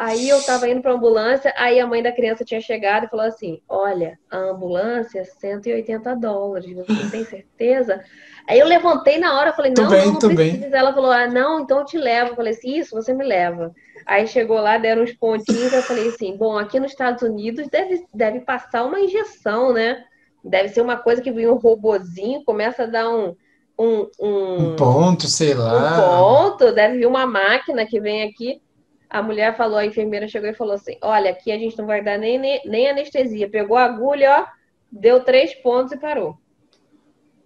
Aí 0.00 0.30
eu 0.30 0.42
tava 0.42 0.66
indo 0.66 0.80
pra 0.80 0.94
ambulância, 0.94 1.52
aí 1.58 1.78
a 1.78 1.86
mãe 1.86 2.02
da 2.02 2.10
criança 2.10 2.42
tinha 2.42 2.58
chegado 2.58 3.04
e 3.04 3.08
falou 3.10 3.26
assim: 3.26 3.60
Olha, 3.68 4.18
a 4.30 4.38
ambulância 4.38 5.20
é 5.20 5.24
180 5.24 6.16
dólares, 6.16 6.74
você 6.74 7.10
tem 7.10 7.22
certeza? 7.22 8.02
Aí 8.48 8.58
eu 8.58 8.66
levantei 8.66 9.18
na 9.18 9.38
hora, 9.38 9.52
falei: 9.52 9.74
Não, 9.76 9.90
bem, 9.90 10.06
não, 10.06 10.12
não 10.12 10.18
precisa. 10.18 10.58
Bem. 10.70 10.70
Ela 10.72 10.94
falou: 10.94 11.10
Ah, 11.10 11.26
não, 11.26 11.60
então 11.60 11.80
eu 11.80 11.84
te 11.84 11.98
levo. 11.98 12.30
Eu 12.30 12.36
falei 12.36 12.54
assim: 12.54 12.78
Isso, 12.78 12.96
você 12.96 13.12
me 13.12 13.22
leva. 13.22 13.74
Aí 14.06 14.26
chegou 14.26 14.58
lá, 14.58 14.78
deram 14.78 15.02
uns 15.02 15.12
pontinhos, 15.12 15.70
eu 15.70 15.82
falei 15.82 16.08
assim: 16.08 16.34
Bom, 16.34 16.56
aqui 16.56 16.80
nos 16.80 16.92
Estados 16.92 17.22
Unidos 17.22 17.68
deve, 17.68 18.02
deve 18.14 18.40
passar 18.40 18.86
uma 18.86 19.00
injeção, 19.00 19.70
né? 19.70 20.02
Deve 20.42 20.70
ser 20.70 20.80
uma 20.80 20.96
coisa 20.96 21.20
que 21.20 21.30
vem 21.30 21.46
um 21.46 21.56
robozinho, 21.56 22.42
começa 22.42 22.84
a 22.84 22.86
dar 22.86 23.10
um. 23.10 23.36
Um, 23.80 24.10
um, 24.20 24.72
um 24.72 24.76
ponto, 24.76 25.26
sei 25.26 25.54
lá. 25.54 26.10
Um 26.10 26.50
ponto, 26.50 26.70
deve 26.74 26.98
vir 26.98 27.06
uma 27.06 27.24
máquina 27.24 27.86
que 27.86 27.98
vem 27.98 28.24
aqui. 28.24 28.60
A 29.08 29.22
mulher 29.22 29.56
falou, 29.56 29.78
a 29.78 29.86
enfermeira 29.86 30.28
chegou 30.28 30.50
e 30.50 30.54
falou 30.54 30.74
assim: 30.74 30.98
Olha, 31.00 31.30
aqui 31.30 31.50
a 31.50 31.56
gente 31.56 31.78
não 31.78 31.86
vai 31.86 32.04
dar 32.04 32.18
nem, 32.18 32.38
nem, 32.38 32.60
nem 32.66 32.90
anestesia. 32.90 33.48
Pegou 33.48 33.78
a 33.78 33.84
agulha, 33.84 34.42
ó, 34.42 34.46
deu 34.92 35.24
três 35.24 35.54
pontos 35.54 35.92
e 35.92 35.96
parou. 35.96 36.36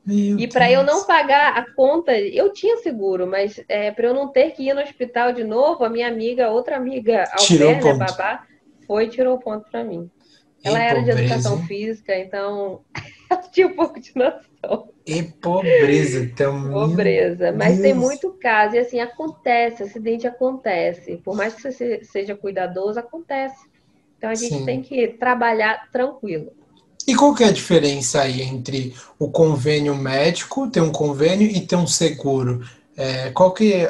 Meu 0.05 0.37
e 0.41 0.49
para 0.49 0.71
eu 0.71 0.83
não 0.83 1.07
pagar 1.07 1.57
a 1.57 1.73
conta, 1.73 2.19
eu 2.19 2.53
tinha 2.53 2.79
seguro, 2.79 3.29
mas 3.29 3.63
é, 3.69 3.93
para 3.93 4.09
eu 4.09 4.13
não 4.13 4.27
ter 4.29 4.51
que 4.51 4.69
ir 4.69 4.75
no 4.75 4.83
hospital 4.83 5.33
de 5.33 5.45
novo, 5.45 5.85
a 5.85 5.89
minha 5.89 6.09
amiga, 6.09 6.51
outra 6.51 6.77
amiga, 6.77 7.25
né, 7.49 7.95
babá, 7.95 8.45
foi 8.87 9.05
e 9.05 9.09
tirou 9.09 9.37
o 9.37 9.41
ponto 9.41 9.71
para 9.71 9.85
mim. 9.85 10.11
Ela 10.65 10.83
era 10.83 10.99
pobreza. 10.99 11.17
de 11.17 11.25
educação 11.25 11.67
física, 11.67 12.19
então 12.19 12.83
ela 13.31 13.41
tinha 13.51 13.67
um 13.67 13.75
pouco 13.75 14.01
de 14.01 14.13
noção. 14.15 14.89
E 15.07 15.23
pobreza 15.23 16.31
também. 16.35 16.73
Pobreza. 16.73 17.53
Mas 17.53 17.79
Deus. 17.79 17.83
tem 17.83 17.95
muito 17.95 18.31
caso. 18.33 18.77
E 18.77 18.79
assim, 18.79 19.01
acontece, 19.01 19.83
acidente 19.83 20.27
acontece. 20.27 21.21
Por 21.25 21.37
mais 21.37 21.55
que 21.55 21.63
você 21.63 22.03
seja 22.05 22.35
cuidadoso, 22.35 22.99
acontece. 22.99 23.67
Então 24.17 24.31
a 24.31 24.35
gente 24.35 24.55
Sim. 24.55 24.65
tem 24.65 24.81
que 24.81 25.09
trabalhar 25.09 25.91
tranquilo. 25.91 26.53
E 27.07 27.15
qual 27.15 27.35
que 27.35 27.45
é 27.45 27.49
a 27.49 27.53
diferença 27.53 28.23
aí 28.23 28.41
entre 28.41 28.95
o 29.19 29.31
convênio 29.31 29.95
médico, 29.95 30.71
ter 30.71 30.81
um 30.81 30.91
convênio 30.91 31.47
e 31.47 31.61
ter 31.61 31.77
um 31.77 31.87
seguro? 31.87 32.67
É, 32.97 33.31
qual, 33.31 33.53
que, 33.53 33.87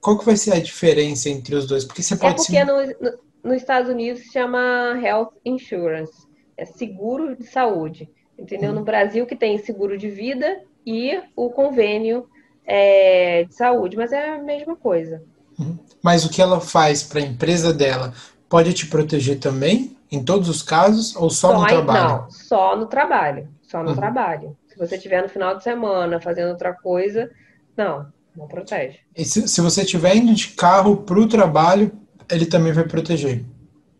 qual 0.00 0.18
que 0.18 0.26
vai 0.26 0.36
ser 0.36 0.52
a 0.52 0.60
diferença 0.60 1.30
entre 1.30 1.54
os 1.54 1.66
dois? 1.66 1.84
Porque 1.84 2.02
você 2.02 2.12
é 2.12 2.16
pode... 2.18 2.34
É 2.34 2.36
porque 2.36 2.58
se... 2.58 2.64
no, 2.64 3.10
no, 3.10 3.18
nos 3.42 3.56
Estados 3.56 3.90
Unidos 3.90 4.24
se 4.24 4.32
chama 4.32 5.00
Health 5.02 5.32
Insurance. 5.46 6.28
É 6.58 6.66
seguro 6.66 7.34
de 7.34 7.44
saúde 7.44 8.10
entendeu? 8.38 8.72
No 8.72 8.84
Brasil 8.84 9.26
que 9.26 9.36
tem 9.36 9.58
seguro 9.58 9.98
de 9.98 10.08
vida 10.08 10.60
e 10.86 11.20
o 11.34 11.50
convênio 11.50 12.28
é, 12.64 13.44
de 13.44 13.54
saúde, 13.54 13.96
mas 13.96 14.12
é 14.12 14.30
a 14.30 14.38
mesma 14.38 14.76
coisa. 14.76 15.22
Hum. 15.58 15.76
Mas 16.02 16.24
o 16.24 16.30
que 16.30 16.40
ela 16.40 16.60
faz 16.60 17.02
para 17.02 17.20
a 17.20 17.24
empresa 17.24 17.72
dela 17.72 18.12
pode 18.48 18.72
te 18.72 18.86
proteger 18.86 19.38
também, 19.38 19.96
em 20.10 20.22
todos 20.24 20.48
os 20.48 20.62
casos, 20.62 21.14
ou 21.16 21.28
só, 21.28 21.52
só 21.52 21.60
no 21.60 21.66
trabalho? 21.66 22.08
Não, 22.08 22.30
só 22.30 22.76
no 22.76 22.86
trabalho, 22.86 23.48
só 23.62 23.82
no 23.82 23.90
uhum. 23.90 23.96
trabalho. 23.96 24.56
Se 24.68 24.74
Se 24.74 24.78
você 24.78 24.96
estiver 24.96 25.22
no 25.22 25.28
final 25.28 25.56
de 25.56 25.64
semana 25.64 26.20
fazendo 26.20 26.50
outra 26.50 26.72
coisa, 26.72 27.30
não, 27.76 28.06
não 28.36 28.46
protege. 28.46 29.00
E 29.16 29.24
se, 29.24 29.48
se 29.48 29.60
você 29.60 29.82
estiver 29.82 30.14
indo 30.14 30.32
de 30.32 30.48
carro 30.48 30.98
para 30.98 31.18
o 31.18 31.26
trabalho, 31.26 31.90
ele 32.30 32.46
também 32.46 32.72
vai 32.72 32.84
proteger. 32.84 33.44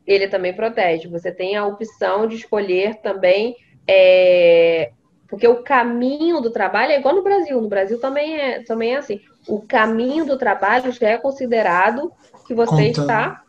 Ele 0.07 0.29
também 0.29 0.55
protege. 0.55 1.09
Você 1.09 1.33
tem 1.33 1.57
a 1.57 1.67
opção 1.67 2.27
de 2.27 2.37
escolher 2.37 2.97
também. 3.03 3.57
É... 3.89 4.93
Porque 5.29 5.47
o 5.47 5.63
caminho 5.63 6.41
do 6.41 6.51
trabalho 6.51 6.93
é 6.93 6.99
igual 6.99 7.15
no 7.15 7.23
Brasil. 7.23 7.61
No 7.61 7.69
Brasil 7.69 7.99
também 7.99 8.37
é, 8.37 8.63
também 8.63 8.95
é 8.95 8.99
assim. 8.99 9.21
O 9.47 9.61
caminho 9.61 10.25
do 10.25 10.39
trabalho 10.39 10.91
já 10.93 11.09
é 11.09 11.19
considerado 11.19 12.13
que 12.47 12.55
você 12.55 12.71
contando 12.71 13.01
está 13.01 13.45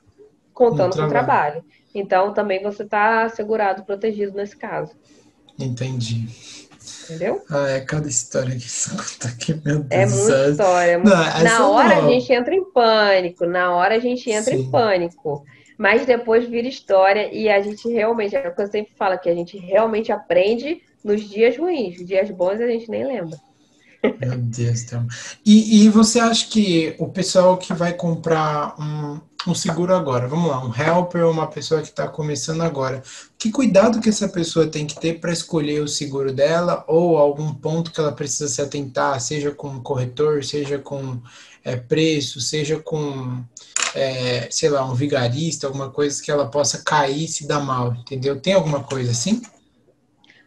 contando 0.54 0.96
com 0.96 1.04
o 1.04 1.10
trabalho. 1.10 1.64
Então 1.96 2.34
também 2.34 2.62
você 2.62 2.84
está 2.84 3.24
assegurado, 3.24 3.84
protegido 3.84 4.36
nesse 4.36 4.58
caso. 4.58 4.92
Entendi. 5.58 6.28
Entendeu? 7.06 7.42
Ah, 7.50 7.70
é 7.70 7.80
cada 7.80 8.08
história 8.08 8.56
que 8.56 8.68
conta 8.90 9.28
aqui, 9.30 9.60
meu 9.66 9.86
é 9.90 10.06
Deus. 10.06 10.30
É 10.30 10.38
muita 10.38 10.50
história. 10.52 10.98
Não, 10.98 11.44
na 11.44 11.68
hora 11.68 11.96
não. 11.96 12.08
a 12.08 12.12
gente 12.12 12.32
entra 12.32 12.54
em 12.54 12.64
pânico, 12.72 13.46
na 13.46 13.76
hora 13.76 13.96
a 13.96 14.00
gente 14.00 14.30
entra 14.30 14.54
Sim. 14.54 14.62
em 14.62 14.72
pânico. 14.72 15.44
Mas 15.80 16.06
depois 16.06 16.46
vira 16.46 16.68
história 16.68 17.34
e 17.34 17.48
a 17.48 17.62
gente 17.62 17.88
realmente, 17.88 18.36
é 18.36 18.50
o 18.50 18.54
que 18.54 18.62
eu 18.62 18.68
sempre 18.68 18.92
falo, 18.98 19.18
que 19.18 19.30
a 19.30 19.34
gente 19.34 19.58
realmente 19.58 20.12
aprende 20.12 20.82
nos 21.02 21.22
dias 21.22 21.58
ruins. 21.58 21.98
Os 21.98 22.06
dias 22.06 22.30
bons 22.30 22.60
a 22.60 22.68
gente 22.68 22.92
nem 22.92 23.08
lembra. 23.08 23.40
Meu 24.20 24.38
Deus, 24.38 24.84
Thelma. 24.84 25.08
E, 25.46 25.86
e 25.86 25.90
você 25.90 26.20
acha 26.20 26.50
que 26.50 26.94
o 27.00 27.08
pessoal 27.08 27.58
que 27.58 27.74
vai 27.74 27.94
comprar 27.94 28.76
um, 28.78 29.22
um 29.48 29.56
seguro 29.56 29.96
agora, 29.96 30.28
vamos 30.28 30.50
lá, 30.50 30.66
um 30.66 30.74
helper 30.74 31.26
ou 31.26 31.32
uma 31.32 31.48
pessoa 31.48 31.82
que 31.82 31.88
está 31.88 32.10
começando 32.10 32.62
agora, 32.62 33.02
que 33.38 33.50
cuidado 33.50 34.02
que 34.02 34.10
essa 34.10 34.28
pessoa 34.28 34.68
tem 34.68 34.86
que 34.86 35.00
ter 35.00 35.22
para 35.22 35.32
escolher 35.32 35.82
o 35.82 35.88
seguro 35.88 36.34
dela 36.34 36.84
ou 36.90 37.18
algum 37.18 37.54
ponto 37.54 37.92
que 37.92 38.02
ela 38.02 38.12
precisa 38.12 38.50
se 38.50 38.62
atentar, 38.62 39.20
seja 39.22 39.52
com 39.52 39.80
corretor, 39.80 40.44
seja 40.44 40.78
com 40.78 41.22
é, 41.64 41.78
preço, 41.78 42.42
seja 42.42 42.78
com, 42.80 43.44
é, 43.96 44.50
sei 44.52 44.70
lá, 44.70 44.86
um 44.86 44.94
vigarista, 44.94 45.68
alguma 45.68 45.90
coisa 45.90 46.22
que 46.22 46.32
ela 46.32 46.50
possa 46.50 46.84
cair 46.84 47.26
e 47.26 47.28
se 47.28 47.48
dar 47.48 47.60
mal, 47.60 47.94
entendeu? 47.94 48.40
Tem 48.40 48.54
alguma 48.54 48.84
coisa 48.84 49.12
assim? 49.12 49.42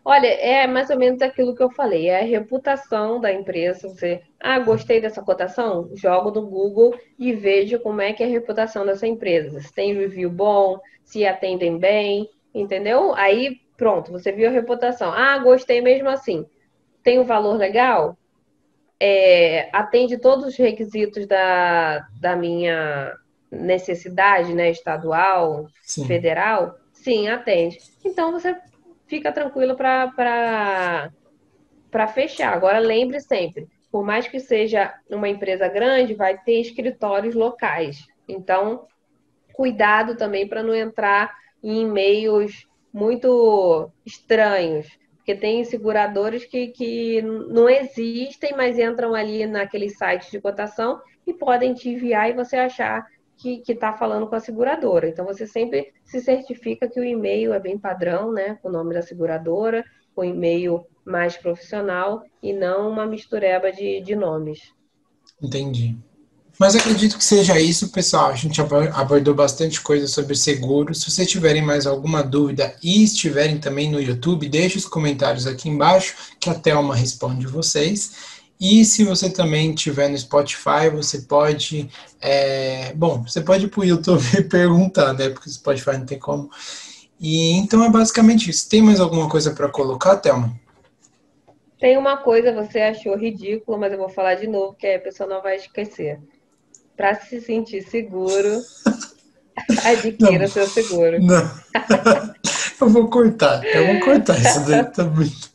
Olha, 0.04 0.26
é 0.26 0.66
mais 0.66 0.90
ou 0.90 0.98
menos 0.98 1.22
aquilo 1.22 1.54
que 1.54 1.62
eu 1.62 1.70
falei, 1.70 2.08
é 2.08 2.20
a 2.20 2.24
reputação 2.24 3.20
da 3.20 3.32
empresa. 3.32 3.88
Você, 3.88 4.20
ah, 4.40 4.58
gostei 4.58 5.00
dessa 5.00 5.22
cotação? 5.22 5.90
Jogo 5.94 6.32
no 6.32 6.46
Google 6.46 6.98
e 7.16 7.32
vejo 7.32 7.78
como 7.78 8.00
é 8.00 8.12
que 8.12 8.22
é 8.22 8.26
a 8.26 8.30
reputação 8.30 8.84
dessa 8.84 9.06
empresa. 9.06 9.60
Se 9.60 9.72
tem 9.72 9.94
review 9.94 10.28
bom, 10.28 10.80
se 11.04 11.24
atendem 11.24 11.78
bem, 11.78 12.28
entendeu? 12.52 13.14
Aí, 13.14 13.60
pronto, 13.76 14.10
você 14.10 14.32
viu 14.32 14.48
a 14.48 14.52
reputação. 14.52 15.12
Ah, 15.12 15.38
gostei 15.38 15.80
mesmo 15.80 16.08
assim. 16.08 16.44
Tem 17.04 17.20
um 17.20 17.24
valor 17.24 17.56
legal? 17.56 18.18
É, 18.98 19.68
atende 19.72 20.18
todos 20.18 20.46
os 20.46 20.56
requisitos 20.56 21.26
da, 21.28 22.06
da 22.20 22.34
minha 22.34 23.16
necessidade, 23.52 24.54
né? 24.54 24.70
Estadual, 24.70 25.68
Sim. 25.82 26.06
federal? 26.06 26.74
Sim, 26.92 27.28
atende. 27.28 27.78
Então 28.04 28.32
você 28.32 28.56
fica 29.06 29.30
tranquilo 29.30 29.76
para 29.76 31.12
fechar. 32.14 32.54
Agora, 32.54 32.78
lembre 32.78 33.20
sempre, 33.20 33.68
por 33.90 34.02
mais 34.02 34.26
que 34.26 34.40
seja 34.40 34.94
uma 35.10 35.28
empresa 35.28 35.68
grande, 35.68 36.14
vai 36.14 36.38
ter 36.38 36.60
escritórios 36.60 37.34
locais. 37.34 38.06
Então, 38.26 38.86
cuidado 39.52 40.16
também 40.16 40.48
para 40.48 40.62
não 40.62 40.74
entrar 40.74 41.34
em 41.62 41.82
e-mails 41.82 42.66
muito 42.92 43.90
estranhos. 44.06 44.86
Porque 45.16 45.34
tem 45.36 45.62
seguradores 45.62 46.44
que, 46.44 46.68
que 46.68 47.22
não 47.22 47.68
existem, 47.68 48.54
mas 48.56 48.78
entram 48.78 49.14
ali 49.14 49.46
naquele 49.46 49.88
site 49.88 50.30
de 50.30 50.40
cotação 50.40 51.00
e 51.24 51.32
podem 51.32 51.74
te 51.74 51.90
enviar 51.90 52.28
e 52.28 52.32
você 52.32 52.56
achar 52.56 53.06
que 53.42 53.72
está 53.72 53.92
falando 53.92 54.26
com 54.26 54.34
a 54.34 54.40
seguradora. 54.40 55.08
Então, 55.08 55.24
você 55.24 55.46
sempre 55.46 55.92
se 56.04 56.20
certifica 56.20 56.88
que 56.88 57.00
o 57.00 57.04
e-mail 57.04 57.52
é 57.52 57.60
bem 57.60 57.78
padrão, 57.78 58.32
né? 58.32 58.58
Com 58.62 58.68
o 58.68 58.72
nome 58.72 58.94
da 58.94 59.02
seguradora, 59.02 59.84
o 60.14 60.24
e-mail 60.24 60.86
mais 61.04 61.36
profissional 61.36 62.22
e 62.42 62.52
não 62.52 62.90
uma 62.90 63.06
mistureba 63.06 63.72
de, 63.72 64.00
de 64.00 64.14
nomes. 64.14 64.72
Entendi. 65.42 65.96
Mas 66.58 66.76
acredito 66.76 67.18
que 67.18 67.24
seja 67.24 67.58
isso, 67.58 67.88
pessoal. 67.88 68.28
A 68.30 68.36
gente 68.36 68.60
abordou 68.60 69.34
bastante 69.34 69.80
coisa 69.80 70.06
sobre 70.06 70.36
seguro. 70.36 70.94
Se 70.94 71.10
vocês 71.10 71.28
tiverem 71.28 71.62
mais 71.62 71.86
alguma 71.86 72.22
dúvida 72.22 72.76
e 72.82 73.02
estiverem 73.02 73.58
também 73.58 73.90
no 73.90 74.00
YouTube, 74.00 74.48
deixe 74.48 74.78
os 74.78 74.86
comentários 74.86 75.46
aqui 75.46 75.68
embaixo 75.68 76.14
que 76.38 76.50
a 76.50 76.54
Thelma 76.54 76.94
responde 76.94 77.46
vocês. 77.46 78.41
E 78.60 78.84
se 78.84 79.04
você 79.04 79.28
também 79.28 79.74
estiver 79.74 80.08
no 80.08 80.16
Spotify, 80.16 80.88
você 80.92 81.22
pode. 81.22 81.90
É, 82.20 82.92
bom, 82.94 83.22
você 83.22 83.40
pode 83.40 83.66
ir 83.66 83.68
para 83.68 83.80
o 83.80 83.84
YouTube 83.84 84.22
e 84.38 84.42
perguntar, 84.42 85.12
né? 85.14 85.30
Porque 85.30 85.48
o 85.48 85.52
Spotify 85.52 85.98
não 85.98 86.06
tem 86.06 86.18
como. 86.18 86.50
E 87.20 87.52
então 87.52 87.84
é 87.84 87.90
basicamente 87.90 88.50
isso. 88.50 88.68
Tem 88.68 88.82
mais 88.82 89.00
alguma 89.00 89.28
coisa 89.28 89.52
para 89.52 89.68
colocar, 89.68 90.16
Thelma? 90.16 90.52
Tem 91.82 91.98
uma 91.98 92.16
coisa 92.16 92.52
você 92.52 92.80
achou 92.80 93.16
ridículo, 93.16 93.76
mas 93.76 93.92
eu 93.92 93.98
vou 93.98 94.08
falar 94.08 94.36
de 94.36 94.46
novo, 94.46 94.72
que 94.74 94.86
a 94.86 95.00
pessoa 95.00 95.28
não 95.28 95.42
vai 95.42 95.56
esquecer. 95.56 96.20
Para 96.96 97.16
se 97.16 97.40
sentir 97.40 97.82
seguro, 97.82 98.60
adquira 99.84 100.38
não, 100.38 100.48
seu 100.48 100.66
seguro. 100.68 101.20
Não. 101.20 101.42
eu 102.80 102.88
vou 102.88 103.08
cortar, 103.08 103.64
eu 103.64 103.86
vou 103.86 104.00
cortar 104.00 104.38
isso 104.40 104.64
daí, 104.64 104.84
tá 104.84 105.02
muito. 105.02 105.50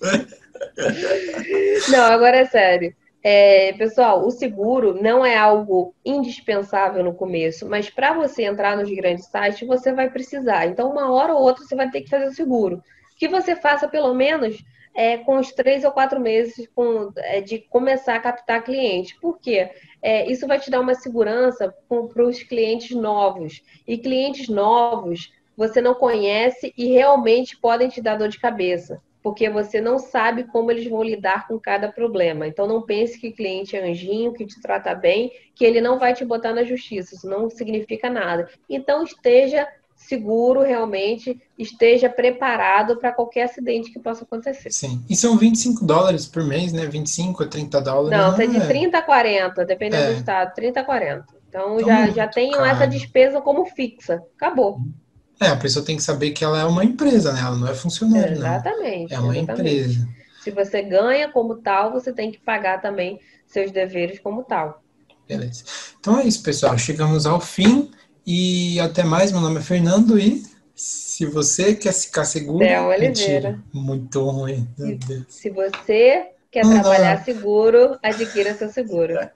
Não, 1.89 2.03
agora 2.05 2.37
é 2.37 2.45
sério. 2.45 2.95
É, 3.23 3.73
pessoal, 3.73 4.25
o 4.25 4.31
seguro 4.31 5.01
não 5.01 5.25
é 5.25 5.35
algo 5.35 5.93
indispensável 6.05 7.03
no 7.03 7.13
começo, 7.13 7.67
mas 7.67 7.89
para 7.89 8.13
você 8.13 8.43
entrar 8.43 8.77
nos 8.77 8.89
grandes 8.89 9.25
sites, 9.25 9.67
você 9.67 9.91
vai 9.91 10.09
precisar. 10.09 10.67
Então, 10.67 10.89
uma 10.89 11.11
hora 11.11 11.33
ou 11.33 11.41
outra, 11.41 11.63
você 11.63 11.75
vai 11.75 11.89
ter 11.89 12.01
que 12.01 12.09
fazer 12.09 12.27
o 12.27 12.33
seguro. 12.33 12.81
Que 13.17 13.27
você 13.27 13.55
faça 13.55 13.87
pelo 13.87 14.13
menos 14.13 14.63
é, 14.95 15.17
com 15.17 15.39
os 15.39 15.51
três 15.51 15.83
ou 15.83 15.91
quatro 15.91 16.19
meses 16.19 16.69
com, 16.73 17.11
é, 17.17 17.41
de 17.41 17.59
começar 17.59 18.15
a 18.15 18.19
captar 18.19 18.63
cliente. 18.63 19.19
Por 19.19 19.39
quê? 19.39 19.71
É, 20.01 20.31
isso 20.31 20.47
vai 20.47 20.59
te 20.59 20.69
dar 20.69 20.79
uma 20.79 20.95
segurança 20.95 21.73
para 21.89 22.23
os 22.23 22.41
clientes 22.43 22.95
novos. 22.95 23.61
E 23.87 23.97
clientes 23.97 24.47
novos 24.47 25.33
você 25.57 25.81
não 25.81 25.95
conhece 25.95 26.71
e 26.77 26.93
realmente 26.93 27.57
podem 27.57 27.89
te 27.89 27.99
dar 27.99 28.15
dor 28.15 28.29
de 28.29 28.39
cabeça 28.39 29.01
porque 29.27 29.49
você 29.49 29.81
não 29.81 29.99
sabe 29.99 30.45
como 30.45 30.71
eles 30.71 30.89
vão 30.89 31.03
lidar 31.03 31.49
com 31.49 31.59
cada 31.59 31.91
problema. 31.91 32.47
Então 32.47 32.65
não 32.65 32.83
pense 32.83 33.19
que 33.19 33.33
cliente 33.33 33.75
é 33.75 33.85
anjinho, 33.85 34.31
que 34.31 34.45
te 34.45 34.61
trata 34.61 34.95
bem, 34.95 35.33
que 35.53 35.65
ele 35.65 35.81
não 35.81 35.99
vai 35.99 36.13
te 36.13 36.23
botar 36.23 36.53
na 36.53 36.63
justiça. 36.63 37.13
Isso 37.13 37.27
não 37.27 37.49
significa 37.49 38.09
nada. 38.09 38.47
Então 38.69 39.03
esteja 39.03 39.67
seguro 39.97 40.61
realmente, 40.61 41.37
esteja 41.59 42.09
preparado 42.09 42.95
para 42.95 43.11
qualquer 43.11 43.43
acidente 43.43 43.91
que 43.91 43.99
possa 43.99 44.23
acontecer. 44.23 44.71
Sim. 44.71 45.03
E 45.09 45.15
são 45.17 45.35
25 45.35 45.83
dólares 45.83 46.25
por 46.25 46.45
mês, 46.45 46.71
né? 46.71 46.85
25 46.85 47.43
a 47.43 47.47
30 47.47 47.81
dólares. 47.81 48.17
Não, 48.17 48.41
é 48.41 48.47
de 48.47 48.65
30 48.65 48.97
a 48.97 49.01
40, 49.01 49.65
dependendo 49.65 50.03
é. 50.03 50.13
do 50.13 50.19
estado, 50.19 50.53
30 50.53 50.79
a 50.79 50.83
40. 50.85 51.25
Então, 51.49 51.81
então 51.81 51.85
já, 51.85 52.07
já 52.11 52.27
tenham 52.29 52.65
essa 52.65 52.87
despesa 52.87 53.41
como 53.41 53.65
fixa. 53.65 54.23
Acabou. 54.37 54.77
Uhum. 54.77 54.93
É, 55.39 55.47
a 55.47 55.55
pessoa 55.55 55.85
tem 55.85 55.95
que 55.95 56.03
saber 56.03 56.31
que 56.31 56.43
ela 56.43 56.59
é 56.59 56.65
uma 56.65 56.83
empresa, 56.83 57.31
né? 57.31 57.41
Ela 57.41 57.55
não 57.55 57.67
é 57.67 57.75
funcionário, 57.75 58.33
exatamente, 58.33 59.13
não. 59.13 59.19
É 59.19 59.21
uma 59.21 59.37
exatamente. 59.37 59.75
empresa. 59.75 60.07
Se 60.43 60.51
você 60.51 60.81
ganha 60.81 61.29
como 61.29 61.55
tal, 61.55 61.91
você 61.91 62.11
tem 62.11 62.31
que 62.31 62.39
pagar 62.39 62.81
também 62.81 63.19
seus 63.45 63.71
deveres 63.71 64.19
como 64.19 64.43
tal. 64.43 64.81
Beleza. 65.27 65.63
Então 65.99 66.19
é 66.19 66.23
isso, 66.23 66.41
pessoal. 66.41 66.77
Chegamos 66.77 67.25
ao 67.25 67.39
fim 67.39 67.91
e 68.25 68.79
até 68.79 69.03
mais. 69.03 69.31
Meu 69.31 69.41
nome 69.41 69.59
é 69.59 69.61
Fernando 69.61 70.17
e 70.17 70.43
se 70.73 71.25
você 71.25 71.75
quer 71.75 71.93
ficar 71.93 72.23
seguro, 72.23 72.63
é 72.63 72.97
mentira, 72.97 73.59
muito 73.73 74.23
ruim. 74.29 74.67
Se, 74.77 75.25
se 75.27 75.49
você 75.49 76.29
quer 76.51 76.61
trabalhar 76.61 77.23
seguro, 77.23 77.97
adquira 78.01 78.53
seu 78.53 78.69
seguro. 78.69 79.15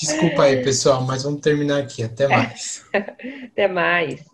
Desculpa 0.00 0.44
aí, 0.44 0.62
pessoal, 0.62 1.02
mas 1.02 1.22
vamos 1.22 1.40
terminar 1.40 1.80
aqui. 1.82 2.02
Até 2.02 2.26
mais. 2.26 2.84
Até 3.52 3.68
mais. 3.68 4.24